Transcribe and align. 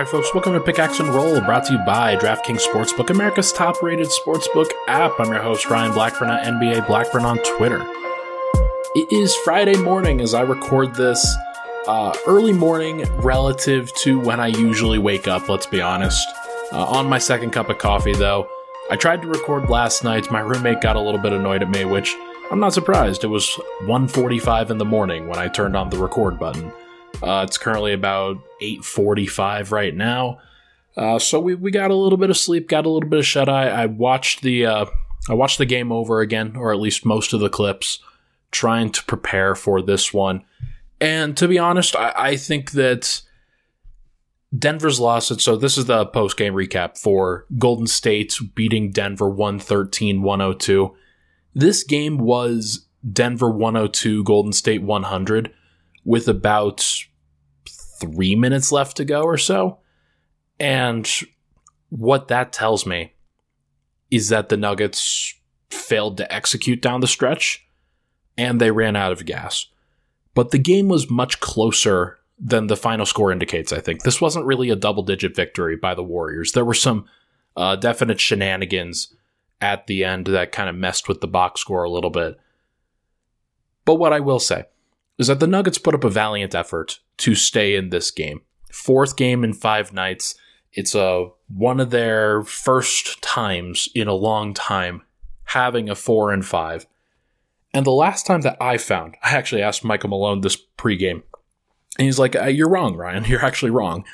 Right, 0.00 0.08
folks, 0.08 0.32
welcome 0.32 0.54
to 0.54 0.60
Pickaxe 0.60 0.98
and 0.98 1.10
Roll, 1.10 1.42
brought 1.42 1.66
to 1.66 1.74
you 1.74 1.78
by 1.84 2.16
DraftKings 2.16 2.62
Sportsbook, 2.62 3.10
America's 3.10 3.52
top 3.52 3.82
rated 3.82 4.06
sportsbook 4.06 4.70
app. 4.88 5.20
I'm 5.20 5.30
your 5.30 5.42
host, 5.42 5.68
Ryan 5.68 5.92
Blackburn 5.92 6.30
at 6.30 6.46
NBA 6.46 6.86
Blackburn 6.86 7.26
on 7.26 7.36
Twitter. 7.58 7.82
It 8.94 9.12
is 9.12 9.36
Friday 9.36 9.76
morning 9.76 10.22
as 10.22 10.32
I 10.32 10.40
record 10.40 10.94
this. 10.94 11.22
Uh, 11.86 12.16
early 12.26 12.54
morning 12.54 13.04
relative 13.20 13.92
to 13.96 14.18
when 14.18 14.40
I 14.40 14.46
usually 14.46 14.96
wake 14.96 15.28
up, 15.28 15.50
let's 15.50 15.66
be 15.66 15.82
honest. 15.82 16.26
Uh, 16.72 16.82
on 16.82 17.06
my 17.06 17.18
second 17.18 17.50
cup 17.50 17.68
of 17.68 17.76
coffee, 17.76 18.14
though. 18.14 18.48
I 18.90 18.96
tried 18.96 19.20
to 19.20 19.28
record 19.28 19.68
last 19.68 20.02
night. 20.02 20.30
My 20.30 20.40
roommate 20.40 20.80
got 20.80 20.96
a 20.96 21.00
little 21.00 21.20
bit 21.20 21.34
annoyed 21.34 21.60
at 21.60 21.68
me, 21.68 21.84
which 21.84 22.16
I'm 22.50 22.58
not 22.58 22.72
surprised. 22.72 23.22
It 23.22 23.26
was 23.26 23.54
1:45 23.82 24.70
in 24.70 24.78
the 24.78 24.86
morning 24.86 25.26
when 25.26 25.38
I 25.38 25.48
turned 25.48 25.76
on 25.76 25.90
the 25.90 25.98
record 25.98 26.38
button. 26.38 26.72
Uh, 27.22 27.44
it's 27.46 27.58
currently 27.58 27.92
about 27.92 28.38
8:45 28.62 29.72
right 29.72 29.94
now. 29.94 30.38
Uh, 30.96 31.18
so 31.18 31.38
we, 31.40 31.54
we 31.54 31.70
got 31.70 31.90
a 31.90 31.94
little 31.94 32.18
bit 32.18 32.30
of 32.30 32.36
sleep, 32.36 32.68
got 32.68 32.86
a 32.86 32.88
little 32.88 33.08
bit 33.08 33.18
of 33.18 33.26
shut 33.26 33.48
eye. 33.48 33.68
I 33.68 33.86
watched 33.86 34.42
the 34.42 34.66
uh, 34.66 34.86
I 35.28 35.34
watched 35.34 35.58
the 35.58 35.66
game 35.66 35.92
over 35.92 36.20
again, 36.20 36.56
or 36.56 36.72
at 36.72 36.80
least 36.80 37.04
most 37.04 37.32
of 37.32 37.40
the 37.40 37.50
clips, 37.50 38.00
trying 38.50 38.90
to 38.92 39.04
prepare 39.04 39.54
for 39.54 39.82
this 39.82 40.12
one. 40.12 40.44
And 41.00 41.36
to 41.36 41.48
be 41.48 41.58
honest, 41.58 41.96
I, 41.96 42.12
I 42.16 42.36
think 42.36 42.72
that 42.72 43.22
Denver's 44.56 44.98
loss. 44.98 45.30
And 45.30 45.40
so 45.40 45.56
this 45.56 45.78
is 45.78 45.86
the 45.86 46.06
post 46.06 46.36
game 46.36 46.54
recap 46.54 46.98
for 46.98 47.46
Golden 47.58 47.86
State 47.86 48.36
beating 48.54 48.90
Denver 48.90 49.28
113 49.28 50.22
102. 50.22 50.94
This 51.54 51.84
game 51.84 52.18
was 52.18 52.86
Denver 53.10 53.50
102, 53.50 54.24
Golden 54.24 54.52
State 54.52 54.82
100, 54.82 55.52
with 56.04 56.28
about 56.28 57.04
three 58.00 58.34
minutes 58.34 58.72
left 58.72 58.96
to 58.96 59.04
go 59.04 59.22
or 59.22 59.38
so. 59.38 59.78
And 60.58 61.08
what 61.90 62.28
that 62.28 62.52
tells 62.52 62.86
me 62.86 63.12
is 64.10 64.28
that 64.28 64.48
the 64.48 64.56
Nuggets 64.56 65.34
failed 65.70 66.16
to 66.16 66.32
execute 66.32 66.82
down 66.82 67.00
the 67.00 67.06
stretch 67.06 67.66
and 68.36 68.60
they 68.60 68.70
ran 68.70 68.96
out 68.96 69.12
of 69.12 69.24
gas. 69.26 69.66
But 70.34 70.50
the 70.50 70.58
game 70.58 70.88
was 70.88 71.10
much 71.10 71.40
closer 71.40 72.18
than 72.38 72.68
the 72.68 72.76
final 72.76 73.04
score 73.04 73.30
indicates, 73.30 73.72
I 73.72 73.80
think. 73.80 74.02
This 74.02 74.20
wasn't 74.20 74.46
really 74.46 74.70
a 74.70 74.76
double 74.76 75.02
digit 75.02 75.36
victory 75.36 75.76
by 75.76 75.94
the 75.94 76.02
Warriors. 76.02 76.52
There 76.52 76.64
were 76.64 76.74
some 76.74 77.04
uh, 77.56 77.76
definite 77.76 78.20
shenanigans 78.20 79.14
at 79.60 79.86
the 79.86 80.04
end 80.04 80.26
that 80.28 80.52
kind 80.52 80.70
of 80.70 80.76
messed 80.76 81.08
with 81.08 81.20
the 81.20 81.28
box 81.28 81.60
score 81.60 81.84
a 81.84 81.90
little 81.90 82.10
bit. 82.10 82.38
But 83.84 83.96
what 83.96 84.12
I 84.12 84.20
will 84.20 84.38
say 84.38 84.64
is 85.20 85.26
that 85.26 85.38
the 85.38 85.46
Nuggets 85.46 85.76
put 85.76 85.94
up 85.94 86.02
a 86.02 86.08
valiant 86.08 86.54
effort 86.54 86.98
to 87.18 87.34
stay 87.34 87.76
in 87.76 87.90
this 87.90 88.10
game. 88.10 88.40
Fourth 88.72 89.16
game 89.16 89.44
in 89.44 89.52
five 89.52 89.92
nights. 89.92 90.34
It's 90.72 90.94
a 90.94 91.02
uh, 91.02 91.28
one 91.48 91.78
of 91.78 91.90
their 91.90 92.42
first 92.42 93.20
times 93.20 93.88
in 93.94 94.08
a 94.08 94.14
long 94.14 94.54
time 94.54 95.02
having 95.44 95.90
a 95.90 95.94
four 95.94 96.32
and 96.32 96.46
five. 96.46 96.86
And 97.74 97.84
the 97.84 97.90
last 97.90 98.24
time 98.24 98.40
that 98.42 98.56
I 98.60 98.78
found, 98.78 99.16
I 99.22 99.36
actually 99.36 99.62
asked 99.62 99.84
Michael 99.84 100.08
Malone 100.08 100.40
this 100.40 100.56
pregame, 100.78 101.22
and 101.98 102.06
he's 102.06 102.18
like, 102.18 102.34
uh, 102.34 102.44
"You're 102.44 102.70
wrong, 102.70 102.96
Ryan. 102.96 103.24
You're 103.28 103.44
actually 103.44 103.72
wrong." 103.72 104.04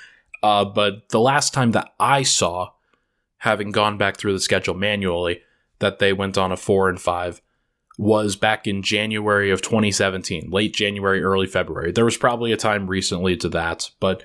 Uh, 0.43 0.65
but 0.65 1.11
the 1.11 1.21
last 1.21 1.55
time 1.55 1.71
that 1.71 1.95
I 2.01 2.25
saw, 2.25 2.71
having 3.39 3.71
gone 3.71 3.97
back 3.97 4.17
through 4.17 4.33
the 4.33 4.41
schedule 4.41 4.75
manually, 4.75 5.43
that 5.78 6.00
they 6.00 6.12
went 6.12 6.37
on 6.37 6.50
a 6.50 6.56
four 6.56 6.88
and 6.88 7.00
five 7.00 7.41
was 7.99 8.37
back 8.37 8.67
in 8.67 8.83
January 8.83 9.51
of 9.51 9.62
2017, 9.62 10.51
late 10.51 10.75
January, 10.75 11.23
early 11.23 11.47
February. 11.47 11.93
There 11.93 12.05
was 12.05 12.17
probably 12.17 12.53
a 12.53 12.57
time 12.57 12.89
recently 12.89 13.37
to 13.39 13.49
that, 13.51 13.91
but 14.01 14.23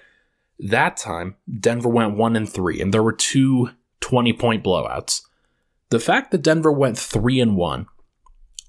that 0.60 0.98
time 0.98 1.36
Denver 1.60 1.90
went 1.90 2.18
1 2.18 2.36
and 2.36 2.50
3 2.50 2.82
and 2.82 2.94
there 2.94 3.04
were 3.04 3.14
two 3.14 3.70
20 4.02 4.34
point 4.34 4.64
blowouts. 4.64 5.22
The 5.90 6.00
fact 6.00 6.32
that 6.32 6.42
Denver 6.42 6.72
went 6.72 6.98
3 6.98 7.40
and 7.40 7.56
1 7.56 7.88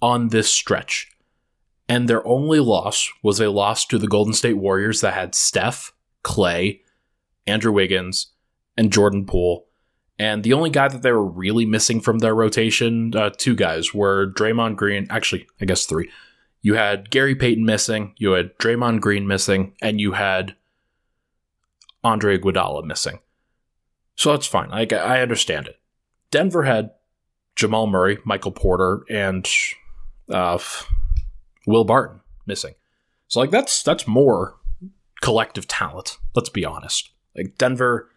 on 0.00 0.28
this 0.28 0.48
stretch 0.48 1.10
and 1.88 2.08
their 2.08 2.26
only 2.26 2.60
loss 2.60 3.10
was 3.22 3.40
a 3.40 3.50
loss 3.50 3.84
to 3.86 3.98
the 3.98 4.08
Golden 4.08 4.32
State 4.32 4.56
Warriors 4.56 5.00
that 5.00 5.14
had 5.14 5.34
Steph, 5.34 5.92
Klay, 6.24 6.80
Andrew 7.46 7.72
Wiggins, 7.72 8.28
and 8.76 8.92
Jordan 8.92 9.26
Poole 9.26 9.66
and 10.22 10.44
the 10.44 10.52
only 10.52 10.70
guy 10.70 10.86
that 10.86 11.02
they 11.02 11.10
were 11.10 11.26
really 11.26 11.66
missing 11.66 12.00
from 12.00 12.20
their 12.20 12.32
rotation, 12.32 13.12
uh, 13.16 13.30
two 13.36 13.56
guys, 13.56 13.92
were 13.92 14.28
Draymond 14.28 14.76
Green. 14.76 15.08
Actually, 15.10 15.48
I 15.60 15.64
guess 15.64 15.84
three. 15.84 16.10
You 16.60 16.74
had 16.74 17.10
Gary 17.10 17.34
Payton 17.34 17.64
missing, 17.64 18.14
you 18.18 18.30
had 18.30 18.56
Draymond 18.58 19.00
Green 19.00 19.26
missing, 19.26 19.74
and 19.82 20.00
you 20.00 20.12
had 20.12 20.54
Andre 22.04 22.38
Iguodala 22.38 22.84
missing. 22.84 23.18
So 24.14 24.30
that's 24.30 24.46
fine. 24.46 24.68
I, 24.70 24.86
I 24.94 25.22
understand 25.22 25.66
it. 25.66 25.80
Denver 26.30 26.62
had 26.62 26.92
Jamal 27.56 27.88
Murray, 27.88 28.18
Michael 28.24 28.52
Porter, 28.52 29.00
and 29.10 29.48
uh, 30.30 30.58
Will 31.66 31.82
Barton 31.82 32.20
missing. 32.46 32.74
So 33.26 33.40
like 33.40 33.50
that's 33.50 33.82
that's 33.82 34.06
more 34.06 34.54
collective 35.20 35.66
talent. 35.66 36.18
Let's 36.36 36.48
be 36.48 36.64
honest. 36.64 37.10
Like 37.36 37.58
Denver 37.58 38.08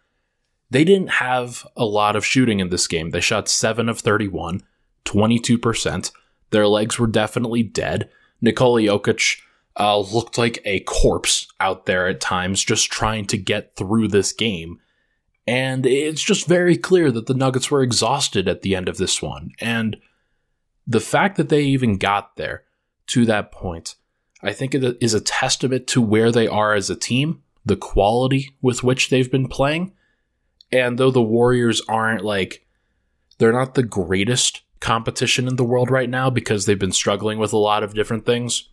they 0.70 0.84
didn't 0.84 1.10
have 1.10 1.66
a 1.76 1.84
lot 1.84 2.16
of 2.16 2.26
shooting 2.26 2.60
in 2.60 2.70
this 2.70 2.86
game. 2.86 3.10
They 3.10 3.20
shot 3.20 3.48
7 3.48 3.88
of 3.88 4.00
31, 4.00 4.62
22%. 5.04 6.12
Their 6.50 6.66
legs 6.66 6.98
were 6.98 7.06
definitely 7.06 7.62
dead. 7.62 8.08
Nikola 8.40 8.82
Jokic 8.82 9.40
uh, 9.78 9.98
looked 9.98 10.38
like 10.38 10.60
a 10.64 10.80
corpse 10.80 11.46
out 11.60 11.86
there 11.86 12.08
at 12.08 12.20
times, 12.20 12.64
just 12.64 12.90
trying 12.90 13.26
to 13.26 13.36
get 13.36 13.76
through 13.76 14.08
this 14.08 14.32
game. 14.32 14.80
And 15.46 15.86
it's 15.86 16.22
just 16.22 16.48
very 16.48 16.76
clear 16.76 17.12
that 17.12 17.26
the 17.26 17.34
Nuggets 17.34 17.70
were 17.70 17.82
exhausted 17.82 18.48
at 18.48 18.62
the 18.62 18.74
end 18.74 18.88
of 18.88 18.96
this 18.96 19.22
one. 19.22 19.52
And 19.60 19.96
the 20.86 21.00
fact 21.00 21.36
that 21.36 21.48
they 21.48 21.62
even 21.62 21.98
got 21.98 22.36
there 22.36 22.64
to 23.08 23.24
that 23.26 23.52
point, 23.52 23.94
I 24.42 24.52
think 24.52 24.74
it 24.74 24.98
is 25.00 25.14
a 25.14 25.20
testament 25.20 25.86
to 25.88 26.00
where 26.00 26.32
they 26.32 26.48
are 26.48 26.74
as 26.74 26.90
a 26.90 26.96
team, 26.96 27.42
the 27.64 27.76
quality 27.76 28.56
with 28.60 28.82
which 28.82 29.08
they've 29.08 29.30
been 29.30 29.46
playing, 29.48 29.92
and 30.72 30.98
though 30.98 31.10
the 31.10 31.22
Warriors 31.22 31.82
aren't 31.88 32.24
like, 32.24 32.66
they're 33.38 33.52
not 33.52 33.74
the 33.74 33.82
greatest 33.82 34.62
competition 34.80 35.48
in 35.48 35.56
the 35.56 35.64
world 35.64 35.90
right 35.90 36.08
now 36.08 36.30
because 36.30 36.66
they've 36.66 36.78
been 36.78 36.92
struggling 36.92 37.38
with 37.38 37.52
a 37.52 37.58
lot 37.58 37.82
of 37.82 37.94
different 37.94 38.26
things, 38.26 38.68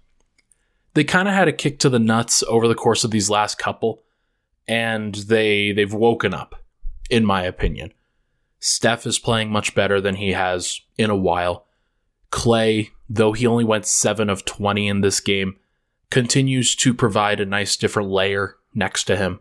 they 0.93 1.03
kind 1.03 1.27
of 1.27 1.33
had 1.33 1.47
a 1.47 1.53
kick 1.53 1.79
to 1.79 1.89
the 1.89 1.99
nuts 1.99 2.43
over 2.47 2.67
the 2.67 2.75
course 2.75 3.03
of 3.03 3.11
these 3.11 3.29
last 3.29 3.57
couple, 3.57 4.03
and 4.67 5.15
they 5.15 5.71
they've 5.71 5.93
woken 5.93 6.33
up, 6.33 6.55
in 7.09 7.25
my 7.25 7.43
opinion. 7.43 7.93
Steph 8.59 9.05
is 9.05 9.19
playing 9.19 9.51
much 9.51 9.75
better 9.75 9.99
than 9.99 10.15
he 10.15 10.31
has 10.31 10.79
in 10.97 11.09
a 11.09 11.15
while. 11.15 11.65
Klay, 12.31 12.91
though 13.09 13.33
he 13.33 13.45
only 13.45 13.65
went 13.65 13.85
7 13.85 14.29
of 14.29 14.45
20 14.45 14.87
in 14.87 15.01
this 15.01 15.19
game, 15.19 15.57
continues 16.09 16.75
to 16.77 16.93
provide 16.93 17.39
a 17.39 17.45
nice 17.45 17.75
different 17.75 18.09
layer 18.09 18.55
next 18.73 19.03
to 19.05 19.17
him. 19.17 19.39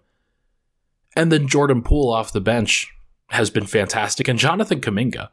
And 1.17 1.31
then 1.31 1.49
Jordan 1.49 1.83
Poole 1.83 2.13
off 2.13 2.33
the 2.33 2.41
bench 2.41 2.93
has 3.29 3.51
been 3.51 3.67
fantastic. 3.67 4.29
And 4.29 4.39
Jonathan 4.39 4.81
Kuminga, 4.81 5.29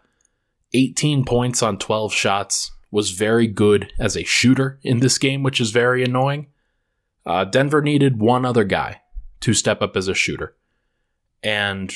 18 0.74 1.26
points 1.26 1.64
on 1.64 1.78
12 1.78 2.14
shots, 2.14 2.72
was 2.92 3.12
very 3.12 3.48
good 3.48 3.92
as 4.00 4.18
a 4.18 4.24
shooter 4.24 4.80
in 4.84 5.00
this 5.00 5.18
game, 5.18 5.44
which 5.44 5.62
is 5.62 5.72
very 5.72 6.04
annoying. 6.04 6.48
Uh, 7.26 7.46
Denver 7.46 7.82
needed 7.82 8.20
one 8.20 8.46
other 8.46 8.64
guy 8.64 9.02
to 9.42 9.54
step 9.54 9.82
up 9.82 9.96
as 9.96 10.08
a 10.08 10.14
shooter. 10.14 10.56
And 11.44 11.94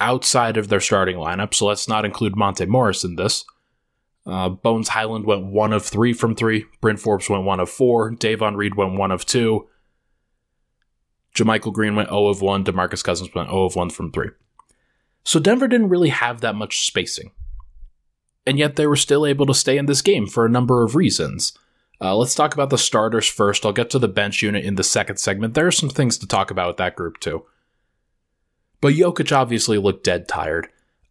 outside 0.00 0.56
of 0.56 0.68
their 0.68 0.80
starting 0.80 1.16
lineup, 1.16 1.54
so 1.54 1.66
let's 1.66 1.88
not 1.88 2.04
include 2.04 2.36
Monte 2.36 2.66
Morris 2.66 3.04
in 3.04 3.16
this. 3.16 3.44
Uh, 4.26 4.48
Bones 4.48 4.88
Hyland 4.88 5.26
went 5.26 5.46
one 5.46 5.72
of 5.72 5.84
three 5.84 6.12
from 6.12 6.34
three. 6.34 6.64
Bryn 6.80 6.96
Forbes 6.96 7.28
went 7.28 7.44
one 7.44 7.60
of 7.60 7.68
four. 7.68 8.10
Davon 8.10 8.56
Reed 8.56 8.74
went 8.74 8.98
one 8.98 9.10
of 9.10 9.24
two. 9.24 9.68
JaMychal 11.34 11.72
Green 11.72 11.96
went 11.96 12.08
0 12.08 12.28
of 12.28 12.40
1. 12.40 12.64
DeMarcus 12.64 13.02
Cousins 13.02 13.34
went 13.34 13.48
0 13.48 13.64
of 13.64 13.76
1 13.76 13.90
from 13.90 14.12
3. 14.12 14.28
So 15.24 15.40
Denver 15.40 15.68
didn't 15.68 15.88
really 15.88 16.10
have 16.10 16.40
that 16.40 16.54
much 16.54 16.86
spacing. 16.86 17.32
And 18.46 18.58
yet 18.58 18.76
they 18.76 18.86
were 18.86 18.96
still 18.96 19.26
able 19.26 19.46
to 19.46 19.54
stay 19.54 19.78
in 19.78 19.86
this 19.86 20.02
game 20.02 20.26
for 20.26 20.44
a 20.44 20.50
number 20.50 20.84
of 20.84 20.94
reasons. 20.94 21.56
Uh, 22.00 22.14
let's 22.16 22.34
talk 22.34 22.54
about 22.54 22.70
the 22.70 22.78
starters 22.78 23.26
first. 23.26 23.64
I'll 23.64 23.72
get 23.72 23.90
to 23.90 23.98
the 23.98 24.08
bench 24.08 24.42
unit 24.42 24.64
in 24.64 24.74
the 24.74 24.84
second 24.84 25.16
segment. 25.16 25.54
There 25.54 25.66
are 25.66 25.72
some 25.72 25.88
things 25.88 26.18
to 26.18 26.26
talk 26.26 26.50
about 26.50 26.68
with 26.68 26.76
that 26.76 26.96
group 26.96 27.18
too. 27.18 27.46
But 28.80 28.94
Jokic 28.94 29.34
obviously 29.34 29.78
looked 29.78 30.04
dead 30.04 30.28
tired. 30.28 30.68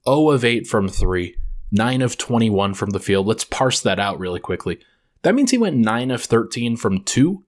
0 0.08 0.30
of 0.30 0.46
8 0.46 0.68
from 0.68 0.88
3, 0.88 1.36
9 1.72 2.02
of 2.02 2.18
21 2.18 2.74
from 2.76 2.92
the 2.92 3.00
field. 3.00 3.26
Let's 3.26 3.46
parse 3.46 3.82
that 3.82 4.00
out 4.00 4.20
really 4.20 4.40
quickly. 4.40 4.80
That 5.24 5.34
means 5.34 5.52
he 5.52 5.58
went 5.58 5.78
9 5.78 6.12
of 6.12 6.22
13 6.22 6.76
from 6.76 7.04
2, 7.04 7.44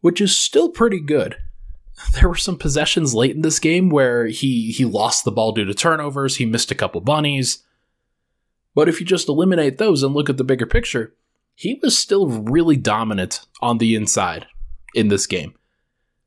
which 0.00 0.20
is 0.20 0.36
still 0.36 0.68
pretty 0.68 1.00
good 1.00 1.36
there 2.14 2.28
were 2.28 2.34
some 2.34 2.58
possessions 2.58 3.14
late 3.14 3.34
in 3.34 3.42
this 3.42 3.58
game 3.58 3.88
where 3.88 4.26
he 4.26 4.72
he 4.72 4.84
lost 4.84 5.24
the 5.24 5.32
ball 5.32 5.52
due 5.52 5.64
to 5.64 5.74
turnovers, 5.74 6.36
he 6.36 6.46
missed 6.46 6.70
a 6.70 6.76
couple 6.76 7.00
bunnies. 7.00 7.62
But 8.74 8.88
if 8.88 9.00
you 9.00 9.06
just 9.06 9.28
eliminate 9.28 9.78
those 9.78 10.02
and 10.02 10.14
look 10.14 10.28
at 10.28 10.36
the 10.36 10.44
bigger 10.44 10.66
picture, 10.66 11.14
he 11.54 11.80
was 11.82 11.96
still 11.96 12.26
really 12.26 12.76
dominant 12.76 13.46
on 13.62 13.78
the 13.78 13.94
inside 13.94 14.46
in 14.94 15.08
this 15.08 15.26
game. 15.26 15.54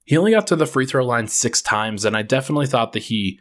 He 0.03 0.17
only 0.17 0.31
got 0.31 0.47
to 0.47 0.55
the 0.55 0.65
free 0.65 0.87
throw 0.87 1.05
line 1.05 1.27
six 1.27 1.61
times, 1.61 2.03
and 2.03 2.17
I 2.17 2.23
definitely 2.23 2.65
thought 2.65 2.93
that 2.93 3.03
he 3.03 3.39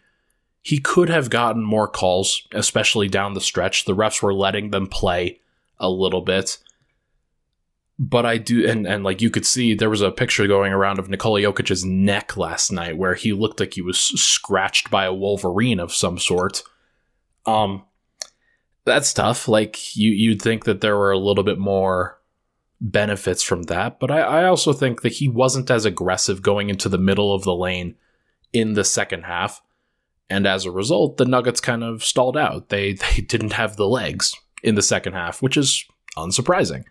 he 0.61 0.79
could 0.79 1.09
have 1.09 1.31
gotten 1.31 1.65
more 1.65 1.89
calls, 1.89 2.47
especially 2.53 3.09
down 3.09 3.33
the 3.33 3.41
stretch. 3.41 3.87
The 3.87 3.97
refs 3.97 4.21
were 4.23 4.35
letting 4.35 4.71
them 4.71 4.87
play 4.87 5.41
a 5.79 5.89
little 5.89 6.21
bit. 6.21 6.59
But 8.00 8.25
I 8.25 8.39
do, 8.39 8.65
and, 8.67 8.87
and 8.87 9.03
like 9.03 9.21
you 9.21 9.29
could 9.29 9.45
see, 9.45 9.75
there 9.75 9.91
was 9.91 10.03
a 10.03 10.12
picture 10.12 10.47
going 10.47 10.73
around 10.73 11.00
of 11.00 11.09
Nikola 11.09 11.41
Jokic's 11.41 11.85
neck 11.85 12.37
last 12.37 12.71
night 12.71 12.97
where 12.97 13.15
he 13.15 13.33
looked 13.33 13.59
like 13.59 13.75
he 13.75 13.83
was 13.83 13.99
scratched 13.99 14.89
by 14.89 15.05
a 15.05 15.12
Wolverine 15.12 15.81
of 15.81 15.93
some 15.93 16.17
sort. 16.19 16.62
Um, 17.45 17.85
that's 18.85 19.12
tough. 19.12 19.49
Like 19.49 19.97
you, 19.97 20.11
you'd 20.11 20.41
think 20.41 20.65
that 20.65 20.81
there 20.81 20.97
were 20.97 21.11
a 21.11 21.19
little 21.19 21.43
bit 21.43 21.59
more 21.59 22.21
benefits 22.81 23.43
from 23.43 23.65
that, 23.65 23.99
but 23.99 24.12
I, 24.12 24.21
I 24.21 24.44
also 24.44 24.73
think 24.73 25.03
that 25.03 25.15
he 25.15 25.29
wasn't 25.29 25.71
as 25.71 25.85
aggressive 25.85 26.41
going 26.41 26.71
into 26.71 26.89
the 26.89 26.99
middle 26.99 27.35
of 27.35 27.43
the 27.43 27.55
lane 27.55 27.97
in 28.53 28.75
the 28.75 28.85
second 28.85 29.25
half. 29.25 29.61
And 30.31 30.47
as 30.47 30.65
a 30.65 30.71
result, 30.71 31.17
the 31.17 31.25
Nuggets 31.25 31.61
kind 31.61 31.83
of 31.83 32.05
stalled 32.05 32.37
out. 32.37 32.69
They 32.69 32.93
they 33.15 33.23
didn't 33.23 33.55
have 33.55 33.77
the 33.77 33.89
legs 33.89 34.35
in 34.62 34.77
the 34.77 34.83
second 34.83 35.15
half, 35.15 35.43
which 35.43 35.56
is 35.56 35.85
unsurprising. 36.17 36.85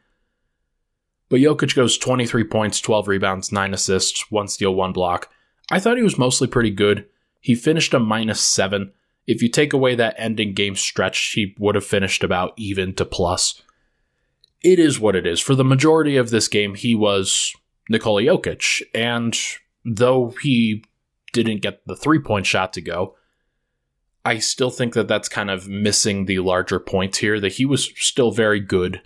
But 1.29 1.41
Jokic 1.41 1.75
goes 1.75 1.97
23 1.97 2.45
points, 2.45 2.79
12 2.79 3.07
rebounds, 3.07 3.51
9 3.51 3.73
assists, 3.73 4.31
1 4.31 4.47
steal, 4.47 4.73
1 4.73 4.93
block. 4.93 5.29
I 5.69 5.79
thought 5.79 5.97
he 5.97 6.03
was 6.03 6.17
mostly 6.17 6.47
pretty 6.47 6.71
good. 6.71 7.05
He 7.41 7.55
finished 7.55 7.93
a 7.93 7.99
minus 7.99 8.39
7. 8.41 8.91
If 9.25 9.41
you 9.41 9.49
take 9.49 9.73
away 9.73 9.95
that 9.95 10.15
ending 10.17 10.53
game 10.53 10.75
stretch, 10.75 11.33
he 11.33 11.55
would 11.59 11.75
have 11.75 11.85
finished 11.85 12.23
about 12.23 12.53
even 12.55 12.93
to 12.95 13.05
plus. 13.05 13.61
It 14.63 14.79
is 14.79 14.99
what 14.99 15.15
it 15.15 15.27
is. 15.27 15.41
For 15.41 15.53
the 15.53 15.65
majority 15.65 16.15
of 16.15 16.29
this 16.29 16.47
game, 16.47 16.75
he 16.75 16.95
was 16.95 17.53
Nikola 17.89 18.21
Jokic. 18.21 18.81
And 18.95 19.37
though 19.83 20.33
he 20.41 20.83
didn't 21.33 21.61
get 21.61 21.85
the 21.85 21.95
three 21.95 22.19
point 22.19 22.45
shot 22.45 22.71
to 22.73 22.81
go, 22.81 23.15
I 24.23 24.39
still 24.39 24.71
think 24.71 24.93
that 24.93 25.07
that's 25.07 25.29
kind 25.29 25.49
of 25.49 25.67
missing 25.67 26.25
the 26.25 26.39
larger 26.39 26.79
point 26.79 27.17
here 27.17 27.39
that 27.39 27.53
he 27.53 27.65
was 27.65 27.91
still 27.95 28.31
very 28.31 28.59
good 28.59 29.01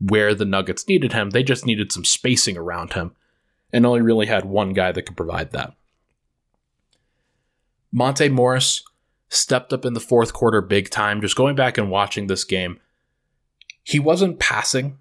where 0.00 0.34
the 0.34 0.44
Nuggets 0.44 0.86
needed 0.86 1.12
him. 1.12 1.30
They 1.30 1.42
just 1.42 1.66
needed 1.66 1.92
some 1.92 2.04
spacing 2.04 2.56
around 2.56 2.92
him 2.92 3.12
and 3.72 3.84
only 3.84 4.00
really 4.00 4.26
had 4.26 4.44
one 4.44 4.72
guy 4.72 4.92
that 4.92 5.02
could 5.02 5.16
provide 5.16 5.52
that. 5.52 5.74
Monte 7.92 8.28
Morris 8.28 8.82
stepped 9.28 9.72
up 9.72 9.84
in 9.84 9.94
the 9.94 10.00
fourth 10.00 10.32
quarter 10.32 10.60
big 10.60 10.90
time. 10.90 11.20
Just 11.20 11.36
going 11.36 11.56
back 11.56 11.78
and 11.78 11.90
watching 11.90 12.26
this 12.26 12.44
game, 12.44 12.78
he 13.82 13.98
wasn't 13.98 14.38
passing 14.38 14.98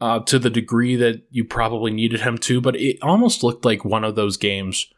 uh, 0.00 0.20
to 0.20 0.38
the 0.38 0.50
degree 0.50 0.96
that 0.96 1.22
you 1.30 1.44
probably 1.44 1.90
needed 1.90 2.20
him 2.20 2.36
to, 2.38 2.60
but 2.60 2.76
it 2.76 2.98
almost 3.02 3.42
looked 3.42 3.64
like 3.64 3.84
one 3.84 4.04
of 4.04 4.14
those 4.14 4.36
games 4.36 4.92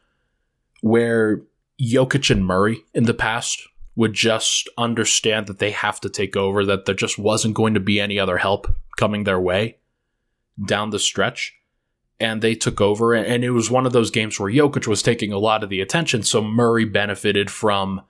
where 0.80 1.42
Jokic 1.80 2.30
and 2.30 2.44
Murray 2.44 2.84
in 2.94 3.04
the 3.04 3.14
past 3.14 3.68
would 3.98 4.14
just 4.14 4.68
understand 4.78 5.48
that 5.48 5.58
they 5.58 5.72
have 5.72 6.00
to 6.00 6.08
take 6.08 6.36
over, 6.36 6.64
that 6.64 6.84
there 6.84 6.94
just 6.94 7.18
wasn't 7.18 7.52
going 7.52 7.74
to 7.74 7.80
be 7.80 7.98
any 7.98 8.16
other 8.16 8.38
help 8.38 8.72
coming 8.96 9.24
their 9.24 9.40
way 9.40 9.76
down 10.64 10.90
the 10.90 11.00
stretch. 11.00 11.52
And 12.20 12.40
they 12.40 12.54
took 12.54 12.80
over, 12.80 13.12
and 13.12 13.42
it 13.42 13.50
was 13.50 13.72
one 13.72 13.86
of 13.86 13.92
those 13.92 14.12
games 14.12 14.38
where 14.38 14.52
Jokic 14.52 14.86
was 14.86 15.02
taking 15.02 15.32
a 15.32 15.38
lot 15.38 15.64
of 15.64 15.68
the 15.68 15.80
attention, 15.80 16.22
so 16.22 16.40
Murray 16.40 16.84
benefited 16.84 17.50
from 17.50 18.02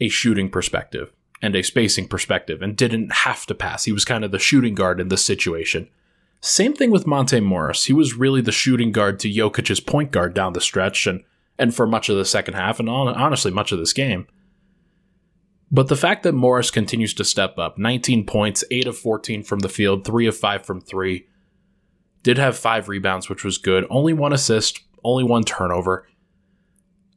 a 0.00 0.08
shooting 0.08 0.48
perspective 0.48 1.12
and 1.42 1.54
a 1.54 1.62
spacing 1.62 2.08
perspective 2.08 2.62
and 2.62 2.76
didn't 2.76 3.12
have 3.12 3.44
to 3.44 3.54
pass. 3.54 3.84
He 3.84 3.92
was 3.92 4.06
kind 4.06 4.24
of 4.24 4.30
the 4.30 4.38
shooting 4.38 4.74
guard 4.74 5.00
in 5.00 5.08
this 5.08 5.24
situation. 5.24 5.86
Same 6.40 6.72
thing 6.72 6.90
with 6.90 7.06
Monte 7.06 7.40
Morris. 7.40 7.84
He 7.84 7.92
was 7.92 8.14
really 8.14 8.40
the 8.40 8.52
shooting 8.52 8.90
guard 8.90 9.18
to 9.20 9.28
Jokic's 9.28 9.80
point 9.80 10.12
guard 10.12 10.32
down 10.32 10.54
the 10.54 10.62
stretch, 10.62 11.06
and 11.06 11.24
and 11.60 11.72
for 11.72 11.86
much 11.86 12.08
of 12.08 12.16
the 12.16 12.24
second 12.24 12.54
half, 12.54 12.80
and 12.80 12.88
honestly, 12.88 13.52
much 13.52 13.70
of 13.70 13.78
this 13.78 13.92
game. 13.92 14.26
But 15.70 15.86
the 15.86 15.96
fact 15.96 16.24
that 16.24 16.32
Morris 16.32 16.72
continues 16.72 17.14
to 17.14 17.24
step 17.24 17.56
up 17.58 17.78
19 17.78 18.26
points, 18.26 18.64
8 18.72 18.88
of 18.88 18.98
14 18.98 19.44
from 19.44 19.60
the 19.60 19.68
field, 19.68 20.04
3 20.04 20.26
of 20.26 20.36
5 20.36 20.66
from 20.66 20.80
3, 20.80 21.28
did 22.24 22.38
have 22.38 22.58
5 22.58 22.88
rebounds, 22.88 23.28
which 23.28 23.44
was 23.44 23.58
good, 23.58 23.86
only 23.90 24.12
one 24.12 24.32
assist, 24.32 24.80
only 25.04 25.22
one 25.22 25.44
turnover. 25.44 26.08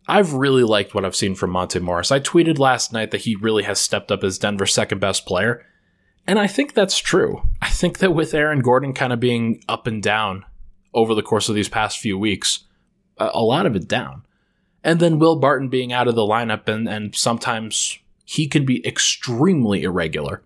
I've 0.08 0.34
really 0.34 0.64
liked 0.64 0.94
what 0.94 1.06
I've 1.06 1.16
seen 1.16 1.34
from 1.34 1.50
Monte 1.50 1.80
Morris. 1.80 2.12
I 2.12 2.20
tweeted 2.20 2.60
last 2.60 2.92
night 2.92 3.12
that 3.12 3.22
he 3.22 3.36
really 3.36 3.64
has 3.64 3.80
stepped 3.80 4.12
up 4.12 4.24
as 4.24 4.38
Denver's 4.38 4.74
second 4.74 5.00
best 5.00 5.26
player. 5.26 5.66
And 6.28 6.38
I 6.38 6.48
think 6.48 6.74
that's 6.74 7.00
true. 7.00 7.50
I 7.62 7.70
think 7.70 8.00
that 8.00 8.12
with 8.12 8.34
Aaron 8.34 8.60
Gordon 8.60 8.94
kind 8.94 9.14
of 9.14 9.20
being 9.20 9.64
up 9.68 9.88
and 9.88 10.04
down 10.04 10.46
over 10.94 11.16
the 11.16 11.24
course 11.24 11.50
of 11.50 11.56
these 11.56 11.70
past 11.70 11.98
few 11.98 12.18
weeks, 12.18 12.66
a 13.18 13.42
lot 13.42 13.66
of 13.66 13.76
it 13.76 13.88
down, 13.88 14.24
and 14.84 15.00
then 15.00 15.20
Will 15.20 15.36
Barton 15.36 15.70
being 15.70 15.94
out 15.94 16.08
of 16.08 16.16
the 16.16 16.22
lineup, 16.22 16.68
and, 16.68 16.88
and 16.88 17.16
sometimes 17.16 18.00
he 18.26 18.48
can 18.48 18.66
be 18.66 18.86
extremely 18.86 19.84
irregular. 19.84 20.44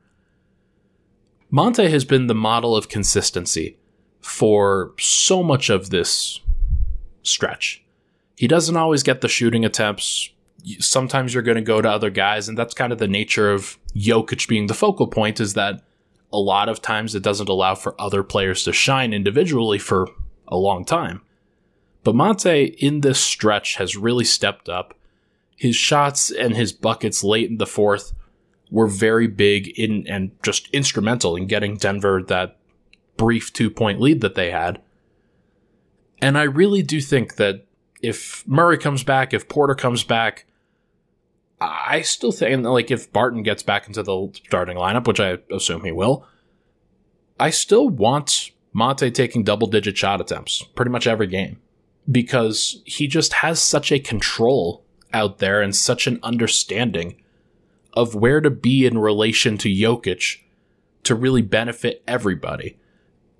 Monte 1.50 1.90
has 1.90 2.06
been 2.06 2.28
the 2.28 2.36
model 2.36 2.76
of 2.76 2.90
consistency 2.90 3.78
for 4.20 4.94
so 5.00 5.42
much 5.42 5.70
of 5.70 5.90
this 5.90 6.42
stretch. 7.24 7.84
He 8.36 8.48
doesn't 8.48 8.78
always 8.78 9.04
get 9.04 9.22
the 9.22 9.28
shooting 9.28 9.64
attempts. 9.64 10.30
Sometimes 10.80 11.34
you're 11.34 11.44
going 11.44 11.56
to 11.56 11.62
go 11.62 11.82
to 11.82 11.90
other 11.90 12.10
guys, 12.10 12.50
and 12.50 12.58
that's 12.58 12.74
kind 12.74 12.92
of 12.92 13.00
the 13.00 13.08
nature 13.08 13.52
of 13.52 13.78
Jokic 13.96 14.48
being 14.48 14.68
the 14.68 14.74
focal 14.74 15.08
point, 15.08 15.40
is 15.40 15.54
that 15.54 15.82
a 16.34 16.38
lot 16.38 16.68
of 16.68 16.82
times 16.82 17.16
it 17.16 17.24
doesn't 17.24 17.50
allow 17.50 17.74
for 17.74 18.00
other 18.00 18.22
players 18.22 18.64
to 18.66 18.74
shine 18.74 19.14
individually 19.14 19.80
for 19.80 20.10
a 20.48 20.58
long 20.58 20.84
time. 20.84 21.22
But 22.04 22.16
Monte 22.16 22.76
in 22.80 23.02
this 23.02 23.20
stretch 23.20 23.76
has 23.76 23.98
really 23.98 24.24
stepped 24.24 24.70
up. 24.70 24.94
His 25.56 25.76
shots 25.76 26.32
and 26.32 26.56
his 26.56 26.72
buckets 26.72 27.24
late 27.24 27.50
in 27.50 27.58
the 27.58 27.66
fourth 27.66 28.14
were 28.70 28.88
very 28.88 29.28
big 29.28 29.68
in 29.80 30.06
and 30.08 30.32
just 30.44 30.70
instrumental 30.72 31.36
in 31.36 31.48
getting 31.48 31.78
Denver 31.78 32.22
that 32.28 32.58
brief 33.18 33.52
two 33.52 33.70
point 33.70 34.00
lead 34.00 34.22
that 34.22 34.36
they 34.36 34.52
had. 34.52 34.82
And 36.22 36.38
I 36.38 36.44
really 36.44 36.82
do 36.82 37.02
think 37.02 37.36
that 37.36 37.66
if 38.02 38.48
Murray 38.48 38.78
comes 38.78 39.04
back, 39.04 39.34
if 39.34 39.48
Porter 39.48 39.76
comes 39.76 40.04
back, 40.04 40.46
I 41.60 42.02
still 42.02 42.32
think 42.32 42.64
like 42.66 42.92
if 42.92 43.12
Barton 43.12 43.44
gets 43.44 43.64
back 43.64 43.88
into 43.88 44.04
the 44.04 44.30
starting 44.46 44.78
lineup, 44.78 45.08
which 45.08 45.20
I 45.20 45.40
assume 45.52 45.84
he 45.84 45.92
will, 45.92 46.26
I 47.40 47.50
still 47.50 47.90
want 47.90 48.52
Monte 48.74 49.10
taking 49.12 49.44
double 49.44 49.68
digit 49.68 49.98
shot 49.98 50.22
attempts 50.22 50.62
pretty 50.76 50.92
much 50.92 51.08
every 51.08 51.28
game 51.28 51.60
because 52.10 52.82
he 52.86 53.08
just 53.08 53.34
has 53.34 53.62
such 53.62 53.92
a 53.92 54.00
control 54.00 54.86
out 55.14 55.40
there 55.40 55.62
and 55.62 55.76
such 55.76 56.08
an 56.08 56.20
understanding 56.24 57.22
of 57.94 58.16
where 58.16 58.42
to 58.42 58.50
be 58.50 58.86
in 58.86 58.98
relation 58.98 59.58
to 59.58 59.70
Jokic 59.70 60.38
to 61.04 61.16
really 61.16 61.42
benefit 61.42 62.04
everybody. 62.08 62.78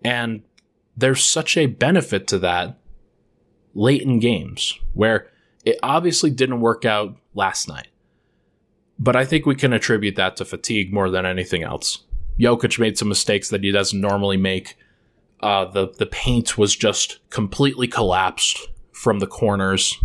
And 0.04 0.44
there's 0.96 1.24
such 1.24 1.58
a 1.58 1.68
benefit 1.68 2.28
to 2.28 2.40
that 2.40 2.80
late 3.74 4.02
in 4.02 4.20
games 4.20 4.78
where 4.94 5.30
it 5.64 5.78
obviously 5.84 6.32
didn't 6.32 6.62
work 6.62 6.86
out 6.86 7.18
last 7.36 7.68
night. 7.68 7.88
But 8.98 9.16
I 9.16 9.26
think 9.26 9.46
we 9.46 9.56
can 9.56 9.74
attribute 9.74 10.16
that 10.16 10.38
to 10.38 10.46
fatigue 10.46 10.92
more 10.92 11.10
than 11.10 11.26
anything 11.26 11.64
else. 11.64 12.04
Jokic 12.40 12.80
made 12.80 12.98
some 12.98 13.10
mistakes 13.10 13.50
that 13.50 13.64
he 13.64 13.72
doesn't 13.72 14.00
normally 14.00 14.38
make 14.38 14.76
uh, 15.42 15.66
the 15.66 15.88
the 15.98 16.06
paint 16.06 16.58
was 16.58 16.76
just 16.76 17.20
completely 17.30 17.88
collapsed 17.88 18.68
from 18.92 19.20
the 19.20 19.28
corners. 19.28 19.98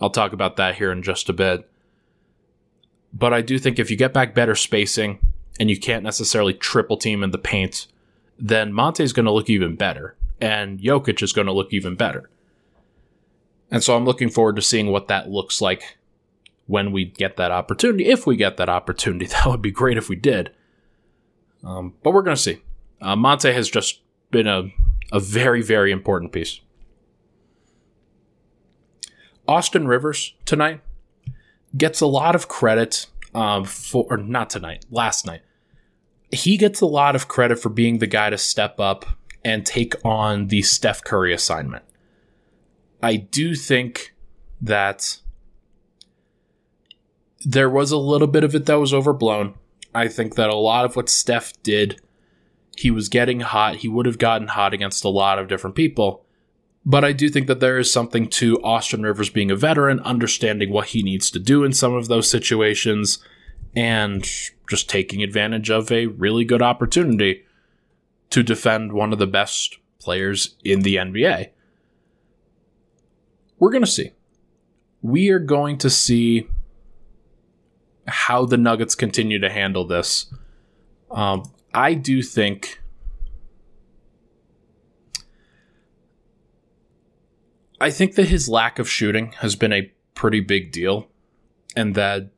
I'll 0.00 0.10
talk 0.10 0.32
about 0.32 0.56
that 0.56 0.76
here 0.76 0.92
in 0.92 1.02
just 1.02 1.28
a 1.28 1.32
bit. 1.32 1.68
But 3.12 3.32
I 3.34 3.40
do 3.40 3.58
think 3.58 3.78
if 3.78 3.90
you 3.90 3.96
get 3.96 4.12
back 4.12 4.34
better 4.34 4.54
spacing 4.54 5.18
and 5.58 5.68
you 5.68 5.78
can't 5.78 6.04
necessarily 6.04 6.54
triple 6.54 6.96
team 6.96 7.24
in 7.24 7.32
the 7.32 7.38
paint, 7.38 7.88
then 8.38 8.72
Monte's 8.72 9.12
going 9.12 9.26
to 9.26 9.32
look 9.32 9.50
even 9.50 9.74
better, 9.74 10.14
and 10.40 10.78
Jokic 10.78 11.22
is 11.22 11.32
going 11.32 11.46
to 11.46 11.52
look 11.52 11.72
even 11.72 11.96
better. 11.96 12.30
And 13.70 13.82
so 13.82 13.96
I'm 13.96 14.04
looking 14.04 14.30
forward 14.30 14.56
to 14.56 14.62
seeing 14.62 14.88
what 14.88 15.08
that 15.08 15.28
looks 15.28 15.60
like 15.60 15.98
when 16.66 16.92
we 16.92 17.04
get 17.04 17.36
that 17.36 17.50
opportunity. 17.50 18.06
If 18.06 18.26
we 18.26 18.36
get 18.36 18.56
that 18.58 18.68
opportunity, 18.68 19.26
that 19.26 19.46
would 19.46 19.62
be 19.62 19.72
great 19.72 19.98
if 19.98 20.08
we 20.08 20.16
did. 20.16 20.52
Um, 21.64 21.94
but 22.02 22.12
we're 22.12 22.22
going 22.22 22.36
to 22.36 22.42
see. 22.42 22.62
Uh, 23.00 23.16
Monte 23.16 23.52
has 23.52 23.68
just 23.68 24.00
been 24.30 24.46
a, 24.46 24.72
a 25.12 25.20
very, 25.20 25.62
very 25.62 25.92
important 25.92 26.32
piece. 26.32 26.60
Austin 29.46 29.88
Rivers 29.88 30.34
tonight 30.44 30.82
gets 31.76 32.00
a 32.00 32.06
lot 32.06 32.34
of 32.34 32.48
credit 32.48 33.06
um, 33.34 33.64
for, 33.64 34.06
or 34.10 34.16
not 34.16 34.50
tonight, 34.50 34.84
last 34.90 35.26
night. 35.26 35.40
He 36.30 36.58
gets 36.58 36.80
a 36.80 36.86
lot 36.86 37.16
of 37.16 37.28
credit 37.28 37.58
for 37.58 37.70
being 37.70 37.98
the 37.98 38.06
guy 38.06 38.28
to 38.28 38.36
step 38.36 38.78
up 38.78 39.06
and 39.44 39.64
take 39.64 39.94
on 40.04 40.48
the 40.48 40.62
Steph 40.62 41.02
Curry 41.02 41.32
assignment. 41.32 41.84
I 43.02 43.16
do 43.16 43.54
think 43.54 44.14
that 44.60 45.20
there 47.44 47.70
was 47.70 47.92
a 47.92 47.96
little 47.96 48.26
bit 48.26 48.44
of 48.44 48.54
it 48.54 48.66
that 48.66 48.74
was 48.78 48.92
overblown. 48.92 49.54
I 49.94 50.08
think 50.08 50.34
that 50.34 50.50
a 50.50 50.54
lot 50.54 50.84
of 50.84 50.96
what 50.96 51.08
Steph 51.08 51.52
did 51.62 52.00
he 52.78 52.92
was 52.92 53.08
getting 53.08 53.40
hot. 53.40 53.76
He 53.76 53.88
would 53.88 54.06
have 54.06 54.18
gotten 54.18 54.46
hot 54.46 54.72
against 54.72 55.04
a 55.04 55.08
lot 55.08 55.40
of 55.40 55.48
different 55.48 55.74
people. 55.74 56.24
But 56.86 57.04
I 57.04 57.12
do 57.12 57.28
think 57.28 57.48
that 57.48 57.58
there 57.58 57.76
is 57.76 57.92
something 57.92 58.28
to 58.30 58.62
Austin 58.62 59.02
Rivers 59.02 59.30
being 59.30 59.50
a 59.50 59.56
veteran, 59.56 59.98
understanding 60.00 60.70
what 60.70 60.88
he 60.88 61.02
needs 61.02 61.28
to 61.32 61.40
do 61.40 61.64
in 61.64 61.72
some 61.72 61.92
of 61.92 62.06
those 62.06 62.30
situations, 62.30 63.18
and 63.74 64.24
just 64.70 64.88
taking 64.88 65.24
advantage 65.24 65.70
of 65.70 65.90
a 65.90 66.06
really 66.06 66.44
good 66.44 66.62
opportunity 66.62 67.44
to 68.30 68.44
defend 68.44 68.92
one 68.92 69.12
of 69.12 69.18
the 69.18 69.26
best 69.26 69.78
players 69.98 70.54
in 70.64 70.82
the 70.82 70.96
NBA. 70.96 71.48
We're 73.58 73.72
going 73.72 73.84
to 73.84 73.90
see. 73.90 74.12
We 75.02 75.30
are 75.30 75.40
going 75.40 75.78
to 75.78 75.90
see 75.90 76.46
how 78.06 78.46
the 78.46 78.56
Nuggets 78.56 78.94
continue 78.94 79.40
to 79.40 79.50
handle 79.50 79.84
this. 79.84 80.32
Um, 81.10 81.42
I 81.78 81.94
do 81.94 82.22
think. 82.22 82.82
I 87.80 87.92
think 87.92 88.16
that 88.16 88.26
his 88.26 88.48
lack 88.48 88.80
of 88.80 88.90
shooting 88.90 89.30
has 89.38 89.54
been 89.54 89.72
a 89.72 89.92
pretty 90.16 90.40
big 90.40 90.72
deal, 90.72 91.06
and 91.76 91.94
that 91.94 92.30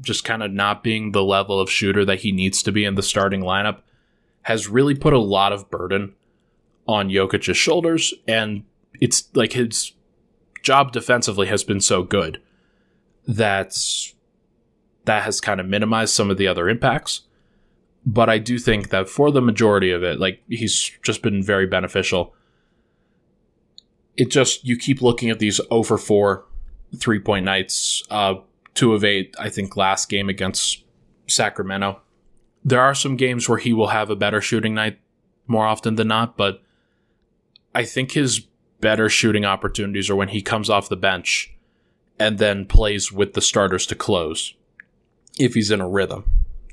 just 0.00 0.24
kind 0.24 0.42
of 0.42 0.50
not 0.50 0.82
being 0.82 1.12
the 1.12 1.22
level 1.22 1.60
of 1.60 1.70
shooter 1.70 2.04
that 2.04 2.22
he 2.22 2.32
needs 2.32 2.64
to 2.64 2.72
be 2.72 2.84
in 2.84 2.96
the 2.96 3.02
starting 3.02 3.42
lineup 3.42 3.82
has 4.42 4.66
really 4.66 4.96
put 4.96 5.12
a 5.12 5.20
lot 5.20 5.52
of 5.52 5.70
burden 5.70 6.16
on 6.88 7.10
Jokic's 7.10 7.56
shoulders, 7.56 8.12
and 8.26 8.64
it's 9.00 9.28
like 9.34 9.52
his 9.52 9.92
job 10.64 10.90
defensively 10.90 11.46
has 11.46 11.62
been 11.62 11.80
so 11.80 12.02
good 12.02 12.42
that 13.24 13.72
that 15.04 15.22
has 15.22 15.40
kind 15.40 15.60
of 15.60 15.66
minimized 15.66 16.12
some 16.12 16.28
of 16.28 16.38
the 16.38 16.48
other 16.48 16.68
impacts. 16.68 17.20
But 18.06 18.30
I 18.30 18.38
do 18.38 18.58
think 18.58 18.90
that 18.90 19.08
for 19.08 19.30
the 19.30 19.42
majority 19.42 19.90
of 19.90 20.02
it, 20.02 20.18
like 20.18 20.42
he's 20.48 20.90
just 21.02 21.22
been 21.22 21.42
very 21.42 21.66
beneficial. 21.66 22.34
It 24.16 24.30
just 24.30 24.64
you 24.64 24.76
keep 24.76 25.02
looking 25.02 25.30
at 25.30 25.38
these 25.38 25.60
over 25.70 25.98
four 25.98 26.46
three 26.96 27.18
point 27.18 27.44
nights, 27.44 28.02
uh, 28.10 28.36
two 28.74 28.94
of 28.94 29.04
eight, 29.04 29.34
I 29.38 29.48
think 29.48 29.76
last 29.76 30.08
game 30.08 30.28
against 30.28 30.84
Sacramento. 31.26 32.00
There 32.64 32.80
are 32.80 32.94
some 32.94 33.16
games 33.16 33.48
where 33.48 33.58
he 33.58 33.72
will 33.72 33.88
have 33.88 34.10
a 34.10 34.16
better 34.16 34.40
shooting 34.40 34.74
night 34.74 34.98
more 35.46 35.66
often 35.66 35.96
than 35.96 36.08
not, 36.08 36.36
but 36.36 36.62
I 37.74 37.84
think 37.84 38.12
his 38.12 38.46
better 38.80 39.08
shooting 39.08 39.44
opportunities 39.44 40.10
are 40.10 40.16
when 40.16 40.28
he 40.28 40.42
comes 40.42 40.70
off 40.70 40.88
the 40.88 40.96
bench 40.96 41.54
and 42.18 42.38
then 42.38 42.66
plays 42.66 43.12
with 43.12 43.34
the 43.34 43.40
starters 43.40 43.86
to 43.86 43.94
close 43.94 44.54
if 45.38 45.54
he's 45.54 45.70
in 45.70 45.80
a 45.80 45.88
rhythm. 45.88 46.24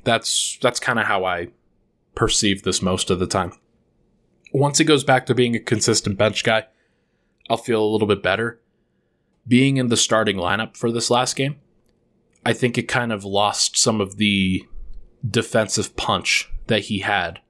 That's 0.08 0.56
that's 0.62 0.80
kind 0.80 0.98
of 0.98 1.04
how 1.04 1.26
I 1.26 1.48
perceive 2.14 2.62
this 2.62 2.80
most 2.80 3.10
of 3.10 3.18
the 3.18 3.26
time. 3.26 3.52
Once 4.54 4.78
he 4.78 4.84
goes 4.84 5.04
back 5.04 5.26
to 5.26 5.34
being 5.34 5.54
a 5.54 5.60
consistent 5.60 6.16
bench 6.16 6.44
guy, 6.44 6.64
I'll 7.50 7.58
feel 7.58 7.84
a 7.84 7.92
little 7.92 8.08
bit 8.08 8.22
better. 8.22 8.58
Being 9.46 9.76
in 9.76 9.88
the 9.88 9.98
starting 9.98 10.36
lineup 10.36 10.78
for 10.78 10.90
this 10.90 11.10
last 11.10 11.36
game, 11.36 11.56
I 12.46 12.54
think 12.54 12.78
it 12.78 12.88
kind 12.88 13.12
of 13.12 13.22
lost 13.22 13.76
some 13.76 14.00
of 14.00 14.16
the 14.16 14.64
defensive 15.28 15.94
punch 15.94 16.50
that 16.68 16.84
he 16.84 17.00
had 17.00 17.40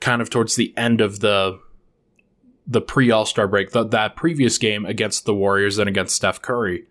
kind 0.00 0.20
of 0.20 0.28
towards 0.28 0.56
the 0.56 0.74
end 0.76 1.00
of 1.00 1.20
the 1.20 1.58
the 2.66 2.82
pre 2.82 3.10
All 3.10 3.24
Star 3.24 3.48
break, 3.48 3.70
the, 3.70 3.82
that 3.84 4.14
previous 4.14 4.58
game 4.58 4.84
against 4.84 5.24
the 5.24 5.34
Warriors 5.34 5.78
and 5.78 5.88
against 5.88 6.16
Steph 6.16 6.42
Curry, 6.42 6.84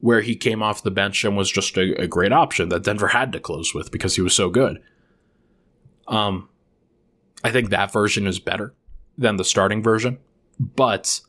where 0.00 0.20
he 0.20 0.36
came 0.36 0.62
off 0.62 0.82
the 0.82 0.90
bench 0.90 1.24
and 1.24 1.36
was 1.36 1.50
just 1.50 1.76
a, 1.76 2.00
a 2.00 2.06
great 2.06 2.32
option 2.32 2.68
that 2.68 2.84
Denver 2.84 3.08
had 3.08 3.32
to 3.32 3.40
close 3.40 3.74
with 3.74 3.90
because 3.90 4.16
he 4.16 4.22
was 4.22 4.34
so 4.34 4.48
good. 4.48 4.80
Um, 6.06 6.48
I 7.44 7.50
think 7.50 7.70
that 7.70 7.92
version 7.92 8.26
is 8.26 8.38
better 8.38 8.74
than 9.16 9.36
the 9.36 9.44
starting 9.44 9.82
version, 9.82 10.18
but 10.58 11.20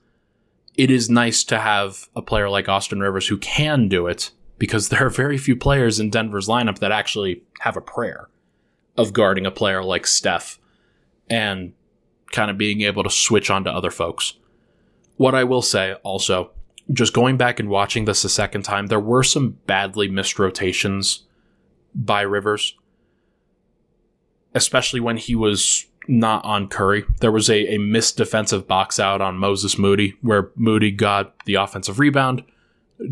it 0.75 0.91
is 0.91 1.09
nice 1.09 1.43
to 1.45 1.59
have 1.59 2.07
a 2.15 2.21
player 2.21 2.49
like 2.49 2.69
Austin 2.69 2.99
Rivers 2.99 3.27
who 3.27 3.38
can 3.38 3.88
do 3.89 4.07
it 4.07 4.31
because 4.57 4.89
there 4.89 5.05
are 5.05 5.09
very 5.09 5.38
few 5.38 5.55
players 5.55 5.99
in 5.99 6.09
Denver's 6.09 6.47
lineup 6.47 6.79
that 6.79 6.91
actually 6.91 7.43
have 7.61 7.75
a 7.75 7.81
prayer 7.81 8.29
of 8.97 9.13
guarding 9.13 9.45
a 9.45 9.51
player 9.51 9.83
like 9.83 10.05
Steph 10.05 10.59
and 11.29 11.73
kind 12.31 12.51
of 12.51 12.57
being 12.57 12.81
able 12.81 13.03
to 13.03 13.09
switch 13.09 13.49
on 13.49 13.63
to 13.63 13.71
other 13.71 13.91
folks. 13.91 14.33
What 15.17 15.35
I 15.35 15.43
will 15.43 15.61
say 15.61 15.93
also, 16.03 16.51
just 16.91 17.13
going 17.13 17.38
back 17.38 17.60
and 17.60 17.69
watching 17.69 18.05
this 18.05 18.24
a 18.24 18.29
second 18.29 18.63
time, 18.63 18.88
there 18.88 19.00
were 19.00 19.24
some 19.24 19.58
badly 19.67 20.08
missed 20.08 20.39
rotations 20.39 21.25
by 21.93 22.22
Rivers, 22.22 22.75
especially 24.55 25.00
when 25.00 25.17
he 25.17 25.36
was 25.36 25.86
not 26.08 26.43
on 26.43 26.67
Curry. 26.67 27.05
There 27.19 27.31
was 27.31 27.50
a, 27.50 27.75
a 27.75 27.77
missed 27.77 28.17
defensive 28.17 28.67
box 28.67 29.00
out 29.00 29.22
on 29.22 29.38
Moses 29.38 29.77
Moody 29.77 30.15
where 30.22 30.50
Moody 30.55 30.91
got 30.91 31.46
the 31.46 31.55
offensive 31.55 32.00
rebound, 32.00 32.43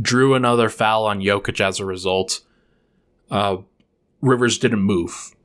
drew 0.02 0.34
another 0.34 0.70
foul 0.70 1.06
on 1.06 1.22
Jokic 1.22 1.62
as 1.62 1.80
a 1.80 1.86
result. 1.86 2.42
Uh, 3.30 3.58
Rivers 4.22 4.58
didn't 4.58 4.82
move 4.82 5.36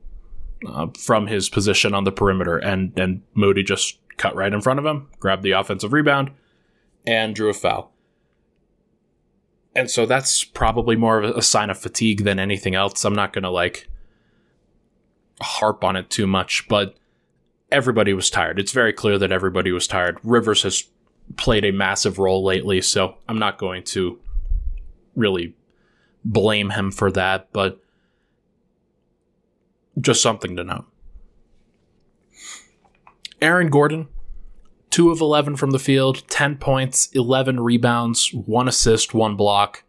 uh, 0.67 0.87
from 0.97 1.27
his 1.27 1.49
position 1.49 1.93
on 1.93 2.05
the 2.05 2.11
perimeter, 2.11 2.57
and 2.57 2.97
and 2.97 3.21
Moody 3.35 3.61
just 3.61 3.99
cut 4.17 4.35
right 4.35 4.53
in 4.53 4.61
front 4.61 4.79
of 4.79 4.85
him, 4.85 5.09
grabbed 5.19 5.43
the 5.43 5.51
offensive 5.51 5.93
rebound, 5.93 6.31
and 7.05 7.35
drew 7.35 7.49
a 7.49 7.53
foul. 7.53 7.92
And 9.75 9.89
so 9.89 10.05
that's 10.05 10.43
probably 10.43 10.95
more 10.95 11.21
of 11.21 11.35
a 11.35 11.41
sign 11.41 11.69
of 11.69 11.77
fatigue 11.77 12.23
than 12.23 12.39
anything 12.39 12.75
else. 12.75 13.03
I'm 13.05 13.15
not 13.15 13.33
going 13.33 13.43
to 13.43 13.49
like 13.49 13.89
harp 15.41 15.83
on 15.83 15.95
it 15.95 16.09
too 16.09 16.27
much, 16.27 16.67
but 16.67 16.95
everybody 17.71 18.13
was 18.13 18.29
tired. 18.29 18.59
It's 18.59 18.71
very 18.71 18.93
clear 18.93 19.17
that 19.17 19.31
everybody 19.31 19.71
was 19.71 19.87
tired. 19.87 20.19
Rivers 20.23 20.61
has 20.63 20.83
played 21.37 21.65
a 21.65 21.71
massive 21.71 22.19
role 22.19 22.43
lately, 22.43 22.81
so 22.81 23.15
I'm 23.27 23.39
not 23.39 23.57
going 23.57 23.83
to 23.85 24.19
really 25.15 25.55
blame 26.23 26.69
him 26.71 26.91
for 26.91 27.11
that, 27.11 27.51
but 27.51 27.79
just 29.99 30.21
something 30.21 30.55
to 30.55 30.63
note. 30.63 30.85
Aaron 33.41 33.69
Gordon, 33.69 34.07
2 34.93 35.09
of 35.09 35.21
11 35.21 35.55
from 35.55 35.71
the 35.71 35.79
field, 35.79 36.21
10 36.29 36.57
points, 36.57 37.09
11 37.13 37.59
rebounds, 37.59 38.31
1 38.31 38.67
assist, 38.67 39.11
1 39.11 39.35
block, 39.35 39.83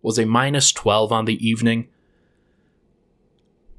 was 0.00 0.18
a 0.18 0.24
minus 0.24 0.72
12 0.72 1.12
on 1.12 1.26
the 1.26 1.46
evening. 1.46 1.88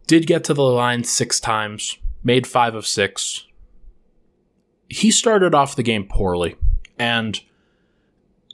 Did 0.05 0.27
get 0.27 0.43
to 0.43 0.53
the 0.53 0.61
line 0.61 1.03
6 1.03 1.39
times, 1.39 1.97
made 2.23 2.45
5 2.45 2.75
of 2.75 2.85
6. 2.85 3.47
He 4.87 5.09
started 5.09 5.55
off 5.55 5.75
the 5.75 5.81
game 5.81 6.05
poorly, 6.07 6.55
and 6.99 7.41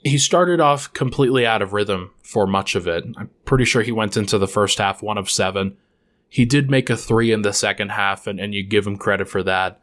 he 0.02 0.16
started 0.16 0.60
off 0.60 0.94
completely 0.94 1.44
out 1.44 1.60
of 1.60 1.74
rhythm 1.74 2.10
for 2.22 2.46
much 2.46 2.74
of 2.74 2.88
it. 2.88 3.04
I'm 3.18 3.28
pretty 3.44 3.66
sure 3.66 3.82
he 3.82 3.92
went 3.92 4.16
into 4.16 4.38
the 4.38 4.48
first 4.48 4.78
half 4.78 5.02
1 5.02 5.18
of 5.18 5.28
7 5.28 5.76
he 6.34 6.44
did 6.44 6.68
make 6.68 6.90
a 6.90 6.96
three 6.96 7.30
in 7.30 7.42
the 7.42 7.52
second 7.52 7.90
half, 7.90 8.26
and, 8.26 8.40
and 8.40 8.52
you 8.52 8.64
give 8.64 8.84
him 8.84 8.96
credit 8.96 9.28
for 9.28 9.44
that. 9.44 9.80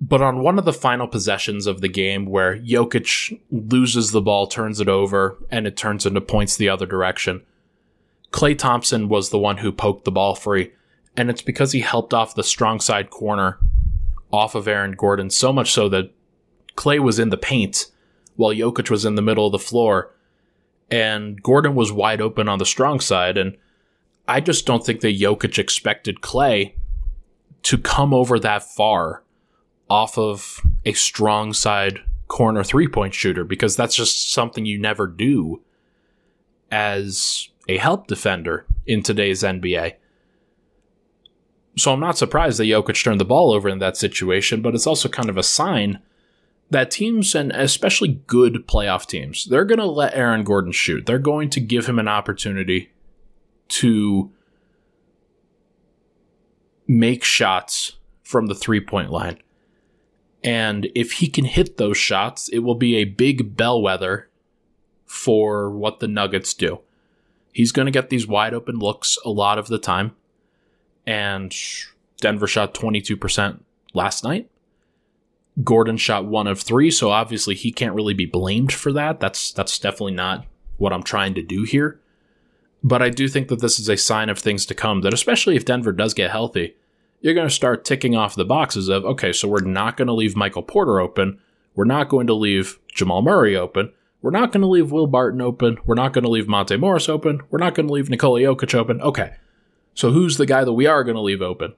But 0.00 0.22
on 0.22 0.42
one 0.42 0.58
of 0.58 0.64
the 0.64 0.72
final 0.72 1.08
possessions 1.08 1.66
of 1.66 1.80
the 1.80 1.88
game 1.88 2.26
where 2.26 2.56
Jokic 2.56 3.40
loses 3.50 4.12
the 4.12 4.20
ball, 4.20 4.46
turns 4.46 4.80
it 4.80 4.88
over, 4.88 5.36
and 5.50 5.66
it 5.66 5.76
turns 5.76 6.06
into 6.06 6.20
points 6.20 6.56
the 6.56 6.68
other 6.68 6.86
direction, 6.86 7.42
Klay 8.30 8.56
Thompson 8.56 9.08
was 9.08 9.30
the 9.30 9.38
one 9.38 9.58
who 9.58 9.72
poked 9.72 10.04
the 10.04 10.12
ball 10.12 10.34
free. 10.34 10.72
And 11.16 11.30
it's 11.30 11.42
because 11.42 11.72
he 11.72 11.80
helped 11.80 12.14
off 12.14 12.36
the 12.36 12.44
strong 12.44 12.78
side 12.78 13.10
corner 13.10 13.58
off 14.30 14.54
of 14.54 14.68
Aaron 14.68 14.92
Gordon, 14.92 15.30
so 15.30 15.52
much 15.52 15.72
so 15.72 15.88
that 15.88 16.12
Klay 16.76 17.00
was 17.00 17.18
in 17.18 17.30
the 17.30 17.36
paint 17.36 17.86
while 18.36 18.54
Jokic 18.54 18.90
was 18.90 19.04
in 19.04 19.16
the 19.16 19.22
middle 19.22 19.46
of 19.46 19.52
the 19.52 19.58
floor. 19.58 20.14
And 20.90 21.42
Gordon 21.42 21.74
was 21.74 21.90
wide 21.90 22.20
open 22.20 22.48
on 22.48 22.60
the 22.60 22.66
strong 22.66 23.00
side. 23.00 23.36
And 23.36 23.56
I 24.28 24.40
just 24.40 24.64
don't 24.64 24.86
think 24.86 25.00
that 25.00 25.18
Jokic 25.18 25.58
expected 25.58 26.20
Klay 26.20 26.74
to 27.64 27.78
come 27.78 28.14
over 28.14 28.38
that 28.38 28.62
far 28.62 29.24
off 29.90 30.18
of 30.18 30.60
a 30.84 30.92
strong 30.92 31.52
side 31.52 32.00
corner 32.28 32.62
three 32.62 32.88
point 32.88 33.14
shooter 33.14 33.44
because 33.44 33.76
that's 33.76 33.96
just 33.96 34.32
something 34.32 34.66
you 34.66 34.78
never 34.78 35.06
do 35.06 35.62
as 36.70 37.48
a 37.68 37.78
help 37.78 38.06
defender 38.06 38.66
in 38.86 39.02
today's 39.02 39.42
NBA. 39.42 39.94
So 41.76 41.92
I'm 41.92 42.00
not 42.00 42.18
surprised 42.18 42.58
that 42.58 42.64
Jokic 42.64 43.02
turned 43.02 43.20
the 43.20 43.24
ball 43.24 43.52
over 43.52 43.68
in 43.68 43.78
that 43.78 43.96
situation, 43.96 44.62
but 44.62 44.74
it's 44.74 44.86
also 44.86 45.08
kind 45.08 45.28
of 45.28 45.36
a 45.36 45.42
sign 45.42 46.00
that 46.70 46.90
teams, 46.90 47.34
and 47.34 47.52
especially 47.52 48.20
good 48.26 48.66
playoff 48.66 49.06
teams, 49.06 49.46
they're 49.46 49.64
going 49.64 49.78
to 49.78 49.86
let 49.86 50.14
Aaron 50.14 50.44
Gordon 50.44 50.72
shoot. 50.72 51.06
They're 51.06 51.18
going 51.18 51.50
to 51.50 51.60
give 51.60 51.86
him 51.86 51.98
an 51.98 52.08
opportunity 52.08 52.92
to 53.68 54.30
make 56.86 57.24
shots 57.24 57.96
from 58.22 58.46
the 58.46 58.54
three 58.54 58.80
point 58.80 59.10
line. 59.10 59.38
And 60.42 60.88
if 60.94 61.12
he 61.12 61.28
can 61.28 61.44
hit 61.44 61.76
those 61.76 61.96
shots, 61.96 62.48
it 62.48 62.60
will 62.60 62.74
be 62.74 62.96
a 62.96 63.04
big 63.04 63.56
bellwether 63.56 64.28
for 65.04 65.70
what 65.70 66.00
the 66.00 66.08
Nuggets 66.08 66.54
do. 66.54 66.80
He's 67.52 67.72
going 67.72 67.86
to 67.86 67.92
get 67.92 68.10
these 68.10 68.26
wide 68.26 68.54
open 68.54 68.78
looks 68.78 69.18
a 69.24 69.30
lot 69.30 69.58
of 69.58 69.66
the 69.68 69.78
time. 69.78 70.14
And 71.06 71.54
Denver 72.20 72.46
shot 72.46 72.74
22% 72.74 73.60
last 73.94 74.22
night. 74.22 74.48
Gordon 75.64 75.96
shot 75.96 76.26
one 76.26 76.46
of 76.46 76.60
three, 76.60 76.90
so 76.90 77.10
obviously 77.10 77.54
he 77.54 77.72
can't 77.72 77.94
really 77.94 78.14
be 78.14 78.26
blamed 78.26 78.72
for 78.72 78.92
that. 78.92 79.18
That's 79.18 79.50
that's 79.50 79.78
definitely 79.78 80.12
not 80.12 80.46
what 80.76 80.92
I'm 80.92 81.02
trying 81.02 81.34
to 81.34 81.42
do 81.42 81.64
here. 81.64 82.00
But 82.84 83.02
I 83.02 83.10
do 83.10 83.26
think 83.26 83.48
that 83.48 83.60
this 83.60 83.80
is 83.80 83.88
a 83.88 83.96
sign 83.96 84.28
of 84.28 84.38
things 84.38 84.64
to 84.66 84.74
come. 84.74 85.00
That 85.00 85.12
especially 85.12 85.56
if 85.56 85.64
Denver 85.64 85.90
does 85.90 86.14
get 86.14 86.30
healthy, 86.30 86.76
you're 87.20 87.34
going 87.34 87.48
to 87.48 87.54
start 87.54 87.84
ticking 87.84 88.14
off 88.14 88.34
the 88.34 88.44
boxes 88.44 88.88
of 88.88 89.04
okay, 89.04 89.32
so 89.32 89.48
we're 89.48 89.60
not 89.60 89.96
going 89.96 90.06
to 90.06 90.14
leave 90.14 90.36
Michael 90.36 90.62
Porter 90.62 91.00
open. 91.00 91.40
We're 91.74 91.84
not 91.84 92.08
going 92.08 92.26
to 92.26 92.34
leave 92.34 92.78
Jamal 92.92 93.22
Murray 93.22 93.56
open. 93.56 93.92
We're 94.20 94.30
not 94.30 94.52
going 94.52 94.62
to 94.62 94.68
leave 94.68 94.90
Will 94.90 95.06
Barton 95.06 95.40
open. 95.40 95.78
We're 95.86 95.94
not 95.94 96.12
going 96.12 96.24
to 96.24 96.30
leave 96.30 96.48
Monte 96.48 96.76
Morris 96.76 97.08
open. 97.08 97.40
We're 97.50 97.58
not 97.58 97.74
going 97.74 97.86
to 97.86 97.92
leave 97.92 98.10
Nikola 98.10 98.40
Jokic 98.40 98.74
open. 98.74 99.00
Okay. 99.00 99.34
So 99.94 100.10
who's 100.10 100.36
the 100.36 100.46
guy 100.46 100.64
that 100.64 100.72
we 100.72 100.86
are 100.86 101.04
going 101.04 101.14
to 101.14 101.20
leave 101.20 101.42
open? 101.42 101.74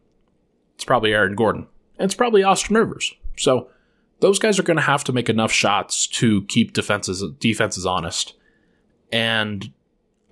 It's 0.75 0.85
probably 0.85 1.13
Aaron 1.13 1.35
Gordon. 1.35 1.67
And 1.99 2.07
it's 2.07 2.15
probably 2.15 2.43
Austin 2.43 2.77
Rivers. 2.77 3.15
So 3.37 3.69
those 4.21 4.39
guys 4.39 4.59
are 4.59 4.63
going 4.63 4.79
to 4.79 4.83
have 4.83 5.05
to 5.05 5.13
make 5.13 5.29
enough 5.29 5.53
shots 5.53 6.07
to 6.07 6.43
keep 6.45 6.73
defenses 6.73 7.23
defenses 7.39 7.85
honest. 7.85 8.35
And 9.13 9.73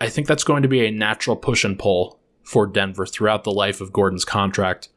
I 0.01 0.09
think 0.09 0.27
that's 0.27 0.45
going 0.45 0.63
to 0.63 0.69
be 0.69 0.87
a 0.87 0.91
natural 0.91 1.37
push 1.37 1.65
and 1.65 1.79
pull 1.79 2.19
for 2.43 2.67
Denver 2.67 3.05
throughout 3.05 3.45
the 3.45 3.53
life 3.53 3.81
of 3.81 3.93
Gordon's 3.93 4.25
contract. 4.25 4.89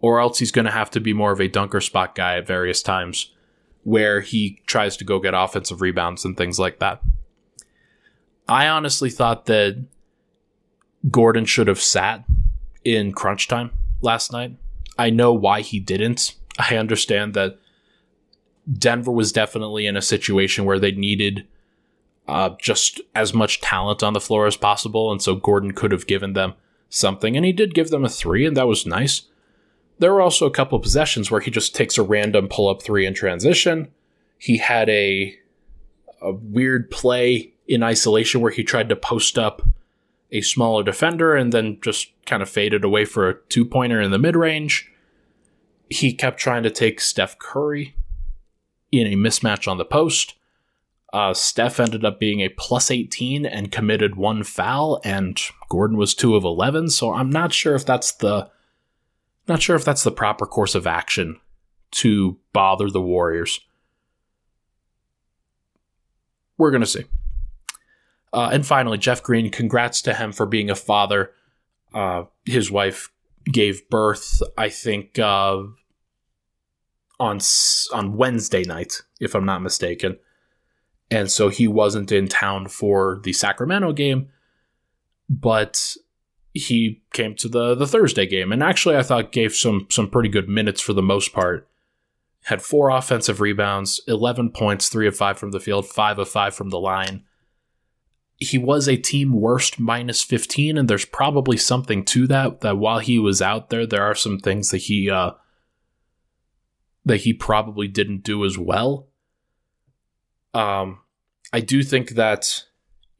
Or 0.00 0.20
else 0.20 0.38
he's 0.38 0.52
going 0.52 0.64
to 0.64 0.70
have 0.70 0.90
to 0.92 1.00
be 1.00 1.12
more 1.12 1.32
of 1.32 1.40
a 1.40 1.48
dunker 1.48 1.80
spot 1.80 2.14
guy 2.14 2.38
at 2.38 2.46
various 2.46 2.82
times 2.82 3.32
where 3.82 4.20
he 4.20 4.60
tries 4.66 4.96
to 4.98 5.04
go 5.04 5.18
get 5.18 5.34
offensive 5.34 5.80
rebounds 5.80 6.24
and 6.24 6.36
things 6.36 6.58
like 6.58 6.78
that. 6.78 7.02
I 8.48 8.68
honestly 8.68 9.10
thought 9.10 9.46
that 9.46 9.84
Gordon 11.10 11.44
should 11.44 11.68
have 11.68 11.80
sat 11.80 12.24
in 12.84 13.12
crunch 13.12 13.48
time 13.48 13.70
last 14.00 14.32
night. 14.32 14.56
I 14.98 15.10
know 15.10 15.32
why 15.32 15.60
he 15.60 15.80
didn't. 15.80 16.34
I 16.58 16.76
understand 16.76 17.34
that 17.34 17.58
Denver 18.70 19.12
was 19.12 19.32
definitely 19.32 19.86
in 19.86 19.96
a 19.96 20.02
situation 20.02 20.64
where 20.64 20.78
they 20.78 20.92
needed 20.92 21.46
uh, 22.28 22.50
just 22.60 23.00
as 23.14 23.32
much 23.34 23.60
talent 23.60 24.02
on 24.02 24.12
the 24.12 24.20
floor 24.20 24.46
as 24.46 24.56
possible, 24.56 25.10
and 25.10 25.20
so 25.22 25.34
Gordon 25.34 25.72
could 25.72 25.90
have 25.90 26.06
given 26.06 26.34
them 26.34 26.54
something, 26.88 27.36
and 27.36 27.44
he 27.44 27.52
did 27.52 27.74
give 27.74 27.90
them 27.90 28.04
a 28.04 28.08
three, 28.08 28.46
and 28.46 28.56
that 28.56 28.68
was 28.68 28.86
nice. 28.86 29.22
There 30.00 30.14
were 30.14 30.22
also 30.22 30.46
a 30.46 30.50
couple 30.50 30.76
of 30.76 30.82
possessions 30.82 31.30
where 31.30 31.42
he 31.42 31.50
just 31.50 31.74
takes 31.74 31.98
a 31.98 32.02
random 32.02 32.48
pull 32.48 32.68
up 32.68 32.82
three 32.82 33.06
in 33.06 33.14
transition. 33.14 33.88
He 34.38 34.56
had 34.56 34.88
a 34.88 35.36
a 36.22 36.32
weird 36.32 36.90
play 36.90 37.52
in 37.68 37.82
isolation 37.82 38.40
where 38.40 38.50
he 38.50 38.64
tried 38.64 38.88
to 38.88 38.96
post 38.96 39.38
up 39.38 39.62
a 40.32 40.40
smaller 40.40 40.82
defender 40.82 41.34
and 41.34 41.52
then 41.52 41.78
just 41.82 42.08
kind 42.26 42.42
of 42.42 42.48
faded 42.48 42.84
away 42.84 43.04
for 43.04 43.28
a 43.28 43.38
two 43.48 43.64
pointer 43.64 44.00
in 44.00 44.10
the 44.10 44.18
mid 44.18 44.36
range. 44.36 44.90
He 45.90 46.14
kept 46.14 46.38
trying 46.38 46.62
to 46.62 46.70
take 46.70 47.00
Steph 47.00 47.38
Curry 47.38 47.94
in 48.90 49.06
a 49.06 49.16
mismatch 49.16 49.68
on 49.68 49.78
the 49.78 49.84
post. 49.84 50.34
Uh, 51.12 51.34
Steph 51.34 51.80
ended 51.80 52.04
up 52.04 52.20
being 52.20 52.40
a 52.40 52.48
plus 52.50 52.90
18 52.90 53.44
and 53.44 53.72
committed 53.72 54.14
one 54.14 54.44
foul, 54.44 55.00
and 55.04 55.40
Gordon 55.68 55.96
was 55.96 56.14
two 56.14 56.36
of 56.36 56.44
11. 56.44 56.90
So 56.90 57.12
I'm 57.12 57.30
not 57.30 57.52
sure 57.52 57.74
if 57.74 57.84
that's 57.84 58.12
the 58.12 58.48
not 59.50 59.62
sure 59.62 59.76
if 59.76 59.84
that's 59.84 60.04
the 60.04 60.10
proper 60.10 60.46
course 60.46 60.74
of 60.74 60.86
action 60.86 61.38
to 61.90 62.38
bother 62.52 62.88
the 62.88 63.00
Warriors. 63.00 63.60
We're 66.56 66.70
going 66.70 66.82
to 66.82 66.86
see. 66.86 67.04
Uh, 68.32 68.50
and 68.52 68.64
finally, 68.64 68.98
Jeff 68.98 69.22
Green, 69.22 69.50
congrats 69.50 70.02
to 70.02 70.14
him 70.14 70.32
for 70.32 70.46
being 70.46 70.70
a 70.70 70.76
father. 70.76 71.32
Uh, 71.92 72.24
his 72.44 72.70
wife 72.70 73.10
gave 73.44 73.88
birth, 73.90 74.42
I 74.56 74.68
think, 74.68 75.18
uh, 75.18 75.64
on 77.18 77.40
on 77.92 78.16
Wednesday 78.16 78.62
night, 78.62 79.02
if 79.20 79.34
I'm 79.34 79.44
not 79.44 79.62
mistaken. 79.62 80.18
And 81.10 81.30
so 81.30 81.48
he 81.48 81.66
wasn't 81.66 82.12
in 82.12 82.28
town 82.28 82.68
for 82.68 83.20
the 83.24 83.32
Sacramento 83.32 83.92
game, 83.92 84.28
but 85.28 85.96
he 86.52 87.02
came 87.12 87.34
to 87.36 87.48
the 87.48 87.74
the 87.74 87.86
Thursday 87.86 88.26
game 88.26 88.52
and 88.52 88.62
actually 88.62 88.96
I 88.96 89.02
thought 89.02 89.32
gave 89.32 89.54
some 89.54 89.86
some 89.90 90.08
pretty 90.08 90.28
good 90.28 90.48
minutes 90.48 90.80
for 90.80 90.92
the 90.92 91.02
most 91.02 91.32
part. 91.32 91.68
Had 92.44 92.62
four 92.62 92.90
offensive 92.90 93.40
rebounds, 93.40 94.00
11 94.08 94.52
points, 94.52 94.88
3 94.88 95.06
of 95.08 95.16
5 95.16 95.38
from 95.38 95.50
the 95.50 95.60
field, 95.60 95.86
5 95.86 96.20
of 96.20 96.28
5 96.28 96.54
from 96.54 96.70
the 96.70 96.80
line. 96.80 97.22
He 98.38 98.56
was 98.56 98.88
a 98.88 98.96
team 98.96 99.38
worst 99.38 99.78
minus 99.78 100.22
15 100.22 100.78
and 100.78 100.88
there's 100.88 101.04
probably 101.04 101.56
something 101.56 102.04
to 102.06 102.26
that 102.28 102.62
that 102.62 102.78
while 102.78 102.98
he 102.98 103.18
was 103.18 103.42
out 103.42 103.70
there 103.70 103.86
there 103.86 104.02
are 104.02 104.14
some 104.14 104.38
things 104.38 104.70
that 104.70 104.78
he 104.78 105.10
uh 105.10 105.32
that 107.04 107.18
he 107.18 107.32
probably 107.32 107.86
didn't 107.86 108.24
do 108.24 108.44
as 108.44 108.58
well. 108.58 109.08
Um 110.54 111.00
I 111.52 111.60
do 111.60 111.82
think 111.82 112.10
that 112.10 112.64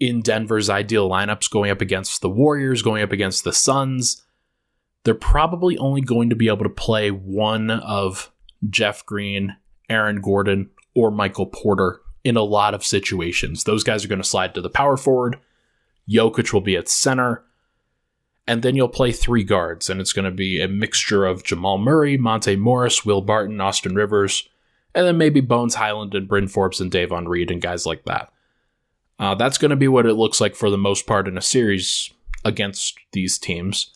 in 0.01 0.23
Denver's 0.23 0.71
ideal 0.71 1.09
lineups 1.09 1.51
going 1.51 1.71
up 1.71 1.83
against 1.83 2.23
the 2.23 2.31
Warriors, 2.31 2.83
going 2.83 3.03
up 3.03 3.13
against 3.13 3.45
the 3.45 3.53
Suns, 3.53 4.23
they're 5.05 5.15
probably 5.15 5.77
only 5.79 6.01
going 6.01 6.31
to 6.31 6.37
be 6.37 6.49
able 6.49 6.65
to 6.65 6.71
play 6.71 7.11
one 7.11 7.71
of 7.71 8.33
Jeff 8.69 9.05
Green, 9.05 9.57
Aaron 9.89 10.21
Gordon, 10.21 10.71
or 10.95 11.11
Michael 11.11 11.47
Porter 11.47 12.01
in 12.25 12.37
a 12.37 12.43
lot 12.43 12.75
of 12.75 12.85
situations. 12.85 13.65
Those 13.65 13.85
guys 13.85 14.05
are 14.05 14.09
going 14.09 14.23
to 14.23 14.29
slide 14.29 14.55
to 14.55 14.61
the 14.61 14.71
power 14.71 14.97
forward. 14.97 15.39
Jokic 16.09 16.53
will 16.53 16.61
be 16.61 16.77
at 16.77 16.89
center. 16.89 17.45
And 18.47 18.63
then 18.63 18.75
you'll 18.75 18.89
play 18.89 19.13
three 19.13 19.45
guards, 19.45 19.89
and 19.89 20.01
it's 20.01 20.13
going 20.13 20.25
to 20.25 20.31
be 20.31 20.61
a 20.61 20.67
mixture 20.67 21.25
of 21.25 21.45
Jamal 21.45 21.79
Murray, 21.79 22.17
Monte 22.17 22.57
Morris, 22.57 23.05
Will 23.05 23.21
Barton, 23.21 23.61
Austin 23.61 23.95
Rivers, 23.95 24.49
and 24.93 25.07
then 25.07 25.19
maybe 25.19 25.41
Bones 25.41 25.77
Hyland 25.77 26.15
and 26.15 26.27
Bryn 26.27 26.49
Forbes 26.49 26.81
and 26.81 26.91
Davon 26.91 27.29
Reed 27.29 27.51
and 27.51 27.63
guys 27.63 27.87
like 27.87 28.05
that. 28.07 28.33
Uh, 29.21 29.35
that's 29.35 29.59
going 29.59 29.71
to 29.71 29.77
be 29.77 29.87
what 29.87 30.07
it 30.07 30.15
looks 30.15 30.41
like 30.41 30.57
for 30.57 30.71
the 30.71 30.79
most 30.79 31.07
part 31.07 31.29
in 31.29 31.37
a 31.37 31.43
series 31.43 32.11
against 32.43 32.99
these 33.13 33.39
teams. 33.39 33.93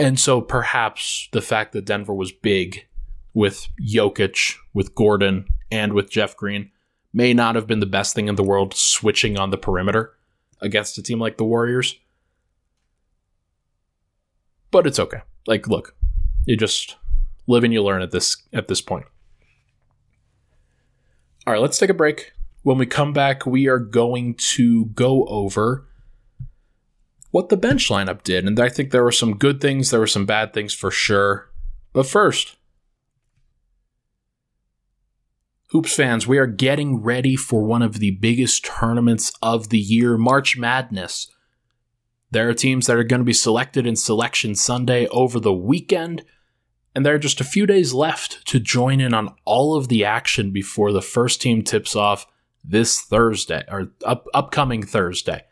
And 0.00 0.18
so 0.18 0.40
perhaps 0.40 1.28
the 1.30 1.40
fact 1.40 1.72
that 1.72 1.84
Denver 1.84 2.12
was 2.12 2.32
big 2.32 2.86
with 3.34 3.68
Jokic, 3.80 4.54
with 4.74 4.96
Gordon, 4.96 5.46
and 5.70 5.92
with 5.92 6.10
Jeff 6.10 6.36
Green 6.36 6.72
may 7.12 7.32
not 7.32 7.54
have 7.54 7.68
been 7.68 7.78
the 7.78 7.86
best 7.86 8.16
thing 8.16 8.26
in 8.26 8.34
the 8.34 8.42
world 8.42 8.74
switching 8.74 9.38
on 9.38 9.50
the 9.50 9.56
perimeter 9.56 10.12
against 10.60 10.98
a 10.98 11.02
team 11.02 11.20
like 11.20 11.36
the 11.36 11.44
Warriors. 11.44 11.96
But 14.72 14.88
it's 14.88 14.98
okay. 14.98 15.20
Like, 15.46 15.68
look, 15.68 15.94
you 16.46 16.56
just 16.56 16.96
live 17.46 17.62
and 17.62 17.72
you 17.72 17.80
learn 17.80 18.02
at 18.02 18.10
this 18.10 18.36
at 18.52 18.66
this 18.66 18.80
point. 18.80 19.06
All 21.46 21.52
right, 21.52 21.62
let's 21.62 21.78
take 21.78 21.90
a 21.90 21.94
break. 21.94 22.32
When 22.64 22.78
we 22.78 22.86
come 22.86 23.12
back, 23.12 23.44
we 23.44 23.68
are 23.68 23.78
going 23.78 24.34
to 24.36 24.86
go 24.86 25.26
over 25.26 25.86
what 27.30 27.50
the 27.50 27.58
bench 27.58 27.90
lineup 27.90 28.22
did. 28.22 28.46
And 28.46 28.58
I 28.58 28.70
think 28.70 28.90
there 28.90 29.04
were 29.04 29.12
some 29.12 29.36
good 29.36 29.60
things, 29.60 29.90
there 29.90 30.00
were 30.00 30.06
some 30.06 30.24
bad 30.24 30.54
things 30.54 30.72
for 30.72 30.90
sure. 30.90 31.50
But 31.92 32.06
first, 32.06 32.56
Hoops 35.72 35.94
fans, 35.94 36.26
we 36.26 36.38
are 36.38 36.46
getting 36.46 37.02
ready 37.02 37.36
for 37.36 37.62
one 37.64 37.82
of 37.82 37.98
the 37.98 38.12
biggest 38.12 38.64
tournaments 38.64 39.30
of 39.42 39.68
the 39.68 39.78
year, 39.78 40.16
March 40.16 40.56
Madness. 40.56 41.30
There 42.30 42.48
are 42.48 42.54
teams 42.54 42.86
that 42.86 42.96
are 42.96 43.04
going 43.04 43.20
to 43.20 43.24
be 43.24 43.34
selected 43.34 43.86
in 43.86 43.94
Selection 43.94 44.54
Sunday 44.54 45.06
over 45.08 45.38
the 45.38 45.52
weekend, 45.52 46.24
and 46.94 47.04
there 47.04 47.14
are 47.14 47.18
just 47.18 47.42
a 47.42 47.44
few 47.44 47.66
days 47.66 47.92
left 47.92 48.46
to 48.46 48.58
join 48.58 49.00
in 49.00 49.12
on 49.12 49.34
all 49.44 49.76
of 49.76 49.88
the 49.88 50.02
action 50.02 50.50
before 50.50 50.92
the 50.92 51.02
first 51.02 51.42
team 51.42 51.62
tips 51.62 51.94
off 51.94 52.26
this 52.64 53.00
Thursday 53.00 53.64
or 53.68 53.92
up, 54.04 54.26
upcoming 54.32 54.82
Thursday. 54.82 55.44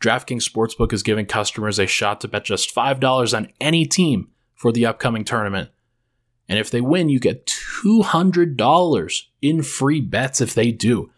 DraftKings 0.00 0.48
Sportsbook 0.48 0.92
is 0.92 1.02
giving 1.02 1.26
customers 1.26 1.78
a 1.78 1.86
shot 1.86 2.20
to 2.20 2.28
bet 2.28 2.44
just 2.44 2.74
$5 2.74 3.36
on 3.36 3.52
any 3.60 3.86
team 3.86 4.28
for 4.54 4.72
the 4.72 4.86
upcoming 4.86 5.24
tournament. 5.24 5.70
And 6.48 6.58
if 6.58 6.70
they 6.70 6.80
win, 6.80 7.08
you 7.08 7.18
get 7.18 7.46
$200 7.84 9.22
in 9.42 9.62
free 9.62 10.00
bets 10.00 10.40
if 10.40 10.54
they 10.54 10.70
do. 10.70 11.10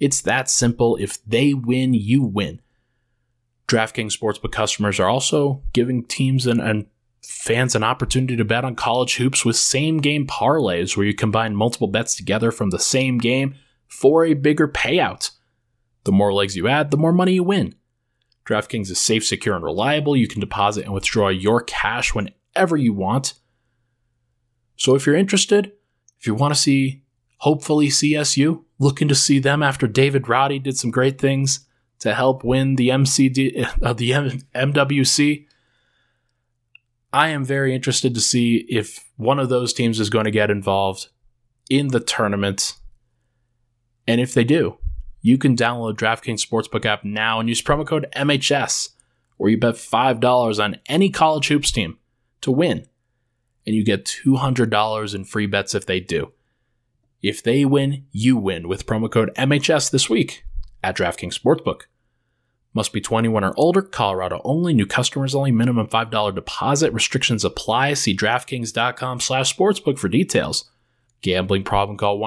It's 0.00 0.20
that 0.22 0.50
simple. 0.50 0.96
If 0.96 1.24
they 1.24 1.54
win, 1.54 1.94
you 1.94 2.22
win. 2.22 2.60
DraftKings 3.68 4.18
Sportsbook 4.18 4.52
customers 4.52 5.00
are 5.00 5.08
also 5.08 5.62
giving 5.72 6.04
teams 6.04 6.46
and, 6.46 6.60
and 6.60 6.86
fans 7.22 7.74
an 7.74 7.82
opportunity 7.82 8.36
to 8.36 8.44
bet 8.44 8.64
on 8.64 8.74
college 8.74 9.16
hoops 9.16 9.44
with 9.44 9.56
same 9.56 9.98
game 9.98 10.26
parlays 10.26 10.96
where 10.96 11.06
you 11.06 11.14
combine 11.14 11.56
multiple 11.56 11.88
bets 11.88 12.14
together 12.14 12.50
from 12.50 12.70
the 12.70 12.78
same 12.78 13.16
game 13.16 13.54
for 13.88 14.24
a 14.24 14.34
bigger 14.34 14.68
payout. 14.68 15.30
The 16.04 16.12
more 16.12 16.32
legs 16.32 16.56
you 16.56 16.68
add, 16.68 16.90
the 16.90 16.96
more 16.96 17.12
money 17.12 17.34
you 17.34 17.42
win. 17.42 17.74
DraftKings 18.46 18.90
is 18.90 19.00
safe, 19.00 19.24
secure, 19.24 19.54
and 19.54 19.64
reliable. 19.64 20.16
You 20.16 20.28
can 20.28 20.40
deposit 20.40 20.84
and 20.84 20.92
withdraw 20.92 21.28
your 21.28 21.62
cash 21.62 22.14
whenever 22.14 22.76
you 22.76 22.92
want. 22.92 23.34
So 24.76 24.94
if 24.94 25.06
you're 25.06 25.16
interested, 25.16 25.72
if 26.18 26.26
you 26.26 26.34
want 26.34 26.54
to 26.54 26.60
see, 26.60 27.02
hopefully, 27.38 27.88
CSU, 27.88 28.64
looking 28.78 29.08
to 29.08 29.14
see 29.14 29.38
them 29.38 29.62
after 29.62 29.86
David 29.86 30.28
Roddy 30.28 30.58
did 30.58 30.76
some 30.76 30.90
great 30.90 31.18
things 31.18 31.66
to 32.00 32.14
help 32.14 32.44
win 32.44 32.76
the 32.76 32.88
MCD, 32.88 33.66
uh, 33.82 33.92
the 33.92 34.12
M- 34.12 34.40
MWC. 34.54 35.46
I 37.12 37.28
am 37.28 37.44
very 37.44 37.74
interested 37.74 38.14
to 38.14 38.20
see 38.20 38.66
if 38.68 39.08
one 39.16 39.38
of 39.38 39.48
those 39.48 39.72
teams 39.72 40.00
is 40.00 40.10
going 40.10 40.24
to 40.24 40.30
get 40.30 40.50
involved 40.50 41.08
in 41.70 41.88
the 41.88 42.00
tournament. 42.00 42.74
And 44.06 44.20
if 44.20 44.34
they 44.34 44.44
do, 44.44 44.78
you 45.22 45.38
can 45.38 45.56
download 45.56 45.96
DraftKings 45.96 46.46
Sportsbook 46.46 46.84
app 46.84 47.04
now 47.04 47.40
and 47.40 47.48
use 47.48 47.62
promo 47.62 47.86
code 47.86 48.06
MHS, 48.14 48.90
where 49.36 49.50
you 49.50 49.58
bet 49.58 49.74
$5 49.74 50.62
on 50.62 50.76
any 50.86 51.10
college 51.10 51.48
hoops 51.48 51.72
team 51.72 51.98
to 52.42 52.50
win. 52.50 52.86
And 53.66 53.74
you 53.74 53.84
get 53.84 54.04
$200 54.04 55.14
in 55.14 55.24
free 55.24 55.46
bets 55.46 55.74
if 55.74 55.86
they 55.86 56.00
do. 56.00 56.32
If 57.22 57.42
they 57.42 57.64
win, 57.64 58.04
you 58.12 58.36
win 58.36 58.68
with 58.68 58.84
promo 58.84 59.10
code 59.10 59.30
MHS 59.34 59.90
this 59.90 60.10
week 60.10 60.44
at 60.82 60.96
DraftKings 60.96 61.40
Sportsbook. 61.40 61.82
Must 62.74 62.92
be 62.92 63.00
21 63.00 63.44
or 63.44 63.54
older, 63.56 63.80
Colorado 63.80 64.42
only, 64.44 64.74
new 64.74 64.84
customers 64.84 65.34
only, 65.34 65.52
minimum 65.52 65.86
$5 65.86 66.34
deposit, 66.34 66.92
restrictions 66.92 67.44
apply. 67.44 67.94
See 67.94 68.14
DraftKings.com 68.14 69.20
slash 69.20 69.56
sportsbook 69.56 69.98
for 69.98 70.08
details. 70.08 70.70
Gambling 71.22 71.64
problem, 71.64 71.96
call 71.96 72.18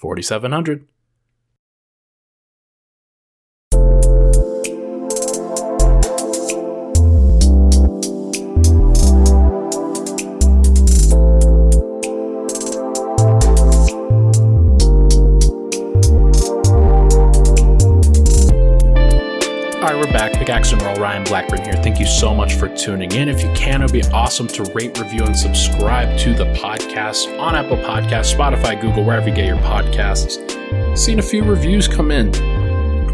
4700 0.00 0.86
1-800-522-4700. 20.06 20.38
Pickaxe 20.38 20.72
and 20.72 20.82
Roll, 20.82 20.96
Ryan 20.96 21.24
Blackburn 21.24 21.62
here. 21.62 21.74
Thank 21.74 21.98
you 21.98 22.06
so 22.06 22.34
much 22.34 22.54
for 22.54 22.68
tuning 22.74 23.12
in. 23.12 23.28
If 23.28 23.42
you 23.42 23.52
can, 23.54 23.82
it'd 23.82 23.92
be 23.92 24.02
awesome 24.12 24.46
to 24.48 24.62
rate, 24.74 24.98
review, 24.98 25.24
and 25.24 25.36
subscribe 25.36 26.18
to 26.20 26.34
the 26.34 26.44
podcast 26.54 27.38
on 27.38 27.54
Apple 27.54 27.76
Podcasts, 27.76 28.34
Spotify, 28.34 28.80
Google, 28.80 29.04
wherever 29.04 29.28
you 29.28 29.34
get 29.34 29.46
your 29.46 29.58
podcasts. 29.58 30.38
Seen 30.96 31.18
a 31.18 31.22
few 31.22 31.42
reviews 31.42 31.88
come 31.88 32.10
in 32.10 32.28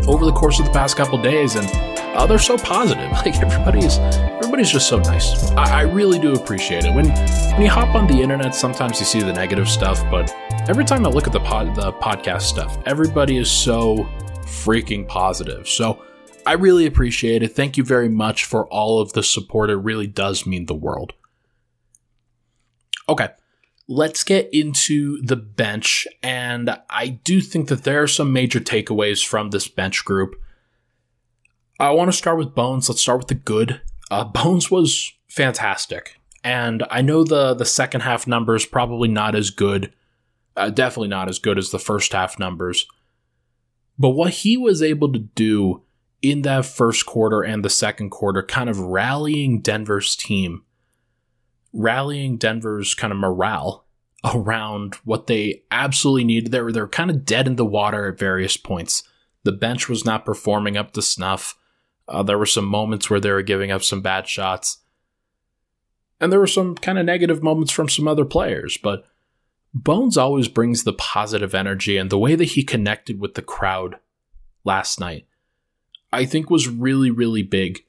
over 0.06 0.24
the 0.26 0.32
course 0.32 0.58
of 0.58 0.66
the 0.66 0.70
past 0.72 0.96
couple 0.96 1.20
days, 1.20 1.56
and 1.56 1.68
uh, 2.14 2.26
they're 2.26 2.38
so 2.38 2.56
positive. 2.56 3.10
Like 3.24 3.36
everybody's, 3.40 3.98
everybody's 3.98 4.70
just 4.70 4.88
so 4.88 4.98
nice. 4.98 5.50
I, 5.52 5.80
I 5.80 5.82
really 5.82 6.18
do 6.18 6.34
appreciate 6.34 6.84
it. 6.84 6.94
When 6.94 7.08
when 7.08 7.62
you 7.62 7.70
hop 7.70 7.94
on 7.94 8.06
the 8.06 8.20
internet, 8.20 8.54
sometimes 8.54 9.00
you 9.00 9.06
see 9.06 9.20
the 9.20 9.32
negative 9.32 9.68
stuff, 9.68 10.02
but 10.10 10.30
every 10.68 10.84
time 10.84 11.06
I 11.06 11.08
look 11.08 11.26
at 11.26 11.32
the 11.32 11.40
pod, 11.40 11.74
the 11.74 11.92
podcast 11.94 12.42
stuff, 12.42 12.76
everybody 12.84 13.38
is 13.38 13.50
so 13.50 14.06
freaking 14.44 15.08
positive. 15.08 15.66
So 15.66 16.02
I 16.46 16.52
really 16.52 16.86
appreciate 16.86 17.42
it. 17.42 17.54
Thank 17.54 17.76
you 17.76 17.84
very 17.84 18.08
much 18.08 18.44
for 18.44 18.66
all 18.66 19.00
of 19.00 19.12
the 19.12 19.22
support. 19.22 19.70
It 19.70 19.76
really 19.76 20.06
does 20.06 20.46
mean 20.46 20.66
the 20.66 20.74
world. 20.74 21.12
Okay, 23.08 23.28
let's 23.88 24.24
get 24.24 24.48
into 24.52 25.20
the 25.22 25.36
bench. 25.36 26.06
And 26.22 26.78
I 26.90 27.08
do 27.08 27.40
think 27.40 27.68
that 27.68 27.84
there 27.84 28.02
are 28.02 28.08
some 28.08 28.32
major 28.32 28.60
takeaways 28.60 29.24
from 29.24 29.50
this 29.50 29.68
bench 29.68 30.04
group. 30.04 30.36
I 31.78 31.90
want 31.90 32.10
to 32.10 32.16
start 32.16 32.38
with 32.38 32.54
Bones. 32.54 32.88
Let's 32.88 33.00
start 33.00 33.18
with 33.18 33.28
the 33.28 33.34
good. 33.34 33.80
Uh, 34.10 34.24
Bones 34.44 34.70
was 34.70 35.12
fantastic. 35.28 36.20
And 36.42 36.84
I 36.90 37.00
know 37.00 37.24
the, 37.24 37.54
the 37.54 37.64
second 37.64 38.02
half 38.02 38.26
numbers 38.26 38.66
probably 38.66 39.08
not 39.08 39.34
as 39.34 39.48
good, 39.50 39.92
uh, 40.56 40.68
definitely 40.68 41.08
not 41.08 41.28
as 41.28 41.38
good 41.38 41.56
as 41.56 41.70
the 41.70 41.78
first 41.78 42.12
half 42.12 42.38
numbers. 42.38 42.86
But 43.98 44.10
what 44.10 44.30
he 44.30 44.56
was 44.56 44.82
able 44.82 45.12
to 45.12 45.20
do 45.20 45.83
in 46.24 46.40
that 46.42 46.64
first 46.64 47.04
quarter 47.04 47.42
and 47.42 47.62
the 47.62 47.70
second 47.70 48.08
quarter, 48.08 48.42
kind 48.42 48.70
of 48.70 48.78
rallying 48.78 49.60
Denver's 49.60 50.16
team, 50.16 50.64
rallying 51.74 52.38
Denver's 52.38 52.94
kind 52.94 53.12
of 53.12 53.18
morale 53.18 53.84
around 54.34 54.94
what 55.04 55.26
they 55.26 55.62
absolutely 55.70 56.24
needed. 56.24 56.50
They 56.50 56.62
were, 56.62 56.72
they 56.72 56.80
were 56.80 56.88
kind 56.88 57.10
of 57.10 57.26
dead 57.26 57.46
in 57.46 57.56
the 57.56 57.64
water 57.64 58.08
at 58.08 58.18
various 58.18 58.56
points. 58.56 59.02
The 59.42 59.52
bench 59.52 59.86
was 59.86 60.06
not 60.06 60.24
performing 60.24 60.78
up 60.78 60.92
to 60.92 61.02
snuff. 61.02 61.58
Uh, 62.08 62.22
there 62.22 62.38
were 62.38 62.46
some 62.46 62.64
moments 62.64 63.10
where 63.10 63.20
they 63.20 63.30
were 63.30 63.42
giving 63.42 63.70
up 63.70 63.82
some 63.82 64.00
bad 64.00 64.26
shots. 64.26 64.78
And 66.20 66.32
there 66.32 66.40
were 66.40 66.46
some 66.46 66.74
kind 66.74 66.98
of 66.98 67.04
negative 67.04 67.42
moments 67.42 67.70
from 67.70 67.90
some 67.90 68.08
other 68.08 68.24
players, 68.24 68.78
but 68.82 69.04
Bones 69.74 70.16
always 70.16 70.48
brings 70.48 70.84
the 70.84 70.92
positive 70.92 71.54
energy 71.54 71.98
and 71.98 72.08
the 72.08 72.18
way 72.18 72.36
that 72.36 72.44
he 72.44 72.62
connected 72.62 73.20
with 73.20 73.34
the 73.34 73.42
crowd 73.42 73.98
last 74.64 75.00
night 75.00 75.26
I 76.14 76.24
think 76.26 76.50
was 76.50 76.68
really, 76.68 77.10
really 77.10 77.42
big 77.42 77.84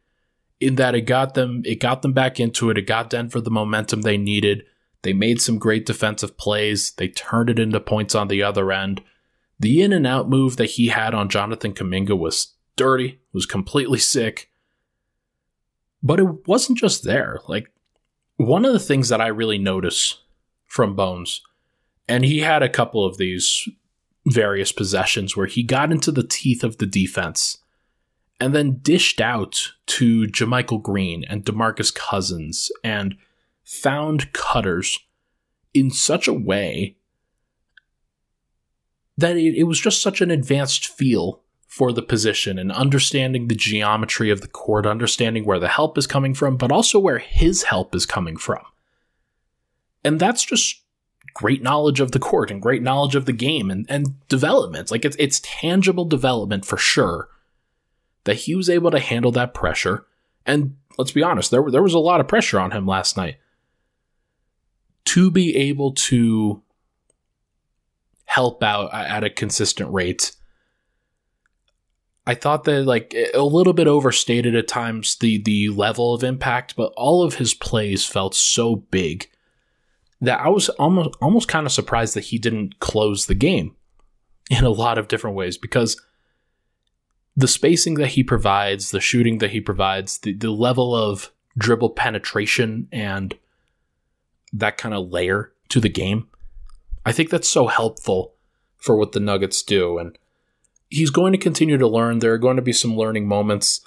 in 0.60 0.76
that 0.76 0.96
it 0.96 1.02
got 1.02 1.34
them 1.34 1.62
it 1.66 1.80
got 1.80 2.02
them 2.02 2.14
back 2.14 2.40
into 2.40 2.70
it. 2.70 2.78
It 2.78 2.88
got 2.88 3.10
Denver 3.10 3.42
the 3.42 3.52
momentum 3.52 4.02
they 4.02 4.18
needed. 4.18 4.64
They 5.04 5.14
made 5.14 5.42
some 5.42 5.60
great 5.60 5.86
defensive 5.86 6.38
plays. 6.38 6.92
They 6.92 7.10
turned 7.10 7.50
it 7.50 7.60
into 7.60 7.80
points 7.80 8.16
on 8.16 8.28
the 8.28 8.42
other 8.42 8.72
end. 8.72 9.02
The 9.60 9.82
in 9.82 9.94
and 9.94 10.08
out 10.08 10.30
move 10.30 10.58
that 10.58 10.72
he 10.72 10.88
had 10.88 11.14
on 11.14 11.30
Jonathan 11.30 11.74
Kuminga 11.74 12.18
was 12.18 12.56
dirty, 12.76 13.20
was 13.32 13.46
completely 13.46 14.00
sick. 14.00 14.50
But 16.02 16.20
it 16.20 16.48
wasn't 16.48 16.80
just 16.80 17.04
there. 17.04 17.40
Like 17.48 17.72
one 18.38 18.66
of 18.66 18.74
the 18.74 18.80
things 18.80 19.10
that 19.10 19.22
I 19.22 19.28
really 19.28 19.60
notice 19.60 20.22
from 20.66 20.96
Bones, 20.96 21.42
and 22.08 22.26
he 22.26 22.40
had 22.40 22.64
a 22.64 22.70
couple 22.70 23.06
of 23.06 23.18
these 23.18 23.70
various 24.26 24.72
possessions 24.72 25.38
where 25.38 25.46
he 25.46 25.62
got 25.62 25.92
into 25.92 26.12
the 26.12 26.26
teeth 26.26 26.64
of 26.64 26.80
the 26.80 26.88
defense 26.88 27.60
and 28.40 28.54
then 28.54 28.80
dished 28.82 29.22
out 29.22 29.74
to 29.88 30.28
JaMychal 30.28 30.82
Green 30.82 31.24
and 31.26 31.46
DeMarcus 31.46 31.94
Cousins 31.94 32.72
and 32.84 33.16
found 33.64 34.34
cutters 34.34 35.00
in 35.74 35.90
such 35.90 36.28
a 36.28 36.34
way 36.34 36.98
that 39.18 39.38
it, 39.38 39.56
it 39.56 39.64
was 39.64 39.80
just 39.80 40.02
such 40.02 40.22
an 40.22 40.32
advanced 40.32 40.88
feel 40.88 41.42
for 41.68 41.92
the 41.92 42.02
position 42.02 42.58
and 42.58 42.72
understanding 42.72 43.48
the 43.48 43.56
geometry 43.56 44.30
of 44.30 44.42
the 44.42 44.48
court, 44.48 44.86
understanding 44.86 45.46
where 45.46 45.60
the 45.60 45.68
help 45.68 45.98
is 45.98 46.08
coming 46.08 46.34
from, 46.34 46.56
but 46.56 46.72
also 46.72 47.00
where 47.00 47.20
his 47.20 47.64
help 47.64 47.94
is 47.94 48.06
coming 48.06 48.38
from. 48.38 48.64
And 50.04 50.20
that's 50.20 50.46
just 50.46 50.82
great 51.34 51.62
knowledge 51.62 52.00
of 52.00 52.12
the 52.12 52.20
court 52.20 52.50
and 52.50 52.62
great 52.62 52.82
knowledge 52.82 53.16
of 53.16 53.26
the 53.26 53.34
game 53.34 53.70
and, 53.70 53.86
and 53.90 54.28
development. 54.30 54.90
Like 54.90 55.04
it's 55.04 55.18
it's 55.20 55.42
tangible 55.44 56.06
development 56.06 56.66
for 56.66 56.78
sure 56.78 57.28
that 58.26 58.36
he 58.36 58.56
was 58.56 58.70
able 58.70 58.92
to 58.92 59.00
handle 59.00 59.32
that 59.32 59.54
pressure. 59.54 60.06
And 60.46 60.76
let's 60.98 61.12
be 61.12 61.24
honest, 61.24 61.52
there, 61.52 61.64
there 61.70 61.84
was 61.84 61.94
a 61.94 62.00
lot 62.00 62.20
of 62.20 62.28
pressure 62.28 62.60
on 62.60 62.72
him 62.72 62.86
last 62.86 63.18
night. 63.18 63.38
To 65.06 65.32
be 65.32 65.56
able 65.56 65.94
to 65.94 66.62
help 68.26 68.62
out 68.62 68.94
at 68.94 69.24
a 69.24 69.30
consistent 69.30 69.94
rate, 69.94 70.36
I 72.28 72.34
thought 72.34 72.64
that 72.64 72.86
like 72.86 73.16
a 73.34 73.44
little 73.44 73.74
bit 73.74 73.88
overstated 73.88 74.56
at 74.56 74.68
times 74.68 75.16
the 75.18 75.42
the 75.42 75.70
level 75.70 76.14
of 76.14 76.24
impact, 76.24 76.76
but 76.76 76.92
all 76.98 77.24
of 77.24 77.36
his 77.36 77.54
plays 77.54 78.06
felt 78.06 78.34
so 78.34 78.78
big 78.78 79.30
that 80.22 80.40
I 80.40 80.50
was 80.50 80.70
almost 80.70 81.16
almost 81.22 81.48
kind 81.48 81.68
of 81.68 81.72
surprised 81.72 82.16
that 82.16 82.26
he 82.26 82.40
didn't 82.40 82.80
close 82.80 83.28
the 83.28 83.36
game 83.36 83.76
in 84.50 84.64
a 84.64 84.70
lot 84.70 84.98
of 84.98 85.08
different 85.08 85.36
ways 85.36 85.58
because 85.58 86.02
the 87.36 87.48
spacing 87.48 87.96
that 87.96 88.10
he 88.10 88.24
provides, 88.24 88.92
the 88.92 89.02
shooting 89.02 89.40
that 89.40 89.52
he 89.52 89.60
provides, 89.60 90.20
the, 90.20 90.34
the 90.34 90.52
level 90.52 90.96
of 90.96 91.32
dribble 91.58 91.92
penetration 91.92 92.88
and 92.92 93.38
that 94.54 94.78
kind 94.78 94.96
of 94.96 95.10
layer 95.10 95.52
to 95.70 95.80
the 95.80 95.90
game, 95.90 96.28
I 97.06 97.12
think 97.12 97.30
that's 97.30 97.50
so 97.50 97.68
helpful 97.68 98.34
for 98.78 98.96
what 98.96 99.12
the 99.12 99.20
Nuggets 99.20 99.62
do. 99.64 99.98
And 99.98 100.18
he's 100.90 101.10
going 101.10 101.34
to 101.34 101.38
continue 101.38 101.78
to 101.78 101.88
learn. 101.88 102.20
There 102.20 102.34
are 102.34 102.40
going 102.40 102.56
to 102.56 102.62
be 102.62 102.74
some 102.74 102.96
learning 102.96 103.28
moments. 103.28 103.82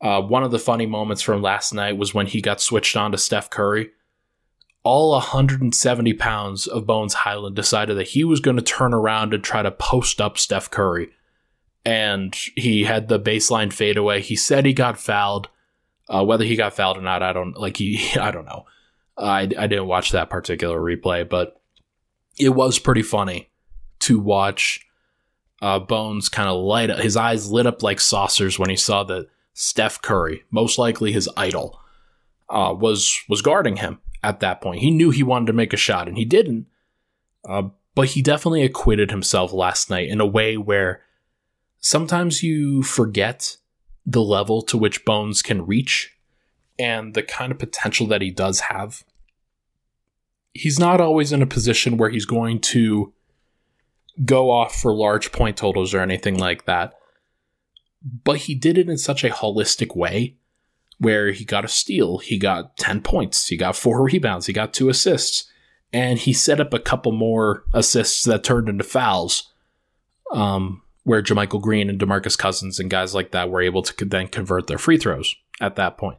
Uh, 0.00 0.20
one 0.20 0.44
of 0.44 0.50
the 0.50 0.58
funny 0.58 0.86
moments 0.86 1.22
from 1.22 1.42
last 1.42 1.72
night 1.72 1.96
was 1.96 2.14
when 2.14 2.26
he 2.26 2.40
got 2.40 2.60
switched 2.60 2.96
on 2.96 3.12
to 3.12 3.18
Steph 3.18 3.50
Curry. 3.50 3.90
All 4.82 5.12
170 5.12 6.12
pounds 6.14 6.66
of 6.66 6.86
Bones 6.86 7.14
Hyland 7.14 7.56
decided 7.56 7.96
that 7.96 8.08
he 8.08 8.22
was 8.22 8.40
going 8.40 8.56
to 8.56 8.62
turn 8.62 8.92
around 8.92 9.32
and 9.32 9.42
try 9.42 9.62
to 9.62 9.70
post 9.70 10.20
up 10.20 10.36
Steph 10.36 10.70
Curry 10.70 11.08
and 11.84 12.34
he 12.56 12.84
had 12.84 13.08
the 13.08 13.20
baseline 13.20 13.72
fadeaway. 13.72 14.20
He 14.20 14.36
said 14.36 14.64
he 14.64 14.72
got 14.72 14.98
fouled. 14.98 15.48
Uh, 16.08 16.24
whether 16.24 16.44
he 16.44 16.56
got 16.56 16.74
fouled 16.74 16.98
or 16.98 17.02
not, 17.02 17.22
I 17.22 17.32
don't 17.32 17.56
like 17.56 17.76
he. 17.76 18.10
I 18.20 18.30
don't 18.30 18.46
know. 18.46 18.66
I 19.16 19.42
I 19.42 19.66
didn't 19.66 19.86
watch 19.86 20.10
that 20.12 20.30
particular 20.30 20.80
replay, 20.80 21.28
but 21.28 21.60
it 22.38 22.50
was 22.50 22.78
pretty 22.78 23.02
funny 23.02 23.50
to 24.00 24.18
watch 24.18 24.86
uh, 25.62 25.78
Bones 25.78 26.28
kind 26.28 26.48
of 26.48 26.62
light 26.62 26.90
up. 26.90 26.98
His 26.98 27.16
eyes 27.16 27.50
lit 27.50 27.66
up 27.66 27.82
like 27.82 28.00
saucers 28.00 28.58
when 28.58 28.70
he 28.70 28.76
saw 28.76 29.04
that 29.04 29.28
Steph 29.54 30.02
Curry, 30.02 30.42
most 30.50 30.78
likely 30.78 31.12
his 31.12 31.28
idol, 31.36 31.80
uh, 32.50 32.74
was 32.76 33.22
was 33.28 33.40
guarding 33.40 33.76
him 33.76 34.00
at 34.22 34.40
that 34.40 34.60
point. 34.60 34.80
He 34.80 34.90
knew 34.90 35.10
he 35.10 35.22
wanted 35.22 35.46
to 35.46 35.52
make 35.52 35.72
a 35.72 35.78
shot, 35.78 36.08
and 36.08 36.18
he 36.18 36.24
didn't. 36.24 36.66
Uh, 37.48 37.68
but 37.94 38.08
he 38.08 38.22
definitely 38.22 38.62
acquitted 38.62 39.10
himself 39.10 39.52
last 39.52 39.88
night 39.88 40.08
in 40.08 40.20
a 40.20 40.26
way 40.26 40.56
where 40.56 41.03
sometimes 41.84 42.42
you 42.42 42.82
forget 42.82 43.58
the 44.06 44.22
level 44.22 44.62
to 44.62 44.78
which 44.78 45.04
Bones 45.04 45.42
can 45.42 45.66
reach 45.66 46.16
and 46.78 47.12
the 47.12 47.22
kind 47.22 47.52
of 47.52 47.58
potential 47.58 48.06
that 48.06 48.22
he 48.22 48.30
does 48.30 48.60
have. 48.60 49.04
he's 50.56 50.78
not 50.78 51.00
always 51.00 51.32
in 51.32 51.42
a 51.42 51.46
position 51.46 51.96
where 51.96 52.10
he's 52.10 52.26
going 52.26 52.60
to 52.60 53.12
go 54.24 54.50
off 54.52 54.80
for 54.80 54.94
large 54.94 55.32
point 55.32 55.56
totals 55.56 55.92
or 55.92 56.00
anything 56.00 56.38
like 56.38 56.64
that. 56.64 56.94
But 58.22 58.38
he 58.38 58.54
did 58.54 58.78
it 58.78 58.88
in 58.88 58.96
such 58.96 59.24
a 59.24 59.30
holistic 59.30 59.96
way 59.96 60.36
where 60.98 61.32
he 61.32 61.44
got 61.44 61.64
a 61.64 61.68
steal, 61.68 62.18
he 62.18 62.38
got 62.38 62.76
10 62.76 63.02
points, 63.02 63.48
he 63.48 63.56
got 63.56 63.74
four 63.74 64.04
rebounds, 64.04 64.46
he 64.46 64.52
got 64.52 64.72
two 64.72 64.88
assists, 64.88 65.50
and 65.92 66.20
he 66.20 66.32
set 66.32 66.60
up 66.60 66.72
a 66.72 66.78
couple 66.78 67.10
more 67.10 67.64
assists 67.72 68.22
that 68.24 68.44
turned 68.44 68.68
into 68.68 68.84
fouls. 68.84 69.52
Um, 70.30 70.83
where 71.04 71.22
JaMychal 71.22 71.60
Green 71.60 71.88
and 71.88 71.98
DeMarcus 71.98 72.36
Cousins 72.36 72.80
and 72.80 72.90
guys 72.90 73.14
like 73.14 73.30
that 73.30 73.50
were 73.50 73.62
able 73.62 73.82
to 73.82 74.04
then 74.04 74.26
convert 74.28 74.66
their 74.66 74.78
free 74.78 74.98
throws 74.98 75.34
at 75.60 75.76
that 75.76 75.96
point. 75.96 76.18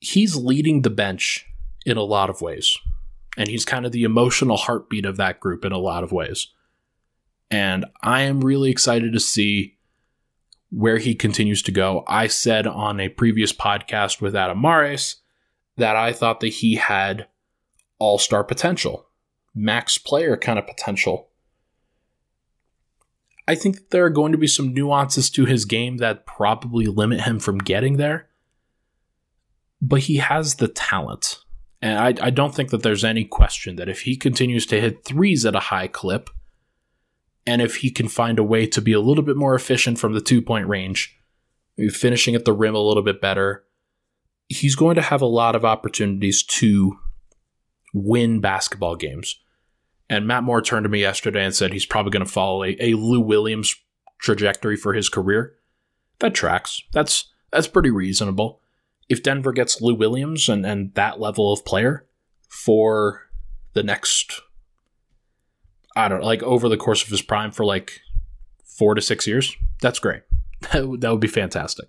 He's 0.00 0.36
leading 0.36 0.82
the 0.82 0.90
bench 0.90 1.46
in 1.86 1.96
a 1.96 2.02
lot 2.02 2.30
of 2.30 2.40
ways. 2.40 2.76
And 3.36 3.48
he's 3.48 3.64
kind 3.64 3.86
of 3.86 3.92
the 3.92 4.04
emotional 4.04 4.56
heartbeat 4.56 5.04
of 5.04 5.16
that 5.18 5.40
group 5.40 5.64
in 5.64 5.72
a 5.72 5.78
lot 5.78 6.02
of 6.02 6.12
ways. 6.12 6.48
And 7.50 7.84
I 8.02 8.22
am 8.22 8.40
really 8.40 8.70
excited 8.70 9.12
to 9.12 9.20
see 9.20 9.76
where 10.70 10.98
he 10.98 11.14
continues 11.14 11.62
to 11.62 11.72
go. 11.72 12.04
I 12.06 12.26
said 12.28 12.66
on 12.66 13.00
a 13.00 13.08
previous 13.08 13.52
podcast 13.52 14.20
with 14.20 14.36
Adam 14.36 14.60
Mares 14.60 15.16
that 15.76 15.96
I 15.96 16.12
thought 16.12 16.40
that 16.40 16.48
he 16.48 16.76
had 16.76 17.26
all 17.98 18.18
star 18.18 18.44
potential, 18.44 19.06
max 19.54 19.98
player 19.98 20.36
kind 20.36 20.58
of 20.58 20.66
potential. 20.66 21.29
I 23.50 23.56
think 23.56 23.90
there 23.90 24.04
are 24.04 24.10
going 24.10 24.30
to 24.30 24.38
be 24.38 24.46
some 24.46 24.72
nuances 24.72 25.28
to 25.30 25.44
his 25.44 25.64
game 25.64 25.96
that 25.96 26.24
probably 26.24 26.86
limit 26.86 27.22
him 27.22 27.40
from 27.40 27.58
getting 27.58 27.96
there. 27.96 28.28
But 29.82 30.02
he 30.02 30.18
has 30.18 30.54
the 30.54 30.68
talent. 30.68 31.40
And 31.82 31.98
I, 31.98 32.26
I 32.26 32.30
don't 32.30 32.54
think 32.54 32.70
that 32.70 32.84
there's 32.84 33.04
any 33.04 33.24
question 33.24 33.74
that 33.74 33.88
if 33.88 34.02
he 34.02 34.16
continues 34.16 34.66
to 34.66 34.80
hit 34.80 35.04
threes 35.04 35.44
at 35.44 35.56
a 35.56 35.66
high 35.74 35.88
clip, 35.88 36.30
and 37.44 37.60
if 37.60 37.78
he 37.78 37.90
can 37.90 38.06
find 38.06 38.38
a 38.38 38.44
way 38.44 38.68
to 38.68 38.80
be 38.80 38.92
a 38.92 39.00
little 39.00 39.24
bit 39.24 39.36
more 39.36 39.56
efficient 39.56 39.98
from 39.98 40.12
the 40.12 40.20
two 40.20 40.40
point 40.40 40.68
range, 40.68 41.18
finishing 41.88 42.36
at 42.36 42.44
the 42.44 42.52
rim 42.52 42.76
a 42.76 42.78
little 42.78 43.02
bit 43.02 43.20
better, 43.20 43.64
he's 44.48 44.76
going 44.76 44.94
to 44.94 45.02
have 45.02 45.22
a 45.22 45.26
lot 45.26 45.56
of 45.56 45.64
opportunities 45.64 46.44
to 46.44 47.00
win 47.92 48.40
basketball 48.40 48.94
games. 48.94 49.40
And 50.10 50.26
Matt 50.26 50.42
Moore 50.42 50.60
turned 50.60 50.84
to 50.84 50.90
me 50.90 51.00
yesterday 51.00 51.44
and 51.44 51.54
said 51.54 51.72
he's 51.72 51.86
probably 51.86 52.10
going 52.10 52.26
to 52.26 52.30
follow 52.30 52.64
a, 52.64 52.76
a 52.80 52.94
Lou 52.94 53.20
Williams 53.20 53.74
trajectory 54.18 54.76
for 54.76 54.92
his 54.92 55.08
career. 55.08 55.54
That 56.18 56.34
tracks. 56.34 56.82
That's 56.92 57.32
that's 57.50 57.68
pretty 57.68 57.90
reasonable 57.90 58.60
if 59.10 59.24
Denver 59.24 59.52
gets 59.52 59.82
Lou 59.82 59.94
Williams 59.94 60.48
and, 60.48 60.64
and 60.64 60.94
that 60.94 61.20
level 61.20 61.52
of 61.52 61.64
player 61.64 62.06
for 62.48 63.28
the 63.74 63.82
next, 63.82 64.40
I 65.96 66.08
don't 66.08 66.20
know, 66.20 66.26
like 66.26 66.42
over 66.44 66.68
the 66.68 66.76
course 66.76 67.02
of 67.02 67.08
his 67.08 67.20
prime 67.20 67.50
for 67.50 67.64
like 67.64 68.00
four 68.64 68.94
to 68.94 69.02
six 69.02 69.26
years, 69.26 69.54
that's 69.82 69.98
great. 69.98 70.22
That, 70.72 70.98
that 71.00 71.10
would 71.10 71.20
be 71.20 71.26
fantastic. 71.26 71.88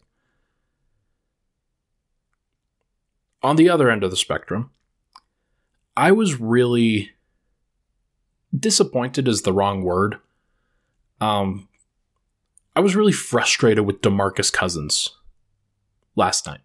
On 3.44 3.58
the 3.58 3.70
other 3.70 3.92
end 3.92 4.06
of 4.06 4.12
the 4.12 4.16
spectrum, 4.16 4.72
I 5.98 6.14
was 6.14 6.40
really 6.40 7.12
disappointed 8.58 9.28
is 9.28 9.42
the 9.42 9.54
wrong 9.54 9.84
word. 9.84 10.18
Um, 11.20 11.68
I 12.76 12.80
was 12.80 12.96
really 12.96 13.12
frustrated 13.12 13.86
with 13.86 14.02
DeMarcus 14.02 14.52
Cousins 14.52 15.16
last 16.16 16.46
night 16.46 16.62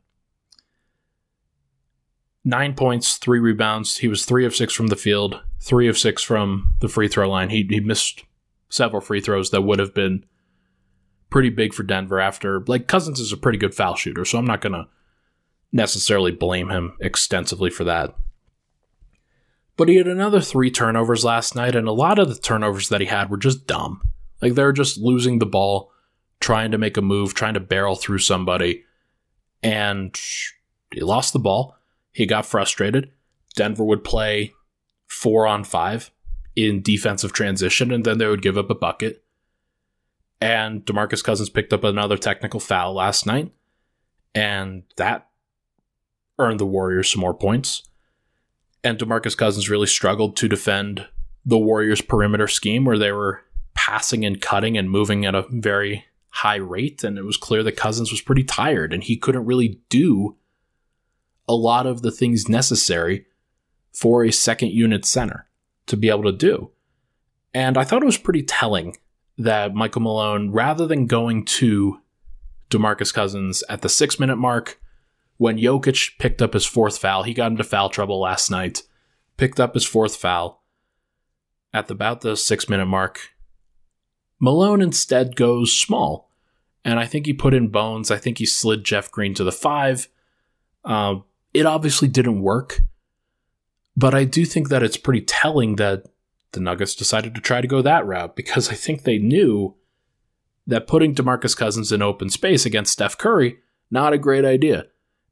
nine 2.47 2.75
points, 2.75 3.17
three 3.17 3.41
rebounds. 3.41 3.99
He 3.99 4.09
was 4.09 4.25
three 4.25 4.47
of 4.47 4.55
six 4.55 4.73
from 4.73 4.87
the 4.87 4.97
field, 4.97 5.41
three 5.61 5.89
of 5.89 5.99
six 5.99 6.23
from 6.23 6.73
the 6.81 6.89
free 6.89 7.09
throw 7.09 7.29
line. 7.29 7.51
He, 7.51 7.67
he 7.69 7.81
missed 7.81 8.25
several 8.71 9.03
free 9.03 9.21
throws 9.21 9.51
that 9.51 9.63
would 9.63 9.81
have 9.81 9.93
been 9.93 10.25
pretty 11.29 11.51
big 11.51 11.75
for 11.75 11.83
Denver 11.83 12.21
after. 12.21 12.61
Like, 12.67 12.87
Cousins 12.87 13.21
is 13.21 13.33
a 13.33 13.37
pretty 13.37 13.59
good 13.59 13.75
foul 13.75 13.97
shooter, 13.97 14.25
so 14.25 14.39
I'm 14.39 14.47
not 14.47 14.61
going 14.61 14.73
to 14.73 14.87
necessarily 15.73 16.31
blame 16.31 16.71
him 16.71 16.97
extensively 17.01 17.69
for 17.69 17.85
that. 17.85 18.15
But 19.77 19.89
he 19.89 19.97
had 19.97 20.07
another 20.07 20.41
three 20.41 20.71
turnovers 20.71 21.25
last 21.25 21.55
night, 21.55 21.75
and 21.75 21.87
a 21.87 21.93
lot 21.93 22.19
of 22.19 22.29
the 22.29 22.35
turnovers 22.35 22.89
that 22.89 23.01
he 23.01 23.07
had 23.07 23.31
were 23.31 23.37
just 23.37 23.67
dumb. 23.67 24.01
Like, 24.41 24.55
they 24.55 24.63
were 24.63 24.73
just 24.73 24.99
losing 24.99 25.39
the 25.39 25.47
ball, 25.47 25.93
trying 26.41 26.71
to 26.71 26.79
make 26.79 26.97
a 26.97 27.03
move, 27.03 27.35
trying 27.35 27.55
to 27.55 27.61
barrel 27.61 27.97
through 27.97 28.19
somebody, 28.19 28.85
and 29.63 30.19
he 30.93 31.01
lost 31.01 31.33
the 31.33 31.39
ball 31.39 31.77
he 32.17 32.25
got 32.25 32.47
frustrated. 32.47 33.11
Denver 33.57 33.85
would 33.85 34.03
play 34.03 34.55
four 35.07 35.47
on 35.47 35.65
five 35.65 36.11
in 36.55 36.81
defensive 36.81 37.35
transition, 37.35 37.93
and 37.93 38.07
then 38.07 38.17
they 38.17 38.27
would 38.27 38.41
give 38.41 38.57
up 38.57 38.71
a 38.71 38.75
bucket. 38.75 39.23
And 40.41 40.83
Demarcus 40.87 41.23
Cousins 41.23 41.51
picked 41.51 41.75
up 41.75 41.85
another 41.85 42.17
technical 42.17 42.59
foul 42.59 42.95
last 42.95 43.27
night, 43.27 43.53
and 44.35 44.85
that 44.97 45.29
earned 46.39 46.59
the 46.59 46.65
Warriors 46.65 47.13
some 47.13 47.21
more 47.21 47.35
points. 47.35 47.83
And 48.87 49.01
Demarcus 49.01 49.37
Cousins 49.37 49.69
really 49.69 49.89
struggled 49.89 50.37
to 50.37 50.47
defend 50.47 51.09
the 51.45 51.59
Warriors' 51.59 52.01
perimeter 52.01 52.47
scheme, 52.47 52.85
where 52.85 52.97
they 52.97 53.11
were 53.11 53.43
passing 53.75 54.25
and 54.25 54.41
cutting 54.41 54.79
and 54.79 54.89
moving 54.89 55.27
at 55.27 55.35
a 55.35 55.45
very 55.51 56.05
high 56.29 56.55
rate. 56.55 57.03
And 57.03 57.19
it 57.19 57.25
was 57.25 57.37
clear 57.37 57.65
that 57.65 57.77
Cousins 57.77 58.13
was 58.13 58.21
pretty 58.21 58.45
tired, 58.45 58.93
and 58.93 59.03
he 59.03 59.17
couldn't 59.17 59.45
really 59.45 59.81
do 59.89 60.37
a 61.49 61.55
lot 61.55 61.85
of 61.85 62.03
the 62.03 62.13
things 62.13 62.49
necessary 62.49 63.27
for 63.93 64.23
a 64.23 64.31
second 64.31 64.71
unit 64.71 65.05
center 65.05 65.49
to 65.87 65.97
be 65.97 66.09
able 66.09 66.23
to 66.23 66.31
do. 66.31 66.71
And 67.53 67.77
I 67.77 67.83
thought 67.83 68.03
it 68.03 68.07
was 68.07 68.17
pretty 68.17 68.45
telling 68.45 68.97
that 69.37 69.75
Michael 69.75 70.03
Malone, 70.03 70.53
rather 70.53 70.87
than 70.87 71.09
going 71.09 71.45
to 71.45 71.99
Demarcus 72.71 73.13
Cousins 73.13 73.65
at 73.69 73.83
the 73.83 73.89
six 73.89 74.21
minute 74.21 74.37
mark, 74.37 74.81
when 75.39 75.59
Jokic 75.59 76.19
picked 76.19 76.41
up 76.41 76.55
his 76.55 76.65
fourth 76.65 76.99
foul, 76.99 77.23
he 77.23 77.35
got 77.35 77.51
into 77.51 77.65
foul 77.65 77.89
trouble 77.89 78.21
last 78.21 78.51
night, 78.51 78.83
picked 79.37 79.61
up 79.61 79.75
his 79.75 79.85
fourth 79.85 80.17
foul 80.17 80.63
at 81.73 81.91
about 81.91 82.23
the 82.23 82.37
six 82.37 82.69
minute 82.69 82.87
mark. 82.87 83.31
Malone 84.41 84.83
instead 84.83 85.37
goes 85.37 85.77
small. 85.77 86.31
And 86.85 87.01
I 87.01 87.07
think 87.07 87.27
he 87.27 87.33
put 87.33 87.53
in 87.53 87.69
bones. 87.69 88.13
I 88.13 88.17
think 88.17 88.39
he 88.39 88.47
slid 88.47 88.85
Jeff 88.85 89.11
Green 89.11 89.35
to 89.35 89.43
the 89.43 89.51
five. 89.51 90.09
Uh, 90.85 91.17
it 91.53 91.67
obviously 91.67 92.07
didn't 92.07 92.43
work, 92.43 92.83
but 93.97 94.15
I 94.15 94.23
do 94.23 94.45
think 94.45 94.69
that 94.69 94.85
it's 94.85 94.97
pretty 94.97 95.23
telling 95.23 95.77
that 95.77 96.05
the 96.53 96.61
Nuggets 96.61 96.95
decided 96.95 97.35
to 97.35 97.41
try 97.41 97.61
to 97.61 97.67
go 97.67 97.83
that 97.83 98.07
route 98.07 98.37
because 98.37 98.69
I 98.71 98.75
think 98.75 99.03
they 99.03 99.19
knew 99.19 99.75
that 100.67 100.87
putting 100.87 101.15
DeMarcus 101.15 101.57
Cousins 101.57 101.91
in 101.91 102.03
open 102.03 102.31
space 102.31 102.65
against 102.65 102.93
Steph 102.93 103.19
Curry, 103.19 103.59
not 103.91 104.13
a 104.13 104.19
great 104.19 104.45
idea. 104.45 104.87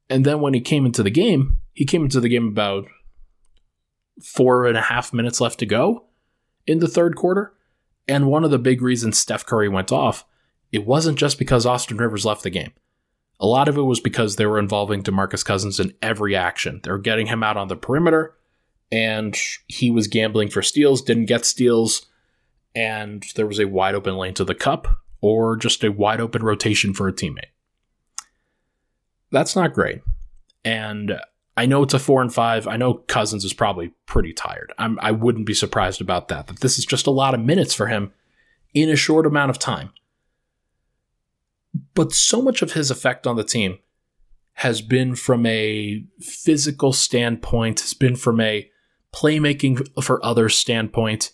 And 0.09 0.25
then 0.25 0.41
when 0.41 0.53
he 0.53 0.61
came 0.61 0.85
into 0.85 1.03
the 1.03 1.09
game, 1.09 1.57
he 1.73 1.85
came 1.85 2.03
into 2.03 2.19
the 2.19 2.29
game 2.29 2.47
about 2.47 2.85
four 4.23 4.65
and 4.65 4.77
a 4.77 4.81
half 4.81 5.13
minutes 5.13 5.41
left 5.41 5.59
to 5.59 5.65
go 5.65 6.05
in 6.65 6.79
the 6.79 6.87
third 6.87 7.15
quarter. 7.15 7.53
And 8.07 8.27
one 8.27 8.43
of 8.43 8.51
the 8.51 8.59
big 8.59 8.81
reasons 8.81 9.17
Steph 9.17 9.45
Curry 9.45 9.67
went 9.67 9.91
off, 9.91 10.25
it 10.71 10.85
wasn't 10.85 11.17
just 11.17 11.39
because 11.39 11.65
Austin 11.65 11.97
Rivers 11.97 12.25
left 12.25 12.43
the 12.43 12.49
game. 12.49 12.71
A 13.39 13.47
lot 13.47 13.67
of 13.67 13.77
it 13.77 13.81
was 13.81 13.99
because 13.99 14.35
they 14.35 14.45
were 14.45 14.59
involving 14.59 15.03
DeMarcus 15.03 15.43
Cousins 15.43 15.79
in 15.79 15.93
every 16.01 16.35
action. 16.35 16.79
They 16.83 16.91
were 16.91 16.99
getting 16.99 17.27
him 17.27 17.43
out 17.43 17.57
on 17.57 17.67
the 17.67 17.75
perimeter, 17.75 18.35
and 18.91 19.35
he 19.67 19.91
was 19.91 20.07
gambling 20.07 20.49
for 20.49 20.61
steals, 20.61 21.01
didn't 21.01 21.25
get 21.25 21.45
steals, 21.45 22.05
and 22.73 23.25
there 23.35 23.47
was 23.47 23.59
a 23.59 23.67
wide 23.67 23.95
open 23.95 24.15
lane 24.15 24.33
to 24.35 24.45
the 24.45 24.55
cup 24.55 24.87
or 25.21 25.55
just 25.57 25.83
a 25.83 25.91
wide 25.91 26.21
open 26.21 26.43
rotation 26.43 26.93
for 26.93 27.07
a 27.07 27.13
teammate. 27.13 27.51
That's 29.35 29.53
not 29.53 29.73
great. 29.73 30.01
And 30.63 31.19
I 31.57 31.65
know 31.65 31.83
it's 31.83 31.93
a 31.93 31.99
four 31.99 32.21
and 32.21 32.33
five. 32.33 32.69
I 32.69 32.77
know 32.77 32.93
Cousins 32.93 33.43
is 33.43 33.51
probably 33.51 33.91
pretty 34.05 34.31
tired. 34.31 34.71
I'm, 34.77 34.97
I 35.01 35.11
wouldn't 35.11 35.45
be 35.45 35.53
surprised 35.53 35.99
about 35.99 36.29
that. 36.29 36.47
That 36.47 36.61
this 36.61 36.79
is 36.79 36.85
just 36.85 37.05
a 37.05 37.11
lot 37.11 37.33
of 37.33 37.41
minutes 37.41 37.73
for 37.73 37.87
him 37.87 38.13
in 38.73 38.89
a 38.89 38.95
short 38.95 39.25
amount 39.25 39.49
of 39.49 39.59
time. 39.59 39.89
But 41.95 42.13
so 42.13 42.41
much 42.41 42.61
of 42.61 42.71
his 42.71 42.89
effect 42.89 43.27
on 43.27 43.35
the 43.35 43.43
team 43.43 43.79
has 44.53 44.81
been 44.81 45.15
from 45.15 45.45
a 45.45 46.05
physical 46.21 46.93
standpoint, 46.93 47.81
has 47.81 47.93
been 47.93 48.15
from 48.15 48.39
a 48.39 48.71
playmaking 49.13 50.01
for 50.01 50.25
others 50.25 50.57
standpoint. 50.57 51.33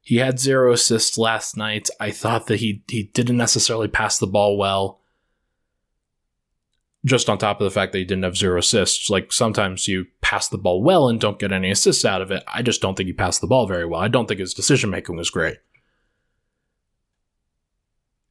He 0.00 0.16
had 0.16 0.40
zero 0.40 0.72
assists 0.72 1.16
last 1.16 1.56
night. 1.56 1.90
I 2.00 2.10
thought 2.10 2.48
that 2.48 2.58
he 2.58 2.82
he 2.88 3.04
didn't 3.04 3.36
necessarily 3.36 3.86
pass 3.86 4.18
the 4.18 4.26
ball 4.26 4.58
well. 4.58 5.00
Just 7.06 7.30
on 7.30 7.38
top 7.38 7.60
of 7.60 7.64
the 7.64 7.70
fact 7.70 7.92
that 7.92 7.98
he 7.98 8.04
didn't 8.04 8.24
have 8.24 8.36
zero 8.36 8.58
assists, 8.58 9.08
like 9.08 9.32
sometimes 9.32 9.86
you 9.86 10.06
pass 10.20 10.48
the 10.48 10.58
ball 10.58 10.82
well 10.82 11.08
and 11.08 11.20
don't 11.20 11.38
get 11.38 11.52
any 11.52 11.70
assists 11.70 12.04
out 12.04 12.20
of 12.20 12.32
it. 12.32 12.42
I 12.52 12.62
just 12.62 12.82
don't 12.82 12.96
think 12.96 13.06
he 13.06 13.12
passed 13.12 13.40
the 13.40 13.46
ball 13.46 13.66
very 13.68 13.86
well. 13.86 14.00
I 14.00 14.08
don't 14.08 14.26
think 14.26 14.40
his 14.40 14.52
decision 14.52 14.90
making 14.90 15.16
was 15.16 15.30
great. 15.30 15.58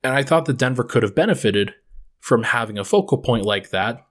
And 0.03 0.13
I 0.13 0.23
thought 0.23 0.45
that 0.45 0.57
Denver 0.57 0.83
could 0.83 1.03
have 1.03 1.15
benefited 1.15 1.73
from 2.19 2.43
having 2.43 2.77
a 2.77 2.83
focal 2.83 3.17
point 3.17 3.45
like 3.45 3.69
that. 3.69 4.05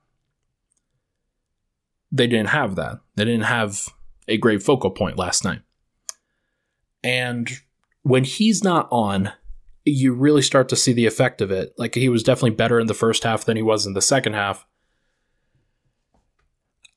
They 2.10 2.26
didn't 2.26 2.48
have 2.48 2.74
that. 2.76 3.00
They 3.16 3.24
didn't 3.26 3.44
have 3.44 3.88
a 4.26 4.38
great 4.38 4.62
focal 4.62 4.90
point 4.90 5.18
last 5.18 5.44
night. 5.44 5.60
And 7.02 7.50
when 8.02 8.24
he's 8.24 8.64
not 8.64 8.88
on, 8.90 9.32
you 9.84 10.14
really 10.14 10.42
start 10.42 10.68
to 10.70 10.76
see 10.76 10.92
the 10.92 11.06
effect 11.06 11.40
of 11.40 11.50
it. 11.50 11.74
Like 11.76 11.94
he 11.94 12.08
was 12.08 12.22
definitely 12.22 12.50
better 12.50 12.80
in 12.80 12.86
the 12.86 12.94
first 12.94 13.24
half 13.24 13.44
than 13.44 13.56
he 13.56 13.62
was 13.62 13.86
in 13.86 13.92
the 13.92 14.02
second 14.02 14.32
half. 14.32 14.66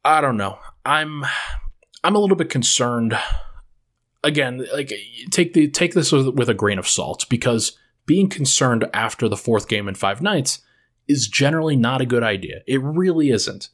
I 0.06 0.21
don't 0.21 0.38
know. 0.38 0.60
I'm 0.86 1.26
I'm 2.04 2.15
a 2.15 2.19
little 2.19 2.38
bit 2.38 2.50
concerned. 2.50 3.17
Again, 4.23 4.65
like 4.73 4.93
take 5.32 5.54
the 5.54 5.67
take 5.67 5.93
this 5.93 6.12
with, 6.12 6.30
with 6.30 6.50
a 6.50 6.54
grain 6.54 6.80
of 6.80 6.88
salt 6.88 7.26
because 7.30 7.78
being 8.06 8.30
concerned 8.30 8.86
after 8.93 9.28
the 9.28 9.38
fourth 9.38 9.67
game 9.67 9.88
in 9.88 9.95
five 9.95 10.21
nights 10.21 10.60
is 11.08 11.28
generally 11.28 11.76
not 11.76 12.02
a 12.02 12.06
good 12.06 12.23
idea. 12.23 12.62
It 12.65 12.82
really 12.82 13.30
isn't. 13.30 13.69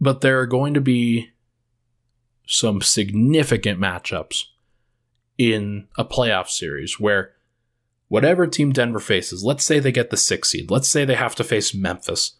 But 0.00 0.20
there 0.20 0.40
are 0.40 0.46
going 0.46 0.74
to 0.74 0.80
be 0.80 1.30
some 2.46 2.82
significant 2.82 3.80
matchups 3.80 4.44
in 5.38 5.88
a 5.96 6.04
playoff 6.04 6.48
series 6.48 7.00
where 7.00 7.32
whatever 8.08 8.46
team 8.46 8.72
Denver 8.72 9.00
faces, 9.00 9.44
let's 9.44 9.64
say 9.64 9.78
they 9.78 9.92
get 9.92 10.10
the 10.10 10.16
six 10.16 10.50
seed, 10.50 10.70
let's 10.70 10.88
say 10.88 11.04
they 11.04 11.14
have 11.14 11.34
to 11.36 11.44
face 11.44 11.74
Memphis. 11.74 12.36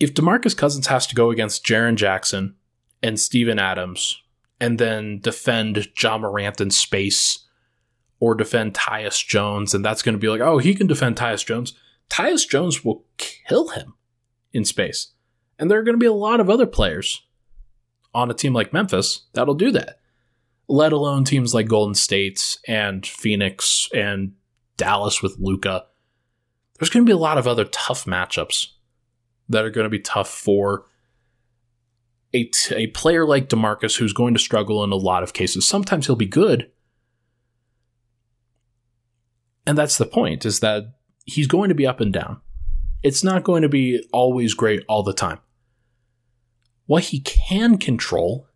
If 0.00 0.14
DeMarcus 0.14 0.56
Cousins 0.56 0.88
has 0.88 1.06
to 1.06 1.14
go 1.14 1.30
against 1.30 1.64
Jaren 1.64 1.94
Jackson 1.94 2.56
and 3.02 3.18
Steven 3.20 3.58
Adams 3.58 4.20
and 4.60 4.78
then 4.78 5.20
defend 5.20 5.88
Ja 6.00 6.18
Morant 6.18 6.60
in 6.60 6.70
space 6.70 7.46
or 8.18 8.34
defend 8.34 8.74
Tyus 8.74 9.24
Jones, 9.24 9.74
and 9.74 9.84
that's 9.84 10.02
going 10.02 10.14
to 10.14 10.18
be 10.18 10.28
like, 10.28 10.40
oh, 10.40 10.58
he 10.58 10.74
can 10.74 10.86
defend 10.86 11.16
Tyus 11.16 11.44
Jones. 11.44 11.74
Tyus 12.10 12.48
Jones 12.48 12.84
will 12.84 13.04
kill 13.16 13.68
him 13.68 13.94
in 14.52 14.64
space. 14.64 15.08
And 15.58 15.70
there 15.70 15.78
are 15.78 15.82
going 15.82 15.94
to 15.94 16.00
be 16.00 16.06
a 16.06 16.12
lot 16.12 16.40
of 16.40 16.50
other 16.50 16.66
players 16.66 17.22
on 18.12 18.30
a 18.30 18.34
team 18.34 18.52
like 18.52 18.72
Memphis 18.72 19.26
that'll 19.32 19.54
do 19.54 19.70
that 19.72 20.00
let 20.68 20.92
alone 20.92 21.24
teams 21.24 21.54
like 21.54 21.68
Golden 21.68 21.94
State 21.94 22.58
and 22.66 23.06
Phoenix 23.06 23.88
and 23.94 24.32
Dallas 24.76 25.22
with 25.22 25.36
Luka. 25.38 25.84
There's 26.78 26.90
going 26.90 27.04
to 27.04 27.08
be 27.08 27.14
a 27.14 27.18
lot 27.18 27.38
of 27.38 27.46
other 27.46 27.64
tough 27.66 28.04
matchups 28.04 28.68
that 29.48 29.64
are 29.64 29.70
going 29.70 29.84
to 29.84 29.90
be 29.90 30.00
tough 30.00 30.28
for 30.28 30.86
a, 32.32 32.44
t- 32.44 32.74
a 32.74 32.86
player 32.88 33.26
like 33.26 33.48
DeMarcus 33.48 33.96
who's 33.96 34.12
going 34.12 34.34
to 34.34 34.40
struggle 34.40 34.82
in 34.82 34.90
a 34.90 34.96
lot 34.96 35.22
of 35.22 35.32
cases. 35.32 35.68
Sometimes 35.68 36.06
he'll 36.06 36.16
be 36.16 36.26
good. 36.26 36.70
And 39.66 39.78
that's 39.78 39.98
the 39.98 40.06
point 40.06 40.44
is 40.44 40.60
that 40.60 40.94
he's 41.24 41.46
going 41.46 41.68
to 41.68 41.74
be 41.74 41.86
up 41.86 42.00
and 42.00 42.12
down. 42.12 42.40
It's 43.02 43.22
not 43.22 43.44
going 43.44 43.62
to 43.62 43.68
be 43.68 44.04
always 44.12 44.54
great 44.54 44.82
all 44.88 45.02
the 45.02 45.12
time. 45.12 45.38
What 46.86 47.04
he 47.04 47.20
can 47.20 47.78
control 47.78 48.48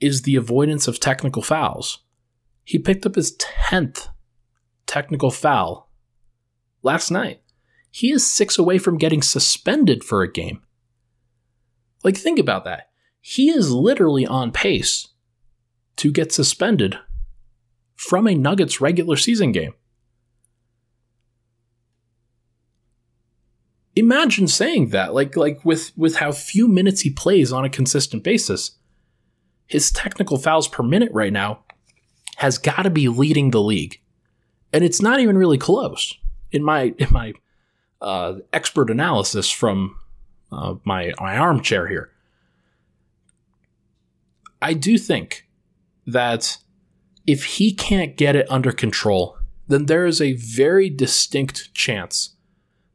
is 0.00 0.22
the 0.22 0.36
avoidance 0.36 0.88
of 0.88 1.00
technical 1.00 1.42
fouls. 1.42 2.00
He 2.64 2.78
picked 2.78 3.06
up 3.06 3.14
his 3.14 3.36
10th 3.36 4.08
technical 4.86 5.30
foul 5.30 5.90
last 6.82 7.10
night. 7.10 7.40
He 7.90 8.10
is 8.10 8.28
six 8.28 8.58
away 8.58 8.78
from 8.78 8.98
getting 8.98 9.22
suspended 9.22 10.02
for 10.02 10.22
a 10.22 10.32
game. 10.32 10.62
Like, 12.02 12.16
think 12.16 12.38
about 12.38 12.64
that. 12.64 12.90
He 13.20 13.50
is 13.50 13.70
literally 13.70 14.26
on 14.26 14.50
pace 14.50 15.08
to 15.96 16.10
get 16.12 16.32
suspended 16.32 16.98
from 17.94 18.26
a 18.26 18.34
Nuggets 18.34 18.80
regular 18.80 19.16
season 19.16 19.52
game. 19.52 19.74
Imagine 23.96 24.48
saying 24.48 24.88
that, 24.88 25.14
like, 25.14 25.36
like 25.36 25.64
with, 25.64 25.92
with 25.96 26.16
how 26.16 26.32
few 26.32 26.66
minutes 26.66 27.02
he 27.02 27.10
plays 27.10 27.52
on 27.52 27.64
a 27.64 27.70
consistent 27.70 28.24
basis 28.24 28.72
his 29.66 29.90
technical 29.90 30.38
fouls 30.38 30.68
per 30.68 30.82
minute 30.82 31.10
right 31.12 31.32
now 31.32 31.60
has 32.36 32.58
got 32.58 32.82
to 32.82 32.90
be 32.90 33.08
leading 33.08 33.50
the 33.50 33.62
league, 33.62 34.00
and 34.72 34.84
it's 34.84 35.00
not 35.00 35.20
even 35.20 35.38
really 35.38 35.58
close 35.58 36.14
in 36.52 36.62
my 36.62 36.94
in 36.98 37.08
my 37.10 37.32
uh, 38.00 38.34
expert 38.52 38.90
analysis 38.90 39.50
from 39.50 39.96
uh, 40.52 40.74
my 40.84 41.12
my 41.20 41.36
armchair 41.36 41.88
here. 41.88 42.10
I 44.60 44.74
do 44.74 44.96
think 44.98 45.46
that 46.06 46.58
if 47.26 47.44
he 47.44 47.72
can't 47.72 48.16
get 48.16 48.36
it 48.36 48.50
under 48.50 48.72
control, 48.72 49.38
then 49.68 49.86
there 49.86 50.06
is 50.06 50.20
a 50.20 50.34
very 50.34 50.90
distinct 50.90 51.72
chance 51.74 52.36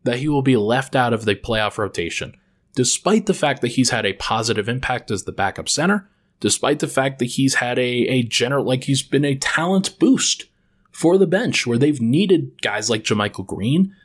that 0.03 0.19
he 0.19 0.27
will 0.27 0.41
be 0.41 0.57
left 0.57 0.95
out 0.95 1.13
of 1.13 1.25
the 1.25 1.35
playoff 1.35 1.77
rotation, 1.77 2.35
despite 2.75 3.25
the 3.25 3.33
fact 3.33 3.61
that 3.61 3.69
he's 3.69 3.89
had 3.89 4.05
a 4.05 4.13
positive 4.13 4.69
impact 4.69 5.11
as 5.11 5.23
the 5.23 5.31
backup 5.31 5.67
center 5.67 6.09
despite 6.39 6.79
the 6.79 6.87
fact 6.87 7.19
that 7.19 7.25
he's 7.25 7.55
had 7.55 7.77
a, 7.77 7.81
a 7.81 8.23
general, 8.23 8.65
like 8.65 8.85
he's 8.85 9.03
been 9.03 9.25
a 9.25 9.35
talent 9.35 9.97
boost 9.99 10.45
for 10.91 11.17
the 11.17 11.27
bench 11.27 11.67
where 11.67 11.77
they've 11.77 12.01
needed 12.01 12.61
guys 12.61 12.89
like 12.89 13.03
JaMychal 13.03 13.45
Green 13.45 13.95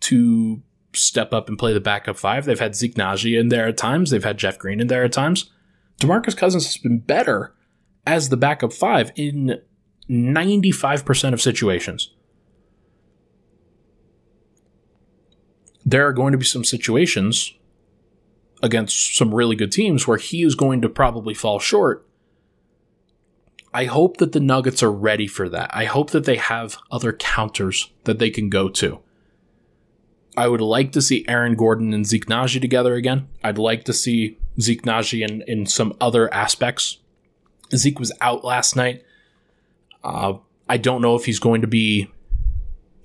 to 0.00 0.62
step 0.92 1.32
up 1.32 1.48
and 1.48 1.58
play 1.58 1.72
the 1.72 1.80
backup 1.80 2.16
five. 2.16 2.44
They've 2.44 2.58
had 2.58 2.76
Zeke 2.76 2.94
Nnaji 2.94 3.38
in 3.38 3.48
there 3.48 3.66
at 3.66 3.76
times. 3.76 4.10
They've 4.10 4.24
had 4.24 4.38
Jeff 4.38 4.58
Green 4.58 4.80
in 4.80 4.88
there 4.88 5.04
at 5.04 5.12
times. 5.12 5.50
DeMarcus 6.00 6.36
Cousins 6.36 6.66
has 6.66 6.76
been 6.76 6.98
better 6.98 7.54
as 8.06 8.28
the 8.28 8.36
backup 8.36 8.72
five 8.72 9.12
in 9.16 9.60
95% 10.10 11.32
of 11.32 11.40
situations. 11.40 12.12
There 15.86 16.06
are 16.06 16.12
going 16.12 16.32
to 16.32 16.38
be 16.38 16.44
some 16.44 16.64
situations 16.64 17.54
against 18.64 19.14
some 19.14 19.34
really 19.34 19.54
good 19.54 19.70
teams 19.70 20.08
where 20.08 20.16
he 20.16 20.42
is 20.42 20.54
going 20.54 20.80
to 20.80 20.88
probably 20.88 21.34
fall 21.34 21.58
short. 21.60 22.08
I 23.74 23.84
hope 23.84 24.16
that 24.16 24.32
the 24.32 24.40
Nuggets 24.40 24.82
are 24.82 24.90
ready 24.90 25.26
for 25.26 25.50
that. 25.50 25.70
I 25.74 25.84
hope 25.84 26.10
that 26.10 26.24
they 26.24 26.36
have 26.36 26.78
other 26.90 27.12
counters 27.12 27.90
that 28.04 28.18
they 28.18 28.30
can 28.30 28.48
go 28.48 28.70
to. 28.70 29.00
I 30.34 30.48
would 30.48 30.62
like 30.62 30.92
to 30.92 31.02
see 31.02 31.26
Aaron 31.28 31.56
Gordon 31.56 31.92
and 31.92 32.06
Zeke 32.06 32.24
Nnaji 32.24 32.60
together 32.60 32.94
again. 32.94 33.28
I'd 33.44 33.58
like 33.58 33.84
to 33.84 33.92
see 33.92 34.38
Zeke 34.58 34.82
Nnaji 34.82 35.28
in, 35.28 35.42
in 35.46 35.66
some 35.66 35.94
other 36.00 36.32
aspects. 36.32 36.98
Zeke 37.76 37.98
was 37.98 38.12
out 38.22 38.44
last 38.44 38.76
night. 38.76 39.04
Uh, 40.02 40.38
I 40.68 40.78
don't 40.78 41.02
know 41.02 41.16
if 41.16 41.26
he's 41.26 41.38
going 41.38 41.60
to 41.60 41.66
be 41.66 42.10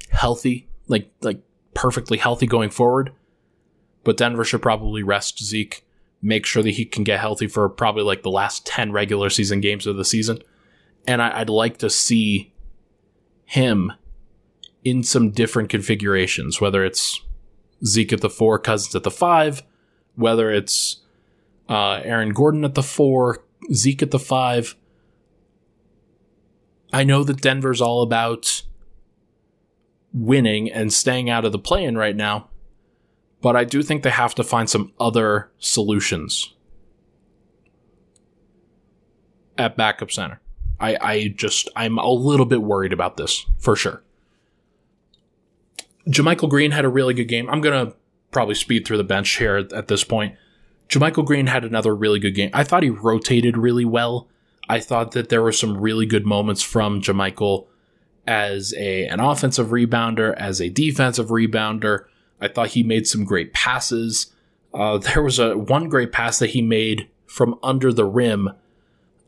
healthy, 0.10 0.70
like 0.88 1.12
like 1.22 1.42
perfectly 1.74 2.18
healthy 2.18 2.48
going 2.48 2.70
forward 2.70 3.12
but 4.04 4.18
Denver 4.18 4.44
should 4.44 4.62
probably 4.62 5.04
rest 5.04 5.44
Zeke, 5.44 5.86
make 6.22 6.46
sure 6.46 6.64
that 6.64 6.72
he 6.72 6.86
can 6.86 7.04
get 7.04 7.20
healthy 7.20 7.48
for 7.48 7.68
probably 7.70 8.04
like 8.04 8.24
the 8.24 8.32
last 8.32 8.66
10 8.66 8.92
regular 8.92 9.30
season 9.30 9.62
games 9.62 9.88
of 9.88 9.98
the 9.98 10.06
season. 10.06 10.40
And 11.08 11.22
I, 11.22 11.40
would 11.40 11.50
like 11.50 11.78
to 11.78 11.90
see 11.90 12.54
him 13.46 13.94
in 14.84 15.04
some 15.04 15.32
different 15.32 15.70
configurations, 15.70 16.62
whether 16.62 16.84
it's 16.84 17.22
Zeke 17.86 18.14
at 18.14 18.22
the 18.22 18.30
four, 18.30 18.60
Cousins 18.60 18.96
at 18.96 19.04
the 19.04 19.12
five, 19.12 19.64
whether 20.16 20.52
it's 20.52 20.98
uh, 21.68 22.02
Aaron 22.04 22.34
Gordon 22.34 22.66
at 22.66 22.76
the 22.76 22.84
four, 22.84 23.44
Zeke 23.74 24.04
at 24.04 24.12
the 24.12 24.20
five. 24.20 24.76
I 26.92 27.04
know 27.04 27.24
that 27.24 27.42
Denver's 27.42 27.82
all 27.82 28.02
about 28.02 28.64
winning 30.14 30.72
and 30.72 30.92
staying 30.92 31.30
out 31.30 31.46
of 31.46 31.52
the 31.52 31.60
play 31.60 31.84
in 31.84 31.98
right 31.98 32.16
now, 32.16 32.49
but 33.42 33.56
I 33.56 33.64
do 33.64 33.82
think 33.82 34.04
they 34.04 34.10
have 34.10 34.36
to 34.36 34.44
find 34.44 34.70
some 34.70 34.94
other 35.00 35.52
solutions 35.60 36.54
at 39.58 39.78
backup 39.78 40.12
center. 40.12 40.40
I, 40.80 40.98
I 41.02 41.28
just, 41.28 41.70
I'm 41.76 41.98
a 41.98 42.10
little 42.10 42.46
bit 42.46 42.62
worried 42.62 42.94
about 42.94 43.18
this 43.18 43.46
for 43.58 43.76
sure. 43.76 44.02
JaMychal 46.08 46.50
Green 46.50 46.72
had 46.72 46.86
a 46.86 46.90
really 46.90 47.14
good 47.14 47.26
game. 47.26 47.50
I'm 47.50 47.62
going 47.62 47.88
to 47.88 47.96
probably 48.32 48.56
speed 48.56 48.86
through 48.86 48.98
the 48.98 49.04
bench 49.04 49.38
here 49.38 49.58
at, 49.58 49.74
at 49.74 49.88
this 49.88 50.04
point. 50.04 50.36
JaMychal 50.88 51.26
Green 51.26 51.48
had 51.48 51.64
another 51.64 51.96
really 51.96 52.20
good 52.20 52.36
game. 52.36 52.50
I 52.54 52.64
thought 52.64 52.84
he 52.84 52.90
rotated 52.90 53.58
really 53.58 53.86
well. 53.86 54.28
I 54.68 54.80
thought 54.80 55.12
that 55.12 55.30
there 55.30 55.42
were 55.42 55.52
some 55.52 55.78
really 55.78 56.06
good 56.06 56.26
moments 56.26 56.62
from 56.62 57.02
JaMychal 57.02 57.68
as 58.26 58.74
a 58.78 59.08
an 59.08 59.20
offensive 59.20 59.68
rebounder, 59.68 60.34
as 60.36 60.62
a 60.62 60.70
defensive 60.70 61.28
rebounder. 61.28 62.06
I 62.42 62.48
thought 62.48 62.70
he 62.70 62.84
made 62.84 63.08
some 63.08 63.26
great 63.26 63.54
passes. 63.54 64.34
Uh, 64.74 64.98
there 65.00 65.24
was 65.24 65.40
a 65.40 65.58
one 65.58 65.90
great 65.90 66.12
pass 66.12 66.40
that 66.40 66.52
he 66.52 66.62
made 66.62 67.10
from 67.26 67.60
under 67.62 67.94
the 67.94 68.06
rim. 68.06 68.50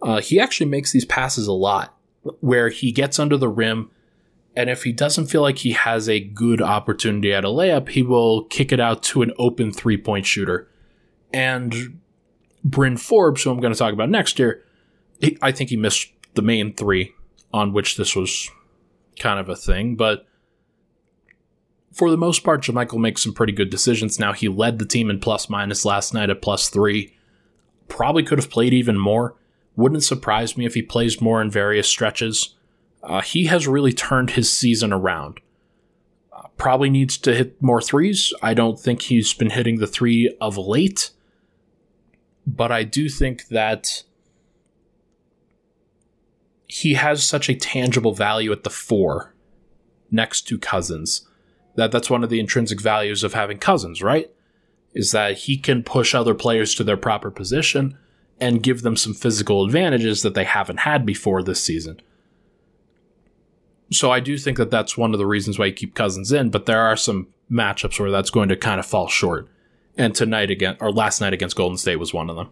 Uh, 0.01 0.21
he 0.21 0.39
actually 0.39 0.69
makes 0.69 0.91
these 0.91 1.05
passes 1.05 1.47
a 1.47 1.51
lot, 1.51 1.95
where 2.39 2.69
he 2.69 2.91
gets 2.91 3.19
under 3.19 3.37
the 3.37 3.49
rim, 3.49 3.91
and 4.55 4.69
if 4.69 4.83
he 4.83 4.91
doesn't 4.91 5.27
feel 5.27 5.41
like 5.41 5.59
he 5.59 5.71
has 5.71 6.09
a 6.09 6.19
good 6.19 6.61
opportunity 6.61 7.33
at 7.33 7.45
a 7.45 7.49
layup, 7.49 7.89
he 7.89 8.03
will 8.03 8.45
kick 8.45 8.71
it 8.71 8.79
out 8.79 9.03
to 9.03 9.21
an 9.21 9.31
open 9.37 9.71
three 9.71 9.97
point 9.97 10.25
shooter. 10.25 10.67
And 11.33 11.99
Bryn 12.63 12.97
Forbes, 12.97 13.43
who 13.43 13.51
I'm 13.51 13.59
going 13.59 13.73
to 13.73 13.79
talk 13.79 13.93
about 13.93 14.09
next 14.09 14.39
year, 14.39 14.63
he, 15.19 15.37
I 15.41 15.51
think 15.51 15.69
he 15.69 15.77
missed 15.77 16.11
the 16.33 16.41
main 16.41 16.73
three 16.73 17.13
on 17.53 17.73
which 17.73 17.97
this 17.97 18.15
was 18.15 18.49
kind 19.19 19.39
of 19.39 19.47
a 19.47 19.55
thing, 19.55 19.95
but 19.95 20.25
for 21.91 22.09
the 22.09 22.17
most 22.17 22.43
part, 22.43 22.61
JaMychal 22.61 22.99
makes 22.99 23.23
some 23.23 23.33
pretty 23.33 23.53
good 23.53 23.69
decisions. 23.69 24.19
Now, 24.19 24.33
he 24.33 24.47
led 24.47 24.79
the 24.79 24.85
team 24.85 25.09
in 25.09 25.19
plus 25.19 25.49
minus 25.49 25.85
last 25.85 26.13
night 26.13 26.29
at 26.29 26.41
plus 26.41 26.69
three. 26.69 27.13
Probably 27.87 28.23
could 28.23 28.37
have 28.37 28.49
played 28.49 28.73
even 28.73 28.97
more. 28.97 29.35
Wouldn't 29.75 30.03
surprise 30.03 30.57
me 30.57 30.65
if 30.65 30.73
he 30.73 30.81
plays 30.81 31.21
more 31.21 31.41
in 31.41 31.51
various 31.51 31.87
stretches. 31.87 32.55
Uh, 33.03 33.21
he 33.21 33.45
has 33.45 33.67
really 33.67 33.91
turned 33.91 34.31
his 34.31 34.51
season 34.53 34.93
around. 34.93 35.39
Uh, 36.31 36.43
probably 36.55 36.89
needs 36.89 37.17
to 37.17 37.33
hit 37.33 37.61
more 37.61 37.81
threes. 37.81 38.33
I 38.41 38.53
don't 38.53 38.79
think 38.79 39.03
he's 39.03 39.33
been 39.33 39.49
hitting 39.49 39.79
the 39.79 39.87
three 39.87 40.33
of 40.39 40.57
late, 40.57 41.11
but 42.47 42.71
I 42.71 42.83
do 42.83 43.09
think 43.09 43.47
that 43.47 44.03
he 46.67 46.93
has 46.93 47.23
such 47.23 47.49
a 47.49 47.55
tangible 47.55 48.13
value 48.13 48.51
at 48.53 48.63
the 48.63 48.69
four 48.69 49.33
next 50.09 50.43
to 50.43 50.57
Cousins 50.57 51.27
that 51.75 51.91
that's 51.91 52.09
one 52.09 52.23
of 52.23 52.29
the 52.29 52.39
intrinsic 52.39 52.81
values 52.81 53.23
of 53.23 53.33
having 53.33 53.57
Cousins, 53.57 54.01
right? 54.01 54.31
Is 54.93 55.11
that 55.11 55.39
he 55.39 55.57
can 55.57 55.83
push 55.83 56.13
other 56.13 56.33
players 56.33 56.75
to 56.75 56.83
their 56.83 56.97
proper 56.97 57.31
position 57.31 57.97
and 58.39 58.63
give 58.63 58.81
them 58.81 58.97
some 58.97 59.13
physical 59.13 59.63
advantages 59.63 60.23
that 60.23 60.33
they 60.33 60.43
haven't 60.43 60.81
had 60.81 61.05
before 61.05 61.43
this 61.43 61.63
season. 61.63 62.01
So 63.91 64.09
I 64.09 64.19
do 64.19 64.37
think 64.37 64.57
that 64.57 64.71
that's 64.71 64.97
one 64.97 65.13
of 65.13 65.19
the 65.19 65.25
reasons 65.25 65.59
why 65.59 65.67
you 65.67 65.73
keep 65.73 65.95
Cousins 65.95 66.31
in, 66.31 66.49
but 66.49 66.65
there 66.65 66.81
are 66.81 66.95
some 66.95 67.27
matchups 67.51 67.99
where 67.99 68.09
that's 68.09 68.29
going 68.29 68.49
to 68.49 68.55
kind 68.55 68.79
of 68.79 68.85
fall 68.85 69.07
short. 69.07 69.47
And 69.97 70.15
tonight 70.15 70.49
again, 70.49 70.77
or 70.79 70.91
last 70.91 71.21
night 71.21 71.33
against 71.33 71.55
Golden 71.55 71.77
State 71.77 71.97
was 71.97 72.13
one 72.13 72.29
of 72.29 72.35
them. 72.35 72.49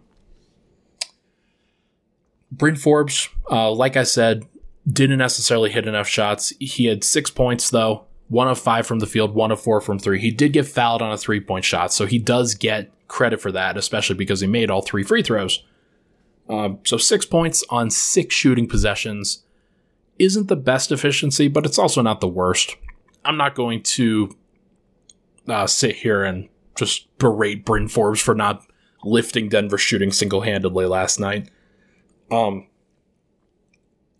Bryn 2.52 2.76
Forbes, 2.76 3.28
uh, 3.50 3.72
like 3.72 3.96
I 3.96 4.02
said, 4.02 4.44
didn't 4.86 5.18
necessarily 5.18 5.70
hit 5.70 5.86
enough 5.86 6.08
shots. 6.08 6.52
He 6.60 6.86
had 6.86 7.02
six 7.04 7.30
points 7.30 7.70
though, 7.70 8.06
one 8.30 8.48
of 8.48 8.58
five 8.58 8.86
from 8.86 9.00
the 9.00 9.06
field, 9.06 9.34
one 9.34 9.50
of 9.50 9.60
four 9.60 9.80
from 9.80 9.98
three. 9.98 10.20
He 10.20 10.30
did 10.30 10.52
get 10.52 10.66
fouled 10.66 11.02
on 11.02 11.12
a 11.12 11.18
three 11.18 11.40
point 11.40 11.64
shot, 11.64 11.92
so 11.92 12.06
he 12.06 12.18
does 12.18 12.54
get 12.54 12.90
credit 13.08 13.40
for 13.40 13.52
that, 13.52 13.76
especially 13.76 14.14
because 14.14 14.40
he 14.40 14.46
made 14.46 14.70
all 14.70 14.82
three 14.82 15.02
free 15.02 15.22
throws. 15.22 15.64
Um, 16.48 16.78
so 16.84 16.96
six 16.96 17.26
points 17.26 17.64
on 17.70 17.90
six 17.90 18.34
shooting 18.34 18.68
possessions 18.68 19.42
isn't 20.18 20.46
the 20.46 20.56
best 20.56 20.92
efficiency, 20.92 21.48
but 21.48 21.66
it's 21.66 21.78
also 21.78 22.02
not 22.02 22.20
the 22.20 22.28
worst. 22.28 22.76
I'm 23.24 23.36
not 23.36 23.54
going 23.54 23.82
to 23.82 24.36
uh, 25.48 25.66
sit 25.66 25.96
here 25.96 26.22
and 26.22 26.48
just 26.76 27.16
berate 27.18 27.64
Bryn 27.64 27.88
Forbes 27.88 28.20
for 28.20 28.34
not 28.34 28.64
lifting 29.02 29.48
Denver 29.48 29.78
shooting 29.78 30.12
single 30.12 30.42
handedly 30.42 30.86
last 30.86 31.18
night. 31.18 31.50
Um, 32.30 32.68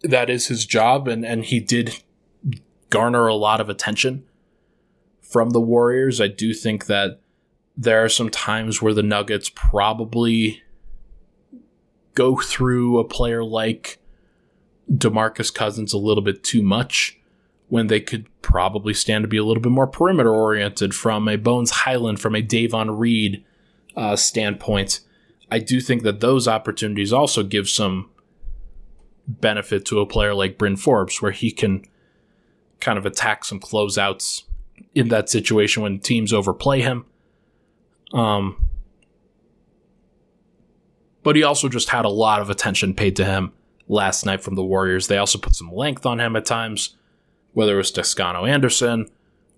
that 0.03 0.29
is 0.29 0.49
his 0.49 0.67
job, 0.67 1.07
and, 1.07 1.25
and 1.25 1.45
he 1.45 1.61
did 1.61 2.03
garner 2.91 3.27
a 3.27 3.35
lot 3.35 3.61
of 3.61 3.69
attention 3.69 4.25
from 5.21 5.51
the 5.51 5.61
Warriors. 5.61 6.21
I 6.21 6.29
do 6.29 6.53
think 6.53 6.87
that 6.87 7.21
there 7.77 8.05
are 8.05 8.09
some 8.09 8.29
times 8.29 8.83
where 8.83 8.93
the 8.93 9.03
Nuggets 9.03 9.51
probably 9.55 10.63
go 12.15 12.37
through 12.37 12.99
a 12.99 13.05
player 13.05 13.43
like 13.45 13.99
DeMarcus 14.93 15.55
Cousins 15.55 15.93
a 15.93 15.99
little 15.99 16.23
bit 16.23 16.43
too 16.43 16.63
much 16.63 17.19
when 17.69 17.87
they 17.87 18.01
could 18.01 18.27
probably 18.43 18.93
stand 18.93 19.23
to 19.23 19.29
be 19.29 19.37
a 19.37 19.45
little 19.45 19.63
bit 19.63 19.71
more 19.71 19.87
perimeter 19.87 20.35
oriented 20.35 20.93
from 20.95 21.29
a 21.29 21.37
Bones 21.37 21.71
Hyland, 21.71 22.21
from 22.21 22.35
a 22.35 22.43
Davon 22.43 22.91
Reed 22.99 23.45
uh, 23.97 24.17
standpoint. 24.17 25.01
I 25.51 25.61
do 25.61 25.81
think 25.81 26.03
that 26.03 26.21
those 26.21 26.49
opportunities 26.49 27.13
also 27.13 27.45
give 27.45 27.69
some 27.69 28.11
benefit 29.29 29.85
to 29.87 30.01
a 30.01 30.07
player 30.07 30.35
like 30.35 30.59
Bryn 30.59 30.77
Forbes, 30.77 31.23
where 31.23 31.33
he 31.33 31.53
can 31.53 31.85
kind 32.81 32.99
of 32.99 33.07
attack 33.07 33.45
some 33.45 33.61
closeouts 33.61 34.43
in 34.95 35.09
that 35.09 35.29
situation 35.29 35.83
when 35.83 35.99
teams 35.99 36.33
overplay 36.33 36.81
him. 36.81 37.05
Um, 38.13 38.65
but 41.23 41.37
he 41.37 41.43
also 41.43 41.69
just 41.69 41.91
had 41.91 42.05
a 42.05 42.11
lot 42.11 42.41
of 42.41 42.51
attention 42.51 42.95
paid 42.95 43.17
to 43.17 43.25
him 43.25 43.53
last 43.89 44.25
night 44.25 44.43
from 44.43 44.55
the 44.55 44.65
Warriors. 44.65 45.07
They 45.07 45.19
also 45.19 45.39
put 45.39 45.55
some 45.55 45.73
length 45.73 46.07
on 46.07 46.19
him 46.19 46.35
at 46.37 46.47
times, 46.47 46.97
whether 47.53 47.75
it 47.75 47.79
was 47.79 47.91
Toscano 47.91 48.47
Anderson, 48.47 49.07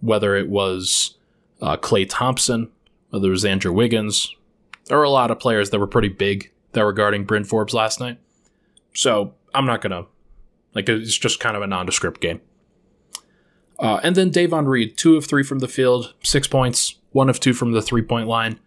whether 0.01 0.37
it 0.37 0.49
was 0.49 1.17
uh, 1.61 1.77
Klay 1.77 2.07
Thompson, 2.09 2.71
whether 3.11 3.29
it 3.29 3.31
was 3.31 3.45
Andrew 3.45 3.73
Wiggins. 3.73 4.35
There 4.87 4.99
were 4.99 5.05
a 5.05 5.11
lot 5.11 5.31
of 5.31 5.39
players 5.39 5.71
that 5.71 5.79
were 5.79 5.87
pretty 5.87 6.09
big 6.09 6.51
that 6.73 6.85
were 6.85 6.93
guarding 6.93 7.25
Bryn 7.25 7.45
Forbes 7.45 7.73
last 7.75 8.01
night. 8.01 8.19
So 8.95 9.35
I'm 9.55 9.67
not 9.67 9.81
going 9.81 9.93
to, 9.93 10.09
like, 10.75 10.89
it's 10.89 11.17
just 11.17 11.39
kind 11.39 11.57
of 11.57 11.63
a 11.63 11.67
nondescript 11.67 12.21
game. 12.21 12.41
Uh, 13.83 13.99
and 14.05 14.15
then 14.15 14.31
Davon 14.31 14.67
Reed, 14.67 14.97
two 14.97 15.17
of 15.17 15.27
three 15.27 15.43
from 15.43 15.59
the 15.59 15.67
field, 15.67 16.15
six 16.23 16.47
points, 16.47 16.95
one 17.11 17.29
of 17.29 17.41
two 17.41 17.53
from 17.53 17.73
the 17.73 17.83
three 17.83 18.01
point 18.01 18.29
line. 18.29 18.61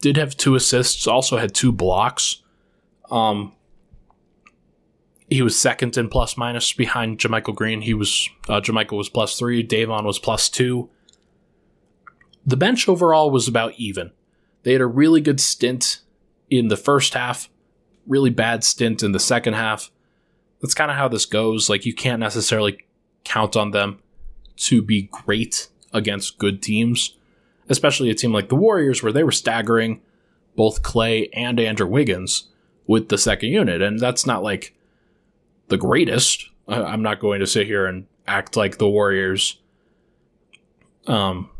Did 0.00 0.16
have 0.16 0.36
two 0.36 0.54
assists, 0.54 1.08
also 1.08 1.36
had 1.36 1.52
two 1.52 1.72
blocks. 1.72 2.42
Um, 3.10 3.54
he 5.28 5.42
was 5.42 5.58
second 5.58 5.98
in 5.98 6.08
plus 6.08 6.36
minus 6.36 6.72
behind 6.72 7.18
JaMychal 7.18 7.56
Green. 7.56 7.82
He 7.82 7.92
was 7.92 8.30
uh, 8.48 8.60
JaMychal 8.60 8.96
was 8.96 9.08
plus 9.08 9.36
three, 9.36 9.64
Davon 9.64 10.04
was 10.04 10.20
plus 10.20 10.48
two. 10.48 10.88
The 12.46 12.56
bench 12.56 12.88
overall 12.88 13.32
was 13.32 13.48
about 13.48 13.74
even. 13.78 14.12
They 14.62 14.72
had 14.72 14.80
a 14.80 14.86
really 14.86 15.20
good 15.20 15.40
stint 15.40 16.02
in 16.50 16.68
the 16.68 16.76
first 16.76 17.14
half, 17.14 17.50
really 18.06 18.30
bad 18.30 18.62
stint 18.62 19.02
in 19.02 19.10
the 19.10 19.18
second 19.18 19.54
half. 19.54 19.90
That's 20.60 20.74
kind 20.74 20.90
of 20.90 20.96
how 20.96 21.08
this 21.08 21.26
goes. 21.26 21.68
Like 21.68 21.84
you 21.84 21.94
can't 21.94 22.20
necessarily 22.20 22.78
count 23.24 23.56
on 23.56 23.72
them 23.72 23.98
to 24.56 24.82
be 24.82 25.08
great 25.10 25.68
against 25.92 26.38
good 26.38 26.62
teams, 26.62 27.16
especially 27.68 28.10
a 28.10 28.14
team 28.14 28.32
like 28.32 28.48
the 28.48 28.56
Warriors, 28.56 29.02
where 29.02 29.12
they 29.12 29.24
were 29.24 29.32
staggering 29.32 30.00
both 30.56 30.82
Klay 30.82 31.28
and 31.32 31.58
Andrew 31.58 31.86
Wiggins 31.86 32.48
with 32.86 33.08
the 33.08 33.18
second 33.18 33.50
unit. 33.50 33.80
And 33.80 33.98
that's 33.98 34.26
not 34.26 34.42
like 34.42 34.74
the 35.68 35.78
greatest. 35.78 36.48
I'm 36.68 37.02
not 37.02 37.20
going 37.20 37.40
to 37.40 37.46
sit 37.46 37.66
here 37.66 37.86
and 37.86 38.06
act 38.26 38.56
like 38.56 38.78
the 38.78 38.88
Warriors. 38.88 39.58
Um, 41.06 41.50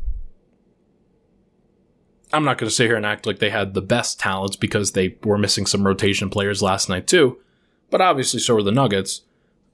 I'm 2.33 2.45
not 2.45 2.59
going 2.59 2.69
to 2.69 2.75
sit 2.75 2.87
here 2.87 2.97
and 2.97 3.07
act 3.07 3.27
like 3.27 3.39
they 3.39 3.51
had 3.51 3.75
the 3.75 3.83
best 3.83 4.19
talents 4.19 4.57
because 4.57 4.93
they 4.93 5.17
were 5.25 5.39
missing 5.39 5.67
some 5.67 5.87
rotation 5.87 6.31
players 6.31 6.63
last 6.63 6.89
night, 6.89 7.07
too. 7.07 7.39
But 7.91 8.01
obviously, 8.01 8.41
so 8.41 8.55
were 8.55 8.63
the 8.63 8.73
Nuggets. 8.73 9.23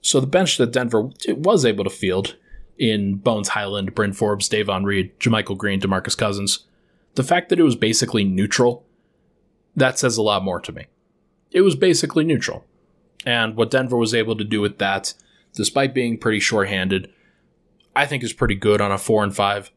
So 0.01 0.21
the 0.21 0.27
bench 0.27 0.59
that 0.59 0.73
Denver 0.73 1.11
was 1.29 1.65
able 1.65 1.85
to 1.85 1.91
field 1.91 2.37
in 2.79 3.17
Bones 3.17 3.49
Hyland, 3.49 3.95
Bryn 3.95 4.13
Forbes, 4.13 4.49
Davon 4.49 4.85
Reed, 4.85 5.19
JaMychal 5.19 5.59
Green, 5.59 5.81
DeMarcus 5.81 6.17
Cousins, 6.17 6.67
the 7.15 7.25
fact 7.25 7.49
that 7.49 7.59
it 7.59 7.65
was 7.65 7.77
basically 7.77 8.25
neutral, 8.25 8.87
that 9.75 9.99
says 9.99 10.17
a 10.17 10.23
lot 10.23 10.45
more 10.45 10.61
to 10.61 10.73
me. 10.73 10.87
It 11.51 11.63
was 11.63 11.75
basically 11.75 12.25
neutral. 12.25 12.65
And 13.27 13.57
what 13.57 13.71
Denver 13.71 13.97
was 13.97 14.15
able 14.15 14.37
to 14.37 14.45
do 14.45 14.61
with 14.61 14.79
that, 14.79 15.15
despite 15.55 15.95
being 15.95 16.19
pretty 16.19 16.41
shorthanded, 16.41 17.13
I 17.97 18.07
think 18.07 18.23
is 18.23 18.33
pretty 18.33 18.55
good 18.55 18.81
on 18.81 18.93
a 18.93 18.99
four 18.99 19.25
and 19.25 19.35
five. 19.35 19.73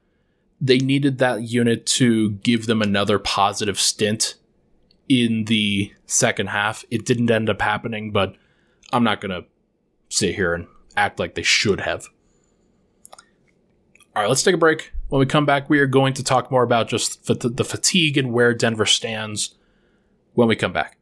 They 0.60 0.78
needed 0.78 1.18
that 1.18 1.42
unit 1.42 1.88
to 1.88 2.32
give 2.32 2.68
them 2.68 2.84
another 2.84 3.18
positive 3.18 3.80
stint 3.80 4.36
in 5.10 5.46
the 5.46 5.92
second 6.06 6.48
half. 6.48 6.86
It 6.92 7.06
didn't 7.06 7.32
end 7.32 7.50
up 7.50 7.62
happening, 7.62 8.12
but 8.12 8.36
I'm 8.94 9.04
not 9.04 9.22
going 9.22 9.32
to 9.32 9.48
sit 10.10 10.36
here 10.36 10.54
and 10.54 10.68
act 10.96 11.20
like 11.20 11.34
they 11.34 11.42
should 11.42 11.82
have. 11.82 12.08
All 14.16 14.22
right, 14.22 14.28
let's 14.28 14.44
take 14.44 14.56
a 14.56 14.58
break. 14.58 14.92
When 15.08 15.20
we 15.20 15.26
come 15.26 15.46
back, 15.46 15.70
we 15.70 15.80
are 15.80 15.88
going 15.88 16.14
to 16.16 16.24
talk 16.24 16.52
more 16.52 16.64
about 16.64 16.88
just 16.88 17.26
the 17.26 17.64
fatigue 17.64 18.18
and 18.18 18.34
where 18.34 18.54
Denver 18.54 18.86
stands 18.86 19.56
when 20.34 20.48
we 20.48 20.56
come 20.56 20.74
back. 20.74 20.98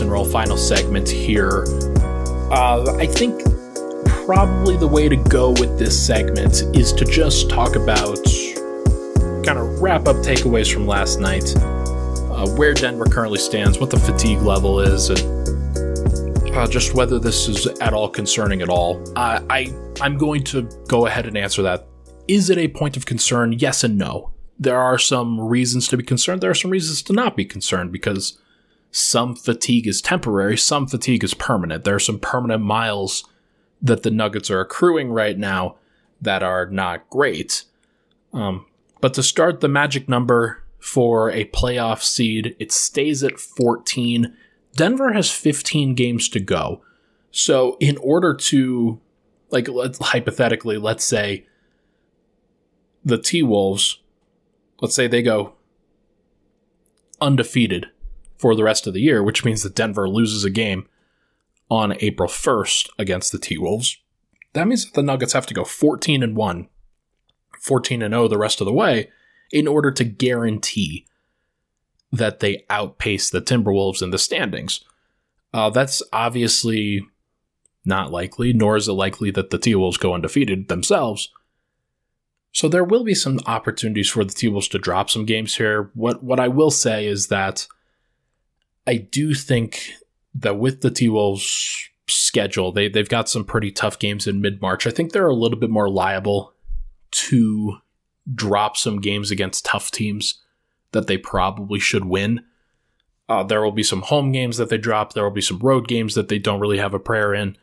And 0.00 0.10
roll 0.10 0.24
final 0.24 0.56
segment 0.56 1.08
here. 1.08 1.64
Uh, 2.50 2.96
I 2.98 3.06
think 3.06 3.42
probably 4.24 4.76
the 4.76 4.88
way 4.88 5.08
to 5.08 5.16
go 5.16 5.50
with 5.50 5.78
this 5.78 6.06
segment 6.06 6.62
is 6.76 6.92
to 6.94 7.04
just 7.04 7.48
talk 7.48 7.76
about 7.76 8.18
kind 9.44 9.58
of 9.58 9.80
wrap 9.80 10.08
up 10.08 10.16
takeaways 10.16 10.72
from 10.72 10.86
last 10.86 11.20
night, 11.20 11.54
uh, 11.56 12.48
where 12.56 12.74
Denver 12.74 13.04
currently 13.06 13.38
stands, 13.38 13.78
what 13.78 13.90
the 13.90 13.98
fatigue 13.98 14.42
level 14.42 14.80
is, 14.80 15.10
and 15.10 16.56
uh, 16.56 16.66
just 16.66 16.94
whether 16.94 17.18
this 17.18 17.48
is 17.48 17.66
at 17.80 17.92
all 17.92 18.08
concerning 18.08 18.62
at 18.62 18.68
all. 18.68 19.02
Uh, 19.16 19.40
I 19.48 19.72
I'm 20.00 20.18
going 20.18 20.42
to 20.44 20.62
go 20.88 21.06
ahead 21.06 21.26
and 21.26 21.36
answer 21.36 21.62
that. 21.62 21.86
Is 22.28 22.50
it 22.50 22.58
a 22.58 22.68
point 22.68 22.96
of 22.96 23.06
concern? 23.06 23.52
Yes 23.52 23.84
and 23.84 23.96
no. 23.96 24.32
There 24.58 24.78
are 24.78 24.98
some 24.98 25.40
reasons 25.40 25.86
to 25.88 25.96
be 25.96 26.02
concerned. 26.02 26.40
There 26.40 26.50
are 26.50 26.54
some 26.54 26.70
reasons 26.70 27.02
to 27.04 27.12
not 27.12 27.36
be 27.36 27.44
concerned 27.44 27.92
because 27.92 28.38
some 28.96 29.36
fatigue 29.36 29.86
is 29.86 30.00
temporary, 30.00 30.56
some 30.56 30.86
fatigue 30.86 31.22
is 31.22 31.34
permanent. 31.34 31.84
There 31.84 31.96
are 31.96 32.00
some 32.00 32.18
permanent 32.18 32.62
miles 32.62 33.24
that 33.82 34.02
the 34.02 34.10
Nuggets 34.10 34.50
are 34.50 34.60
accruing 34.60 35.10
right 35.10 35.36
now 35.36 35.76
that 36.22 36.42
are 36.42 36.64
not 36.70 37.10
great. 37.10 37.64
Um, 38.32 38.64
but 39.02 39.12
to 39.12 39.22
start 39.22 39.60
the 39.60 39.68
magic 39.68 40.08
number 40.08 40.64
for 40.78 41.30
a 41.30 41.44
playoff 41.44 42.02
seed, 42.02 42.56
it 42.58 42.72
stays 42.72 43.22
at 43.22 43.38
14. 43.38 44.34
Denver 44.74 45.12
has 45.12 45.30
15 45.30 45.94
games 45.94 46.30
to 46.30 46.40
go. 46.40 46.80
So, 47.30 47.76
in 47.80 47.98
order 47.98 48.32
to, 48.34 48.98
like, 49.50 49.68
let's, 49.68 49.98
hypothetically, 49.98 50.78
let's 50.78 51.04
say 51.04 51.44
the 53.04 53.18
T 53.18 53.42
Wolves, 53.42 53.98
let's 54.80 54.94
say 54.94 55.06
they 55.06 55.20
go 55.20 55.52
undefeated 57.20 57.90
for 58.38 58.54
the 58.54 58.64
rest 58.64 58.86
of 58.86 58.94
the 58.94 59.00
year, 59.00 59.22
which 59.22 59.44
means 59.44 59.62
that 59.62 59.74
Denver 59.74 60.08
loses 60.08 60.44
a 60.44 60.50
game 60.50 60.86
on 61.70 61.96
April 62.00 62.28
1st 62.28 62.88
against 62.98 63.32
the 63.32 63.38
T 63.38 63.58
Wolves. 63.58 63.98
That 64.52 64.66
means 64.66 64.84
that 64.84 64.94
the 64.94 65.02
Nuggets 65.02 65.32
have 65.32 65.46
to 65.46 65.54
go 65.54 65.64
14 65.64 66.22
and 66.22 66.36
1, 66.36 66.68
14 67.60 68.02
and 68.02 68.12
0 68.12 68.28
the 68.28 68.38
rest 68.38 68.60
of 68.60 68.64
the 68.64 68.72
way 68.72 69.10
in 69.52 69.68
order 69.68 69.90
to 69.90 70.04
guarantee 70.04 71.06
that 72.12 72.40
they 72.40 72.64
outpace 72.70 73.30
the 73.30 73.42
Timberwolves 73.42 74.02
in 74.02 74.10
the 74.10 74.18
standings. 74.18 74.80
Uh, 75.52 75.70
that's 75.70 76.02
obviously 76.12 77.06
not 77.84 78.10
likely, 78.10 78.52
nor 78.52 78.76
is 78.76 78.88
it 78.88 78.92
likely 78.92 79.30
that 79.30 79.50
the 79.50 79.58
T 79.58 79.74
Wolves 79.74 79.96
go 79.96 80.14
undefeated 80.14 80.68
themselves. 80.68 81.30
So 82.52 82.68
there 82.68 82.84
will 82.84 83.04
be 83.04 83.14
some 83.14 83.38
opportunities 83.46 84.08
for 84.08 84.24
the 84.24 84.32
T 84.32 84.48
Wolves 84.48 84.68
to 84.68 84.78
drop 84.78 85.10
some 85.10 85.24
games 85.24 85.56
here. 85.56 85.90
What 85.94 86.22
what 86.22 86.40
I 86.40 86.48
will 86.48 86.70
say 86.70 87.06
is 87.06 87.28
that 87.28 87.66
I 88.86 88.96
do 88.96 89.34
think 89.34 89.92
that 90.34 90.58
with 90.58 90.82
the 90.82 90.90
T 90.90 91.08
Wolves 91.08 91.90
schedule, 92.08 92.72
they 92.72 92.88
they've 92.88 93.08
got 93.08 93.28
some 93.28 93.44
pretty 93.44 93.70
tough 93.70 93.98
games 93.98 94.26
in 94.26 94.40
mid 94.40 94.60
March. 94.60 94.86
I 94.86 94.90
think 94.90 95.12
they're 95.12 95.26
a 95.26 95.34
little 95.34 95.58
bit 95.58 95.70
more 95.70 95.88
liable 95.88 96.52
to 97.12 97.78
drop 98.34 98.76
some 98.76 99.00
games 99.00 99.30
against 99.30 99.64
tough 99.64 99.90
teams 99.90 100.42
that 100.92 101.06
they 101.06 101.18
probably 101.18 101.78
should 101.78 102.04
win. 102.04 102.44
Uh, 103.28 103.42
there 103.42 103.62
will 103.62 103.72
be 103.72 103.82
some 103.82 104.02
home 104.02 104.30
games 104.32 104.56
that 104.56 104.68
they 104.68 104.78
drop. 104.78 105.12
There 105.12 105.24
will 105.24 105.30
be 105.30 105.40
some 105.40 105.58
road 105.58 105.88
games 105.88 106.14
that 106.14 106.28
they 106.28 106.38
don't 106.38 106.60
really 106.60 106.78
have 106.78 106.94
a 106.94 107.00
prayer 107.00 107.34
in, 107.34 107.56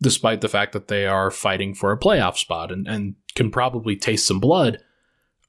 despite 0.00 0.40
the 0.40 0.48
fact 0.48 0.72
that 0.72 0.88
they 0.88 1.06
are 1.06 1.30
fighting 1.30 1.74
for 1.74 1.90
a 1.90 1.98
playoff 1.98 2.36
spot 2.36 2.70
and, 2.70 2.86
and 2.86 3.16
can 3.34 3.50
probably 3.50 3.96
taste 3.96 4.26
some 4.26 4.38
blood, 4.38 4.78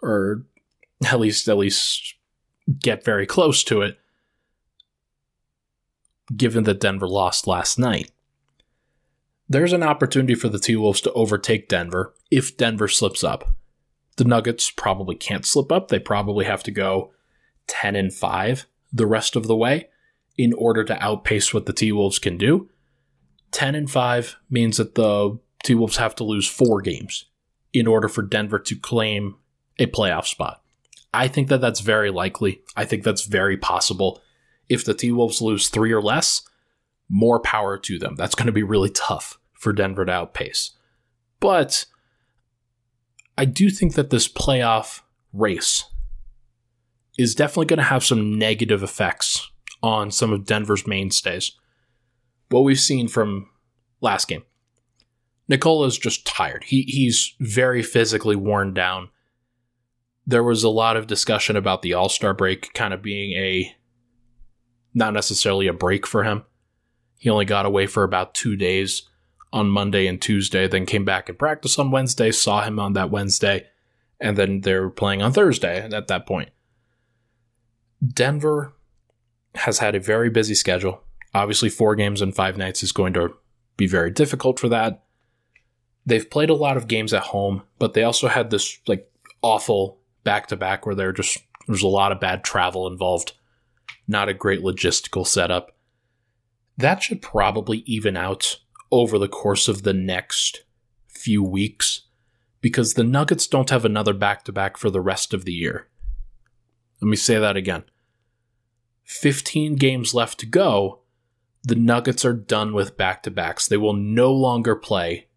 or 0.01 0.45
at 1.05 1.19
least 1.19 1.47
at 1.47 1.57
least 1.57 2.15
get 2.79 3.03
very 3.03 3.27
close 3.27 3.63
to 3.65 3.81
it. 3.81 3.99
Given 6.35 6.63
that 6.63 6.79
Denver 6.79 7.07
lost 7.07 7.45
last 7.45 7.77
night, 7.77 8.11
there's 9.47 9.73
an 9.73 9.83
opportunity 9.83 10.33
for 10.33 10.49
the 10.49 10.59
T 10.59 10.75
Wolves 10.75 11.01
to 11.01 11.13
overtake 11.13 11.69
Denver 11.69 12.13
if 12.31 12.57
Denver 12.57 12.87
slips 12.87 13.23
up. 13.23 13.53
The 14.17 14.23
Nuggets 14.23 14.71
probably 14.71 15.15
can't 15.15 15.45
slip 15.45 15.71
up. 15.71 15.89
They 15.89 15.99
probably 15.99 16.45
have 16.45 16.63
to 16.63 16.71
go 16.71 17.11
10 17.67 17.95
and 17.95 18.13
5 18.13 18.65
the 18.91 19.05
rest 19.05 19.35
of 19.35 19.47
the 19.47 19.55
way 19.55 19.89
in 20.37 20.53
order 20.53 20.83
to 20.83 21.03
outpace 21.03 21.53
what 21.53 21.65
the 21.65 21.73
T 21.73 21.91
Wolves 21.91 22.17
can 22.17 22.37
do. 22.37 22.69
10 23.51 23.75
and 23.75 23.89
5 23.89 24.37
means 24.49 24.77
that 24.77 24.95
the 24.95 25.37
T 25.63 25.75
Wolves 25.75 25.97
have 25.97 26.15
to 26.15 26.23
lose 26.23 26.47
four 26.47 26.81
games 26.81 27.25
in 27.73 27.87
order 27.87 28.07
for 28.07 28.21
Denver 28.21 28.59
to 28.59 28.75
claim 28.75 29.35
a 29.77 29.85
playoff 29.85 30.25
spot. 30.25 30.61
I 31.13 31.27
think 31.27 31.49
that 31.49 31.61
that's 31.61 31.81
very 31.81 32.09
likely. 32.09 32.61
I 32.75 32.85
think 32.85 33.03
that's 33.03 33.25
very 33.25 33.57
possible. 33.57 34.21
If 34.69 34.85
the 34.85 34.93
T 34.93 35.11
Wolves 35.11 35.41
lose 35.41 35.69
three 35.69 35.91
or 35.91 36.01
less, 36.01 36.41
more 37.09 37.39
power 37.39 37.77
to 37.77 37.99
them. 37.99 38.15
That's 38.15 38.35
going 38.35 38.47
to 38.47 38.51
be 38.51 38.63
really 38.63 38.89
tough 38.89 39.39
for 39.53 39.73
Denver 39.73 40.05
to 40.05 40.11
outpace. 40.11 40.71
But 41.39 41.85
I 43.37 43.45
do 43.45 43.69
think 43.69 43.93
that 43.93 44.09
this 44.09 44.27
playoff 44.27 45.01
race 45.33 45.85
is 47.17 47.35
definitely 47.35 47.67
going 47.67 47.77
to 47.77 47.83
have 47.83 48.03
some 48.03 48.37
negative 48.37 48.83
effects 48.83 49.49
on 49.83 50.11
some 50.11 50.33
of 50.33 50.45
Denver's 50.45 50.87
mainstays. 50.87 51.51
What 52.49 52.61
we've 52.61 52.79
seen 52.79 53.07
from 53.07 53.49
last 54.01 54.27
game. 54.27 54.43
Nikola 55.47 55.87
is 55.87 55.97
just 55.97 56.25
tired. 56.25 56.63
He 56.65 56.83
he's 56.83 57.35
very 57.39 57.83
physically 57.83 58.35
worn 58.35 58.73
down. 58.73 59.09
There 60.25 60.43
was 60.43 60.63
a 60.63 60.69
lot 60.69 60.97
of 60.97 61.05
discussion 61.05 61.55
about 61.55 61.83
the 61.83 61.93
All-Star 61.93 62.33
break 62.33 62.73
kind 62.73 62.93
of 62.93 63.03
being 63.03 63.33
a 63.33 63.75
not 64.95 65.13
necessarily 65.13 65.67
a 65.67 65.73
break 65.73 66.07
for 66.07 66.23
him. 66.23 66.43
He 67.19 67.29
only 67.29 67.45
got 67.45 67.67
away 67.67 67.85
for 67.85 68.03
about 68.03 68.33
2 68.33 68.55
days 68.55 69.03
on 69.53 69.69
Monday 69.69 70.07
and 70.07 70.21
Tuesday, 70.21 70.67
then 70.67 70.85
came 70.85 71.05
back 71.05 71.29
and 71.29 71.37
practiced 71.37 71.77
on 71.77 71.91
Wednesday, 71.91 72.31
saw 72.31 72.63
him 72.63 72.79
on 72.79 72.93
that 72.93 73.11
Wednesday, 73.11 73.67
and 74.19 74.37
then 74.37 74.61
they 74.61 74.73
were 74.73 74.89
playing 74.89 75.21
on 75.21 75.31
Thursday 75.31 75.79
at 75.79 76.07
that 76.07 76.25
point. 76.25 76.49
Denver 78.05 78.73
has 79.55 79.79
had 79.79 79.95
a 79.95 79.99
very 79.99 80.29
busy 80.29 80.55
schedule. 80.55 81.01
Obviously, 81.33 81.69
four 81.69 81.95
games 81.95 82.21
in 82.21 82.31
five 82.31 82.57
nights 82.57 82.83
is 82.83 82.91
going 82.91 83.13
to 83.13 83.33
be 83.77 83.87
very 83.87 84.11
difficult 84.11 84.59
for 84.59 84.69
that. 84.69 85.03
They've 86.05 86.29
played 86.29 86.49
a 86.49 86.55
lot 86.55 86.77
of 86.77 86.87
games 86.87 87.13
at 87.13 87.23
home, 87.23 87.63
but 87.79 87.93
they 87.93 88.03
also 88.03 88.27
had 88.27 88.49
this 88.49 88.77
like 88.87 89.09
awful 89.41 89.99
back 90.23 90.47
to 90.47 90.55
back 90.55 90.85
where 90.85 90.95
there 90.95 91.11
just 91.11 91.37
there's 91.67 91.81
a 91.81 91.87
lot 91.87 92.11
of 92.11 92.19
bad 92.19 92.43
travel 92.43 92.87
involved. 92.87 93.33
Not 94.07 94.29
a 94.29 94.33
great 94.33 94.61
logistical 94.61 95.25
setup. 95.25 95.75
That 96.77 97.01
should 97.01 97.21
probably 97.21 97.79
even 97.85 98.17
out 98.17 98.59
over 98.91 99.17
the 99.17 99.27
course 99.27 99.67
of 99.67 99.83
the 99.83 99.93
next 99.93 100.63
few 101.07 101.43
weeks 101.43 102.01
because 102.61 102.93
the 102.93 103.03
Nuggets 103.03 103.47
don't 103.47 103.69
have 103.69 103.85
another 103.85 104.13
back 104.13 104.43
to 104.45 104.51
back 104.51 104.77
for 104.77 104.89
the 104.89 105.01
rest 105.01 105.33
of 105.33 105.45
the 105.45 105.53
year. 105.53 105.87
Let 107.01 107.09
me 107.09 107.15
say 107.15 107.39
that 107.39 107.57
again. 107.57 107.83
15 109.03 109.75
games 109.75 110.13
left 110.13 110.39
to 110.39 110.45
go. 110.45 111.01
The 111.63 111.75
Nuggets 111.75 112.25
are 112.25 112.33
done 112.33 112.73
with 112.73 112.97
back 112.97 113.23
to 113.23 113.31
backs. 113.31 113.67
They 113.67 113.77
will 113.77 113.93
no 113.93 114.31
longer 114.31 114.75
play 114.75 115.27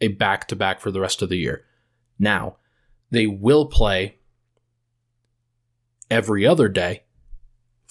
a 0.00 0.08
back 0.08 0.46
to 0.48 0.56
back 0.56 0.80
for 0.80 0.90
the 0.90 1.00
rest 1.00 1.22
of 1.22 1.28
the 1.28 1.38
year. 1.38 1.64
Now, 2.18 2.56
they 3.10 3.26
will 3.26 3.66
play 3.66 4.18
every 6.10 6.46
other 6.46 6.68
day 6.68 7.04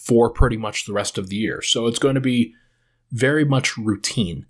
for 0.08 0.30
pretty 0.30 0.58
much 0.58 0.86
the 0.86 0.94
rest 0.94 1.18
of 1.18 1.30
the 1.30 1.36
year. 1.36 1.62
So 1.62 1.86
it's 1.88 2.00
going 2.00 2.16
to 2.16 2.22
be 2.22 2.54
very 3.12 3.44
much 3.44 3.78
routine. 3.78 4.46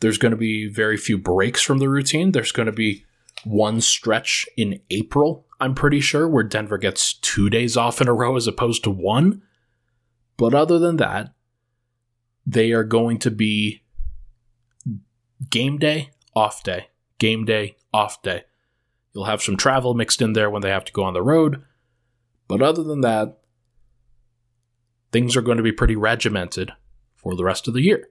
There's 0.00 0.18
going 0.18 0.30
to 0.30 0.36
be 0.36 0.68
very 0.68 0.96
few 0.96 1.18
breaks 1.18 1.62
from 1.62 1.78
the 1.78 1.88
routine. 1.88 2.32
There's 2.32 2.52
going 2.52 2.66
to 2.66 2.72
be 2.72 3.04
one 3.44 3.80
stretch 3.80 4.46
in 4.56 4.80
April, 4.90 5.46
I'm 5.60 5.74
pretty 5.74 6.00
sure, 6.00 6.26
where 6.26 6.42
Denver 6.42 6.78
gets 6.78 7.14
two 7.14 7.50
days 7.50 7.76
off 7.76 8.00
in 8.00 8.08
a 8.08 8.14
row 8.14 8.36
as 8.36 8.46
opposed 8.46 8.84
to 8.84 8.90
one. 8.90 9.42
But 10.36 10.54
other 10.54 10.78
than 10.78 10.96
that, 10.96 11.34
they 12.46 12.72
are 12.72 12.84
going 12.84 13.18
to 13.20 13.30
be 13.30 13.82
game 15.50 15.78
day, 15.78 16.10
off 16.34 16.62
day, 16.62 16.88
game 17.18 17.44
day, 17.44 17.76
off 17.92 18.22
day. 18.22 18.44
You'll 19.14 19.24
have 19.24 19.42
some 19.42 19.56
travel 19.56 19.94
mixed 19.94 20.22
in 20.22 20.32
there 20.32 20.50
when 20.50 20.62
they 20.62 20.70
have 20.70 20.84
to 20.86 20.92
go 20.92 21.04
on 21.04 21.14
the 21.14 21.22
road. 21.22 21.62
But 22.48 22.62
other 22.62 22.82
than 22.82 23.00
that, 23.00 23.38
things 25.16 25.34
are 25.34 25.40
going 25.40 25.56
to 25.56 25.62
be 25.62 25.72
pretty 25.72 25.96
regimented 25.96 26.72
for 27.14 27.34
the 27.34 27.42
rest 27.42 27.66
of 27.66 27.72
the 27.72 27.80
year. 27.80 28.10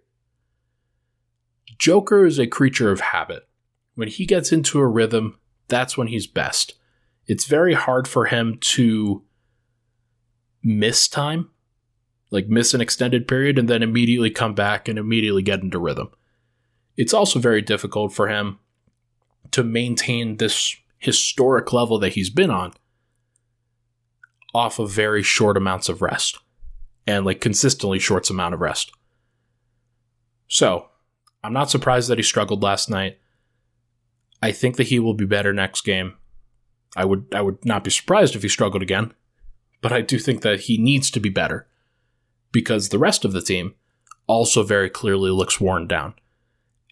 Joker 1.78 2.26
is 2.26 2.40
a 2.40 2.48
creature 2.48 2.92
of 2.92 3.00
habit. 3.00 3.48
When 3.94 4.08
he 4.08 4.26
gets 4.26 4.52
into 4.52 4.80
a 4.80 4.88
rhythm, 4.88 5.38
that's 5.68 5.96
when 5.96 6.08
he's 6.08 6.26
best. 6.26 6.74
It's 7.28 7.46
very 7.46 7.76
hard 7.76 8.08
for 8.08 8.26
him 8.26 8.58
to 8.60 9.24
miss 10.64 11.08
time, 11.08 11.52
like 12.32 12.48
miss 12.48 12.74
an 12.74 12.82
extended 12.82 13.28
period, 13.28 13.60
and 13.60 13.70
then 13.70 13.84
immediately 13.84 14.32
come 14.32 14.56
back 14.56 14.88
and 14.88 14.98
immediately 14.98 15.44
get 15.44 15.62
into 15.62 15.78
rhythm. 15.78 16.10
It's 16.98 17.14
also 17.14 17.38
very 17.38 17.62
difficult 17.62 18.14
for 18.14 18.30
him 18.30 18.58
to 19.52 19.64
maintain 19.64 20.38
this 20.38 20.76
historic 20.98 21.72
level 21.72 22.00
that 22.00 22.14
he's 22.14 22.32
been 22.32 22.50
on 22.50 22.74
off 24.56 24.80
of 24.80 24.90
very 24.90 25.22
short 25.22 25.56
amounts 25.56 25.88
of 25.88 26.02
rest 26.02 26.40
and 27.08 27.26
like 27.26 27.42
consistently 27.42 28.00
short 28.00 28.30
amount 28.30 28.54
of 28.54 28.62
rest. 28.62 28.92
So, 30.48 30.90
I'm 31.44 31.54
not 31.54 31.70
surprised 31.70 32.10
that 32.10 32.18
he 32.18 32.24
struggled 32.24 32.64
last 32.64 32.90
night. 32.90 33.20
I 34.42 34.52
think 34.52 34.78
that 34.78 34.88
he 34.88 35.00
will 35.00 35.14
be 35.14 35.26
better 35.26 35.54
next 35.54 35.82
game. 35.82 36.16
I 36.96 37.06
would 37.06 37.26
I 37.34 37.42
would 37.42 37.64
not 37.66 37.84
be 37.84 37.92
surprised 37.92 38.36
if 38.36 38.42
he 38.42 38.50
struggled 38.50 38.82
again, 38.82 39.14
but 39.82 39.92
I 39.92 40.02
do 40.02 40.18
think 40.18 40.42
that 40.42 40.62
he 40.62 40.78
needs 40.78 41.12
to 41.12 41.20
be 41.20 41.30
better 41.30 41.68
because 42.52 42.90
the 42.90 43.00
rest 43.00 43.26
of 43.26 43.34
the 43.34 43.42
team 43.42 43.76
also 44.28 44.64
very 44.64 44.90
clearly 44.90 45.30
looks 45.30 45.60
worn 45.60 45.88
down. 45.88 46.14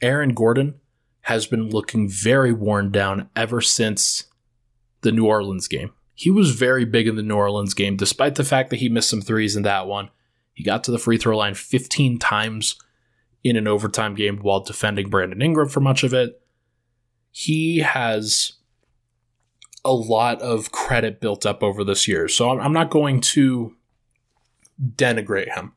Aaron 0.01 0.33
Gordon 0.33 0.75
has 1.21 1.47
been 1.47 1.69
looking 1.69 2.09
very 2.09 2.51
worn 2.51 2.91
down 2.91 3.29
ever 3.35 3.61
since 3.61 4.25
the 5.01 5.11
New 5.11 5.25
Orleans 5.25 5.67
game. 5.67 5.93
He 6.13 6.29
was 6.29 6.51
very 6.51 6.85
big 6.85 7.07
in 7.07 7.15
the 7.15 7.23
New 7.23 7.35
Orleans 7.35 7.73
game, 7.73 7.97
despite 7.97 8.35
the 8.35 8.43
fact 8.43 8.69
that 8.69 8.77
he 8.79 8.89
missed 8.89 9.09
some 9.09 9.21
threes 9.21 9.55
in 9.55 9.63
that 9.63 9.87
one. 9.87 10.09
He 10.53 10.63
got 10.63 10.83
to 10.83 10.91
the 10.91 10.99
free 10.99 11.17
throw 11.17 11.37
line 11.37 11.55
15 11.55 12.19
times 12.19 12.75
in 13.43 13.55
an 13.55 13.67
overtime 13.67 14.15
game 14.15 14.37
while 14.37 14.59
defending 14.59 15.09
Brandon 15.09 15.41
Ingram 15.41 15.69
for 15.69 15.79
much 15.79 16.03
of 16.03 16.13
it. 16.13 16.39
He 17.31 17.79
has 17.79 18.53
a 19.83 19.93
lot 19.93 20.41
of 20.41 20.71
credit 20.71 21.19
built 21.19 21.45
up 21.45 21.63
over 21.63 21.83
this 21.83 22.07
year. 22.07 22.27
So 22.27 22.59
I'm 22.59 22.73
not 22.73 22.89
going 22.89 23.19
to 23.21 23.75
denigrate 24.79 25.53
him. 25.53 25.73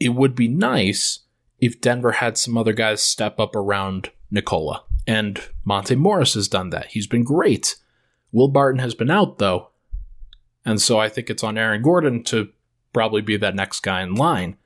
It 0.00 0.10
would 0.10 0.34
be 0.34 0.48
nice 0.48 1.20
if 1.58 1.80
Denver 1.80 2.12
had 2.12 2.38
some 2.38 2.56
other 2.56 2.72
guys 2.72 3.02
step 3.02 3.40
up 3.40 3.56
around 3.56 4.10
Nikola. 4.30 4.84
And 5.06 5.42
Monte 5.64 5.96
Morris 5.96 6.34
has 6.34 6.48
done 6.48 6.70
that. 6.70 6.86
He's 6.88 7.06
been 7.06 7.24
great. 7.24 7.76
Will 8.32 8.48
Barton 8.48 8.80
has 8.80 8.94
been 8.94 9.10
out, 9.10 9.38
though. 9.38 9.70
And 10.64 10.80
so 10.80 10.98
I 10.98 11.08
think 11.08 11.30
it's 11.30 11.44
on 11.44 11.56
Aaron 11.56 11.82
Gordon 11.82 12.22
to 12.24 12.50
probably 12.92 13.22
be 13.22 13.36
that 13.36 13.54
next 13.54 13.80
guy 13.80 14.02
in 14.02 14.14
line 14.14 14.56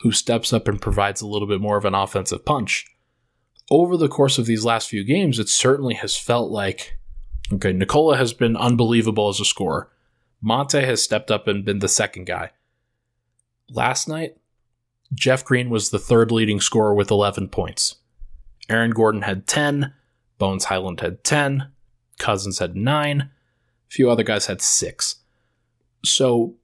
who 0.00 0.12
steps 0.12 0.52
up 0.52 0.68
and 0.68 0.80
provides 0.80 1.20
a 1.20 1.26
little 1.26 1.48
bit 1.48 1.60
more 1.60 1.76
of 1.76 1.84
an 1.84 1.94
offensive 1.94 2.44
punch. 2.44 2.86
Over 3.70 3.96
the 3.96 4.08
course 4.08 4.38
of 4.38 4.44
these 4.44 4.64
last 4.64 4.88
few 4.88 5.02
games, 5.02 5.38
it 5.38 5.48
certainly 5.48 5.94
has 5.94 6.16
felt 6.16 6.50
like 6.50 6.98
okay, 7.52 7.72
Nikola 7.72 8.16
has 8.16 8.32
been 8.32 8.56
unbelievable 8.56 9.28
as 9.28 9.40
a 9.40 9.44
scorer. 9.44 9.90
Monte 10.42 10.80
has 10.80 11.02
stepped 11.02 11.30
up 11.30 11.48
and 11.48 11.64
been 11.64 11.78
the 11.78 11.88
second 11.88 12.26
guy. 12.26 12.50
Last 13.70 14.08
night, 14.08 14.36
Jeff 15.14 15.44
Green 15.44 15.70
was 15.70 15.90
the 15.90 15.98
third 15.98 16.30
leading 16.30 16.60
scorer 16.60 16.94
with 16.94 17.10
11 17.10 17.48
points. 17.48 17.96
Aaron 18.68 18.90
Gordon 18.90 19.22
had 19.22 19.46
10, 19.46 19.94
Bones 20.38 20.66
Hyland 20.66 21.00
had 21.00 21.24
10, 21.24 21.70
Cousins 22.18 22.58
had 22.58 22.76
9, 22.76 23.20
a 23.20 23.30
few 23.88 24.10
other 24.10 24.22
guys 24.22 24.46
had 24.46 24.62
6. 24.62 25.16
So 26.04 26.56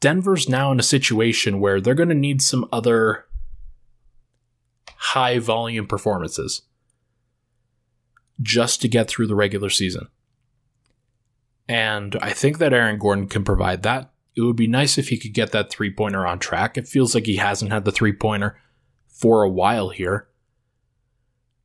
Denver's 0.00 0.48
now 0.48 0.70
in 0.72 0.78
a 0.78 0.84
situation 0.84 1.60
where 1.60 1.80
they're 1.80 1.94
going 1.94 2.08
to 2.08 2.14
need 2.14 2.42
some 2.42 2.66
other 2.72 3.26
high 4.96 5.38
volume 5.38 5.86
performances 5.86 6.62
just 8.42 8.80
to 8.82 8.88
get 8.88 9.08
through 9.08 9.26
the 9.26 9.34
regular 9.34 9.70
season. 9.70 10.08
And 11.68 12.16
I 12.20 12.32
think 12.32 12.58
that 12.58 12.72
Aaron 12.72 12.98
Gordon 12.98 13.28
can 13.28 13.44
provide 13.44 13.82
that. 13.82 14.12
It 14.36 14.42
would 14.42 14.56
be 14.56 14.66
nice 14.66 14.98
if 14.98 15.08
he 15.08 15.16
could 15.16 15.32
get 15.32 15.52
that 15.52 15.70
three 15.70 15.90
pointer 15.90 16.26
on 16.26 16.38
track. 16.38 16.76
It 16.76 16.88
feels 16.88 17.14
like 17.14 17.26
he 17.26 17.36
hasn't 17.36 17.72
had 17.72 17.84
the 17.84 17.92
three 17.92 18.12
pointer 18.12 18.58
for 19.08 19.42
a 19.42 19.48
while 19.48 19.90
here. 19.90 20.28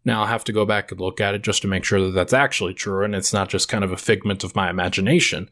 Now 0.06 0.22
I'll 0.22 0.28
have 0.28 0.44
to 0.46 0.54
go 0.54 0.66
back 0.66 0.92
and 0.92 1.00
look 1.00 1.20
at 1.20 1.36
it 1.36 1.42
just 1.42 1.62
to 1.62 1.68
make 1.68 1.84
sure 1.84 2.02
that 2.02 2.12
that's 2.12 2.34
actually 2.34 2.74
true 2.74 3.04
and 3.04 3.14
it's 3.14 3.34
not 3.34 3.50
just 3.50 3.70
kind 3.70 3.84
of 3.84 3.92
a 3.92 3.98
figment 3.98 4.44
of 4.44 4.56
my 4.56 4.70
imagination. 4.70 5.50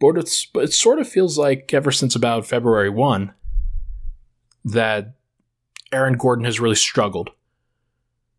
But 0.00 0.16
it's 0.16 0.46
it 0.54 0.72
sort 0.72 0.98
of 0.98 1.08
feels 1.08 1.38
like 1.38 1.72
ever 1.74 1.90
since 1.90 2.14
about 2.14 2.46
February 2.46 2.90
1 2.90 3.34
that 4.64 5.14
Aaron 5.92 6.14
Gordon 6.14 6.44
has 6.44 6.60
really 6.60 6.76
struggled 6.76 7.30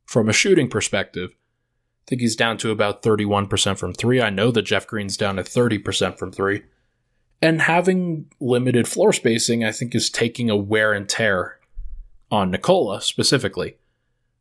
from 0.05 0.29
a 0.29 0.33
shooting 0.33 0.69
perspective. 0.69 1.31
I 1.31 2.03
think 2.07 2.21
he's 2.21 2.35
down 2.35 2.57
to 2.59 2.71
about 2.71 3.03
31% 3.03 3.77
from 3.77 3.93
3. 3.93 4.21
I 4.21 4.29
know 4.29 4.51
that 4.51 4.63
Jeff 4.63 4.87
Green's 4.87 5.17
down 5.17 5.35
to 5.35 5.43
30% 5.43 6.17
from 6.17 6.31
3. 6.31 6.63
And 7.41 7.61
having 7.61 8.25
limited 8.39 8.87
floor 8.87 9.13
spacing, 9.13 9.63
I 9.63 9.71
think, 9.71 9.95
is 9.95 10.09
taking 10.09 10.49
a 10.49 10.57
wear 10.57 10.93
and 10.93 11.07
tear 11.07 11.59
on 12.31 12.51
Nikola 12.51 13.01
specifically, 13.01 13.77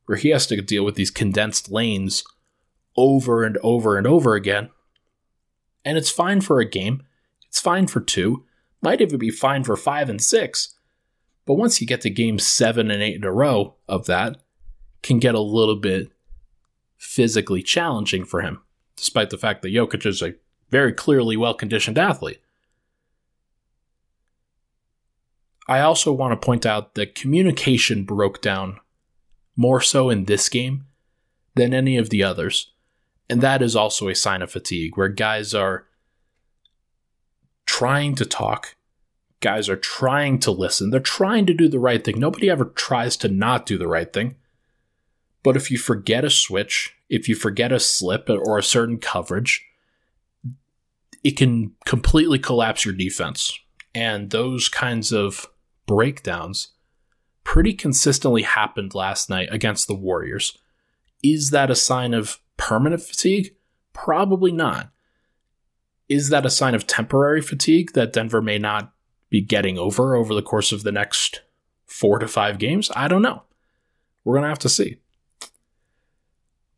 where 0.09 0.17
he 0.17 0.31
has 0.31 0.47
to 0.47 0.63
deal 0.63 0.87
with 0.87 0.95
these 0.95 1.11
condensed 1.11 1.71
lanes 1.71 2.25
over 2.97 3.45
and 3.45 3.59
over 3.59 3.99
and 3.99 4.07
over 4.07 4.35
again. 4.35 4.71
And 5.85 5.99
it's 5.99 6.11
fine 6.11 6.41
for 6.41 6.61
a 6.61 6.65
game, 6.65 7.03
it's 7.47 7.61
fine 7.61 7.87
for 7.87 8.01
two, 8.01 8.45
might 8.81 9.03
even 9.03 9.19
be 9.19 9.31
fine 9.31 9.65
for 9.65 9.77
five 9.77 10.09
and 10.09 10.21
six. 10.21 10.75
But 11.45 11.55
once 11.55 11.83
you 11.83 11.87
get 11.87 12.01
to 12.03 12.11
game 12.11 12.39
seven 12.39 12.91
and 12.91 13.03
eight 13.03 13.17
in 13.17 13.25
a 13.25 13.31
row 13.31 13.75
of 13.87 14.07
that, 14.07 14.39
can 15.03 15.19
get 15.19 15.35
a 15.35 15.41
little 15.41 15.77
bit 15.77 16.11
physically 16.97 17.63
challenging 17.63 18.25
for 18.25 18.41
him, 18.41 18.63
despite 18.97 19.29
the 19.29 19.37
fact 19.37 19.61
that 19.61 19.75
Jokic 19.75 20.07
is 20.07 20.23
a 20.23 20.35
very 20.71 20.95
clearly 20.95 21.37
well 21.37 21.55
conditioned 21.55 21.99
athlete. 21.99 22.41
I 25.69 25.81
also 25.81 26.13
want 26.13 26.33
to 26.33 26.45
point 26.45 26.65
out 26.65 26.95
that 26.95 27.15
communication 27.15 28.05
broke 28.05 28.41
down 28.41 28.81
more 29.59 29.81
so 29.81 30.09
in 30.09 30.25
this 30.25 30.49
game 30.49 30.87
than 31.57 31.75
any 31.75 31.97
of 31.97 32.11
the 32.11 32.23
others. 32.23 32.71
And 33.29 33.41
that 33.41 33.61
is 33.61 33.75
also 33.75 34.09
a 34.09 34.15
sign 34.15 34.41
of 34.41 34.53
fatigue, 34.53 34.97
where 34.97 35.09
guys 35.09 35.53
are 35.53 35.85
trying 37.67 38.15
to 38.15 38.25
talk, 38.25 38.77
guys 39.41 39.69
are 39.69 39.77
trying 39.77 40.39
to 40.39 40.53
listen, 40.53 40.91
they're 40.91 41.01
trying 41.01 41.45
to 41.47 41.53
do 41.53 41.69
the 41.69 41.81
right 41.81 42.03
thing. 42.03 42.21
Nobody 42.21 42.49
ever 42.49 42.67
tries 42.67 43.17
to 43.19 43.29
not 43.29 43.67
do 43.67 43.77
the 43.77 43.89
right 43.89 44.11
thing. 44.11 44.37
But 45.43 45.57
if 45.57 45.71
you 45.71 45.77
forget 45.77 46.25
a 46.25 46.31
switch, 46.31 46.95
if 47.09 47.29
you 47.29 47.35
forget 47.35 47.73
a 47.73 47.81
slip 47.81 48.31
or 48.31 48.59
a 48.59 48.63
certain 48.63 48.99
coverage, 48.99 49.65
it 51.25 51.37
can 51.37 51.73
completely 51.85 52.39
collapse 52.39 52.85
your 52.85 52.95
defense. 52.95 53.59
And 53.93 54.31
those 54.31 54.69
kinds 54.69 55.13
of 55.13 55.47
breakdowns 55.87 56.69
pretty 57.49 57.73
consistently 57.73 58.43
happened 58.43 58.95
last 58.95 59.31
night 59.31 59.49
against 59.51 59.87
the 59.87 59.95
Warriors. 59.95 60.59
Is 61.23 61.49
that 61.49 61.71
a 61.71 61.75
sign 61.75 62.13
of 62.13 62.41
permanent 62.59 63.01
fatigue? 63.01 63.55
Probably 63.95 64.53
not. 64.53 64.91
Is 66.11 66.29
that 66.29 66.45
a 66.45 66.51
sign 66.51 66.75
of 66.75 66.87
temporary 66.87 67.41
fatigue 67.41 67.95
that 67.95 68.13
Denver 68.13 68.43
may 68.43 68.59
not 68.59 68.93
be 69.31 69.41
getting 69.41 69.79
over 69.79 70.15
over 70.15 70.35
the 70.35 70.43
course 70.43 70.73
of 70.73 70.83
the 70.83 70.93
next 70.93 71.41
four 71.87 72.19
to 72.19 72.29
five 72.29 72.59
games? 72.59 72.91
I 72.95 73.09
don't 73.09 73.23
know. 73.23 73.45
We're 74.25 74.35
going 74.35 74.45
to 74.45 74.51
have 74.51 74.59
to 74.59 74.69
see. 74.69 74.99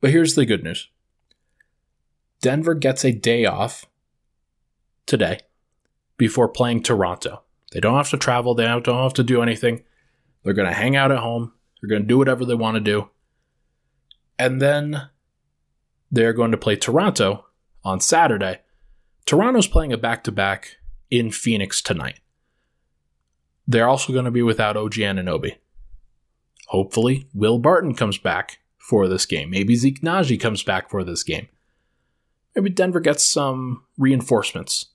But 0.01 0.13
here's 0.13 0.37
the 0.37 0.47
good 0.47 0.63
news 0.63 0.89
Denver 2.41 2.75
gets 2.75 3.05
a 3.05 3.11
day 3.11 3.45
off 3.45 3.87
today 5.05 5.41
before 6.17 6.49
playing 6.49 6.85
Toronto. 6.85 7.43
They 7.73 7.81
don't 7.81 7.97
have 7.97 8.11
to 8.11 8.17
travel. 8.17 8.55
They 8.55 8.67
don't 8.67 8.87
have 8.87 9.15
to 9.15 9.25
do 9.25 9.43
anything. 9.43 9.83
They're 10.43 10.55
going 10.55 10.69
to 10.69 10.75
hang 10.75 10.97
out 10.97 11.13
at 11.13 11.19
home. 11.19 11.53
They're 11.81 11.89
going 11.89 12.03
to 12.03 12.09
do 12.09 12.19
whatever 12.19 12.45
they 12.45 12.55
want 12.55 12.77
to 12.77 12.81
do. 12.81 13.11
And 14.39 14.61
then 14.61 15.09
they're 16.11 16.33
going 16.33 16.51
to 16.51 16.57
play 16.57 16.77
Toronto 16.77 17.47
on 17.85 18.01
Saturday. 18.01 18.61
Toronto's 19.27 19.67
playing 19.67 19.93
a 19.93 19.99
back 19.99 20.25
to 20.25 20.33
back 20.33 20.77
in 21.11 21.31
Phoenix 21.31 21.83
tonight. 21.83 22.21
They're 23.67 23.89
also 23.89 24.13
going 24.13 24.25
to 24.25 24.31
be 24.31 24.43
without 24.43 24.77
OG 24.77 24.95
Anunoby. 24.95 25.57
Hopefully, 26.69 27.29
Will 27.35 27.59
Barton 27.59 27.95
comes 27.95 28.19
back 28.19 28.59
for 28.79 29.09
this 29.09 29.27
game. 29.27 29.51
Maybe 29.51 29.77
Zeke 29.77 30.01
Nnaji 30.01 30.41
comes 30.41 30.63
back 30.63 30.91
for 30.91 31.05
this 31.05 31.23
game. 31.23 31.49
Maybe 32.55 32.71
Denver 32.71 33.01
gets 33.01 33.25
some 33.25 33.85
reinforcements 33.99 34.87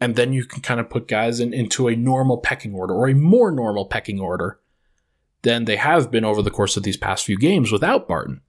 and 0.00 0.16
then 0.16 0.32
you 0.32 0.44
can 0.44 0.62
kind 0.62 0.80
of 0.80 0.90
put 0.90 1.08
guys 1.08 1.40
in, 1.40 1.52
into 1.52 1.88
a 1.88 1.96
normal 1.96 2.38
pecking 2.38 2.74
order 2.74 2.94
or 2.94 3.08
a 3.08 3.14
more 3.14 3.50
normal 3.50 3.86
pecking 3.86 4.20
order 4.20 4.60
than 5.42 5.64
they 5.64 5.76
have 5.76 6.10
been 6.10 6.24
over 6.24 6.42
the 6.42 6.50
course 6.50 6.76
of 6.76 6.82
these 6.82 6.96
past 6.96 7.24
few 7.24 7.38
games 7.38 7.72
without 7.72 8.08
Barton. 8.08 8.40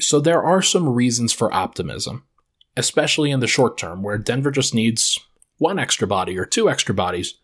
So 0.00 0.20
there 0.20 0.42
are 0.42 0.62
some 0.62 0.88
reasons 0.88 1.32
for 1.32 1.52
optimism, 1.52 2.24
especially 2.76 3.30
in 3.30 3.40
the 3.40 3.46
short 3.46 3.76
term, 3.76 4.02
where 4.02 4.18
Denver 4.18 4.50
just 4.50 4.74
needs 4.74 5.18
one 5.58 5.78
extra 5.78 6.06
body 6.06 6.38
or 6.38 6.44
two 6.44 6.70
extra 6.70 6.94
bodies 6.94 7.34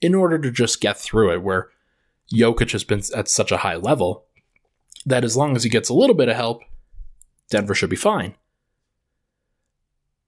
in 0.00 0.14
order 0.14 0.38
to 0.38 0.50
just 0.50 0.80
get 0.80 0.98
through 0.98 1.32
it, 1.32 1.42
where 1.42 1.70
Jokic 2.32 2.72
has 2.72 2.84
been 2.84 3.02
at 3.14 3.28
such 3.28 3.50
a 3.50 3.58
high 3.58 3.76
level 3.76 4.26
that 5.04 5.24
as 5.24 5.36
long 5.36 5.56
as 5.56 5.64
he 5.64 5.70
gets 5.70 5.88
a 5.88 5.94
little 5.94 6.14
bit 6.14 6.28
of 6.28 6.36
help, 6.36 6.62
Denver 7.50 7.74
should 7.74 7.90
be 7.90 7.96
fine. 7.96 8.34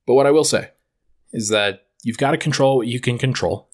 But 0.07 0.15
what 0.15 0.27
I 0.27 0.31
will 0.31 0.45
say, 0.45 0.71
is 1.33 1.49
that 1.49 1.87
you've 2.03 2.19
got 2.19 2.33
to 2.33 2.39
control 2.39 2.77
what 2.77 2.87
you 2.87 3.01
can 3.01 3.19
control. 3.19 3.69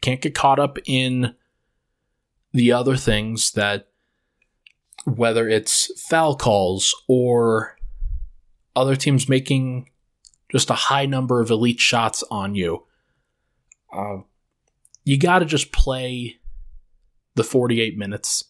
Can't 0.00 0.20
get 0.20 0.34
caught 0.34 0.58
up 0.58 0.78
in 0.86 1.34
the 2.52 2.72
other 2.72 2.96
things 2.96 3.52
that, 3.52 3.88
whether 5.04 5.48
it's 5.48 5.90
foul 6.08 6.36
calls 6.36 6.94
or 7.08 7.76
other 8.76 8.96
teams 8.96 9.28
making 9.28 9.88
just 10.50 10.70
a 10.70 10.74
high 10.74 11.06
number 11.06 11.40
of 11.40 11.50
elite 11.50 11.80
shots 11.80 12.24
on 12.30 12.54
you. 12.54 12.86
Uh, 13.92 14.18
you 15.04 15.18
got 15.18 15.40
to 15.40 15.44
just 15.44 15.72
play 15.72 16.36
the 17.34 17.44
48 17.44 17.96
minutes. 17.96 18.44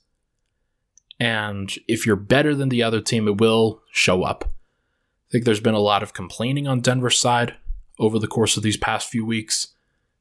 And 1.18 1.72
if 1.86 2.06
you're 2.06 2.16
better 2.16 2.54
than 2.54 2.70
the 2.70 2.82
other 2.82 3.00
team, 3.00 3.28
it 3.28 3.38
will 3.38 3.82
show 3.92 4.22
up. 4.22 4.44
I 4.48 5.30
think 5.30 5.44
there's 5.44 5.61
been 5.61 5.74
a 5.74 5.80
lot 5.80 6.02
of 6.02 6.14
complaining 6.14 6.66
on 6.66 6.80
Denver's 6.80 7.18
side 7.18 7.56
over 8.01 8.18
the 8.18 8.26
course 8.26 8.57
of 8.57 8.64
these 8.64 8.78
past 8.78 9.09
few 9.09 9.24
weeks. 9.24 9.68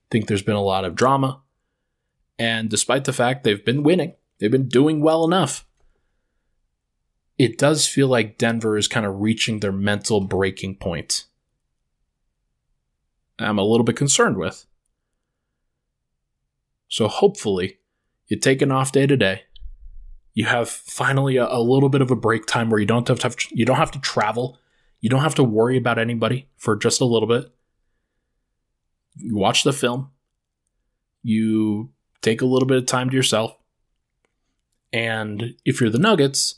I 0.03 0.07
think 0.11 0.27
there's 0.27 0.43
been 0.43 0.55
a 0.55 0.61
lot 0.61 0.86
of 0.86 0.95
drama. 0.95 1.41
And 2.38 2.69
despite 2.69 3.05
the 3.05 3.13
fact 3.13 3.43
they've 3.43 3.63
been 3.63 3.84
winning, 3.84 4.13
they've 4.38 4.51
been 4.51 4.67
doing 4.67 5.01
well 5.01 5.25
enough. 5.25 5.65
It 7.38 7.57
does 7.57 7.88
feel 7.88 8.09
like 8.09 8.38
Denver 8.38 8.77
is 8.77 8.89
kind 8.89 9.05
of 9.05 9.21
reaching 9.21 9.59
their 9.59 9.71
mental 9.71 10.19
breaking 10.19 10.75
point. 10.75 11.25
I'm 13.39 13.57
a 13.57 13.63
little 13.63 13.86
bit 13.86 13.95
concerned 13.95 14.38
with. 14.38 14.65
So 16.89 17.07
hopefully, 17.07 17.80
you 18.27 18.38
take 18.38 18.61
an 18.61 18.71
off 18.71 18.91
day 18.91 19.07
today. 19.07 19.43
You 20.34 20.45
have 20.45 20.69
finally 20.69 21.38
a, 21.38 21.47
a 21.47 21.61
little 21.61 21.89
bit 21.89 22.01
of 22.01 22.11
a 22.11 22.15
break 22.15 22.45
time 22.45 22.69
where 22.69 22.80
you 22.80 22.86
don't 22.86 23.07
have 23.07 23.19
to 23.19 23.27
have, 23.27 23.36
you 23.51 23.65
don't 23.65 23.77
have 23.77 23.91
to 23.91 23.99
travel. 23.99 24.57
You 24.99 25.09
don't 25.09 25.21
have 25.21 25.36
to 25.36 25.43
worry 25.43 25.77
about 25.77 25.97
anybody 25.97 26.49
for 26.57 26.75
just 26.75 26.99
a 26.99 27.05
little 27.05 27.27
bit. 27.27 27.53
You 29.20 29.36
watch 29.36 29.63
the 29.63 29.74
film. 29.74 30.09
You 31.22 31.91
take 32.22 32.41
a 32.41 32.45
little 32.45 32.67
bit 32.67 32.78
of 32.78 32.86
time 32.86 33.09
to 33.09 33.15
yourself. 33.15 33.55
And 34.91 35.55
if 35.65 35.80
you're 35.80 35.89
the 35.89 35.99
Nuggets, 35.99 36.55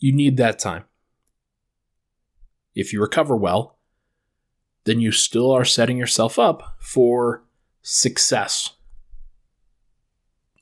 you 0.00 0.12
need 0.12 0.36
that 0.36 0.58
time. 0.58 0.84
If 2.74 2.92
you 2.92 3.00
recover 3.00 3.36
well, 3.36 3.78
then 4.84 5.00
you 5.00 5.12
still 5.12 5.50
are 5.50 5.64
setting 5.64 5.98
yourself 5.98 6.38
up 6.38 6.76
for 6.78 7.44
success 7.82 8.70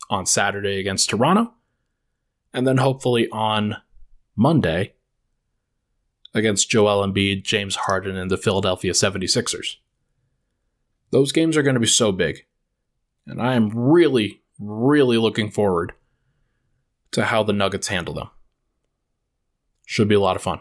on 0.09 0.27
Saturday 0.27 0.81
against 0.81 1.11
Toronto, 1.11 1.55
and 2.53 2.66
then 2.66 2.79
hopefully 2.79 3.29
on 3.31 3.77
Monday 4.35 4.95
against 6.35 6.68
Joel 6.68 7.07
Embiid, 7.07 7.45
James 7.45 7.77
Harden, 7.77 8.16
and 8.16 8.31
the 8.31 8.37
Philadelphia 8.37 8.93
76ers. 8.93 9.77
Those 11.11 11.33
games 11.33 11.57
are 11.57 11.63
going 11.63 11.75
to 11.75 11.81
be 11.81 11.87
so 11.87 12.13
big. 12.13 12.45
And 13.27 13.41
I 13.41 13.55
am 13.55 13.71
really, 13.71 14.43
really 14.59 15.19
looking 15.19 15.51
forward 15.51 15.93
to 17.13 17.25
how 17.25 17.43
the 17.43 17.53
Nuggets 17.53 17.89
handle 17.89 18.15
them. 18.15 18.31
Should 19.87 20.09
be 20.09 20.15
a 20.15 20.21
lot 20.21 20.37
of 20.37 20.43
fun. 20.43 20.61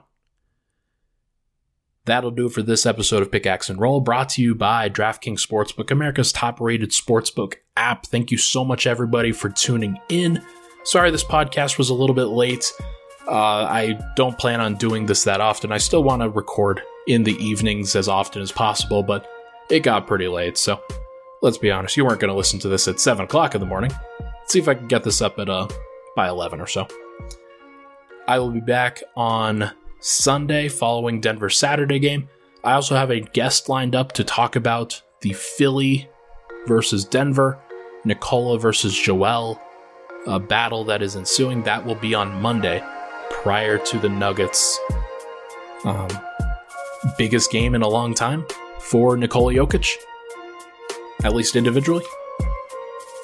That'll 2.05 2.31
do 2.31 2.47
it 2.47 2.53
for 2.53 2.63
this 2.63 2.87
episode 2.87 3.21
of 3.21 3.31
Pickaxe 3.31 3.69
and 3.69 3.79
Roll, 3.79 4.01
brought 4.01 4.29
to 4.29 4.41
you 4.41 4.55
by 4.55 4.89
DraftKings 4.89 5.45
Sportsbook, 5.45 5.91
America's 5.91 6.31
top 6.31 6.59
rated 6.59 6.89
sportsbook 6.89 7.55
app. 7.77 8.07
Thank 8.07 8.31
you 8.31 8.37
so 8.37 8.65
much, 8.65 8.87
everybody, 8.87 9.31
for 9.31 9.49
tuning 9.49 9.99
in. 10.09 10.43
Sorry 10.83 11.11
this 11.11 11.23
podcast 11.23 11.77
was 11.77 11.89
a 11.89 11.93
little 11.93 12.15
bit 12.15 12.25
late. 12.25 12.71
Uh, 13.27 13.31
I 13.65 13.99
don't 14.15 14.35
plan 14.39 14.59
on 14.59 14.73
doing 14.73 15.05
this 15.05 15.23
that 15.25 15.39
often. 15.39 15.71
I 15.71 15.77
still 15.77 16.03
want 16.03 16.23
to 16.23 16.29
record 16.29 16.81
in 17.05 17.23
the 17.23 17.35
evenings 17.35 17.95
as 17.95 18.07
often 18.07 18.41
as 18.41 18.51
possible, 18.51 19.03
but 19.03 19.29
it 19.69 19.81
got 19.81 20.07
pretty 20.07 20.27
late, 20.27 20.57
so 20.57 20.81
let's 21.41 21.57
be 21.57 21.71
honest, 21.71 21.95
you 21.95 22.05
weren't 22.05 22.19
going 22.19 22.31
to 22.31 22.37
listen 22.37 22.59
to 22.59 22.67
this 22.67 22.87
at 22.87 22.99
7 22.99 23.25
o'clock 23.25 23.55
in 23.55 23.61
the 23.61 23.67
morning. 23.67 23.91
Let's 24.19 24.53
see 24.53 24.59
if 24.59 24.67
I 24.67 24.73
can 24.73 24.87
get 24.87 25.03
this 25.03 25.21
up 25.21 25.39
at 25.39 25.49
uh, 25.49 25.67
by 26.15 26.27
11 26.27 26.59
or 26.59 26.67
so. 26.67 26.87
I 28.27 28.39
will 28.39 28.51
be 28.51 28.59
back 28.59 29.01
on 29.15 29.71
Sunday 29.99 30.69
following 30.69 31.21
Denver 31.21 31.49
Saturday 31.49 31.99
game. 31.99 32.29
I 32.63 32.73
also 32.73 32.95
have 32.95 33.11
a 33.11 33.21
guest 33.21 33.69
lined 33.69 33.95
up 33.95 34.11
to 34.13 34.23
talk 34.23 34.55
about 34.55 35.01
the 35.21 35.33
Philly 35.33 36.09
versus 36.67 37.05
Denver, 37.05 37.59
Nikola 38.05 38.59
versus 38.59 38.97
Joel, 38.97 39.61
a 40.27 40.39
battle 40.39 40.83
that 40.85 41.01
is 41.01 41.15
ensuing. 41.15 41.63
That 41.63 41.85
will 41.85 41.95
be 41.95 42.13
on 42.13 42.41
Monday 42.41 42.83
prior 43.29 43.77
to 43.77 43.99
the 43.99 44.09
Nuggets' 44.09 44.77
um, 45.85 46.09
biggest 47.17 47.51
game 47.51 47.75
in 47.75 47.81
a 47.81 47.87
long 47.87 48.13
time 48.13 48.45
for 48.79 49.17
Nikola 49.17 49.53
Jokic, 49.53 49.95
at 51.23 51.33
least 51.33 51.55
individually. 51.55 52.05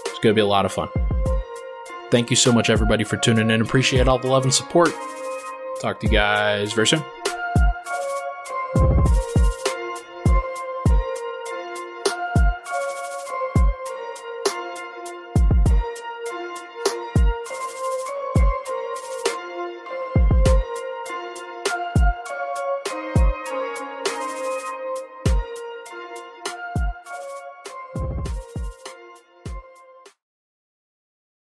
It's 0.05 0.19
going 0.19 0.33
to 0.33 0.33
be 0.33 0.41
a 0.41 0.45
lot 0.45 0.65
of 0.65 0.71
fun. 0.71 0.89
Thank 2.11 2.29
you 2.29 2.35
so 2.35 2.51
much, 2.51 2.69
everybody, 2.69 3.03
for 3.03 3.17
tuning 3.17 3.49
in. 3.49 3.61
Appreciate 3.61 4.07
all 4.07 4.19
the 4.19 4.27
love 4.27 4.43
and 4.43 4.53
support. 4.53 4.91
Talk 5.81 5.99
to 6.01 6.07
you 6.07 6.13
guys 6.13 6.73
very 6.73 6.87
soon. 6.87 7.03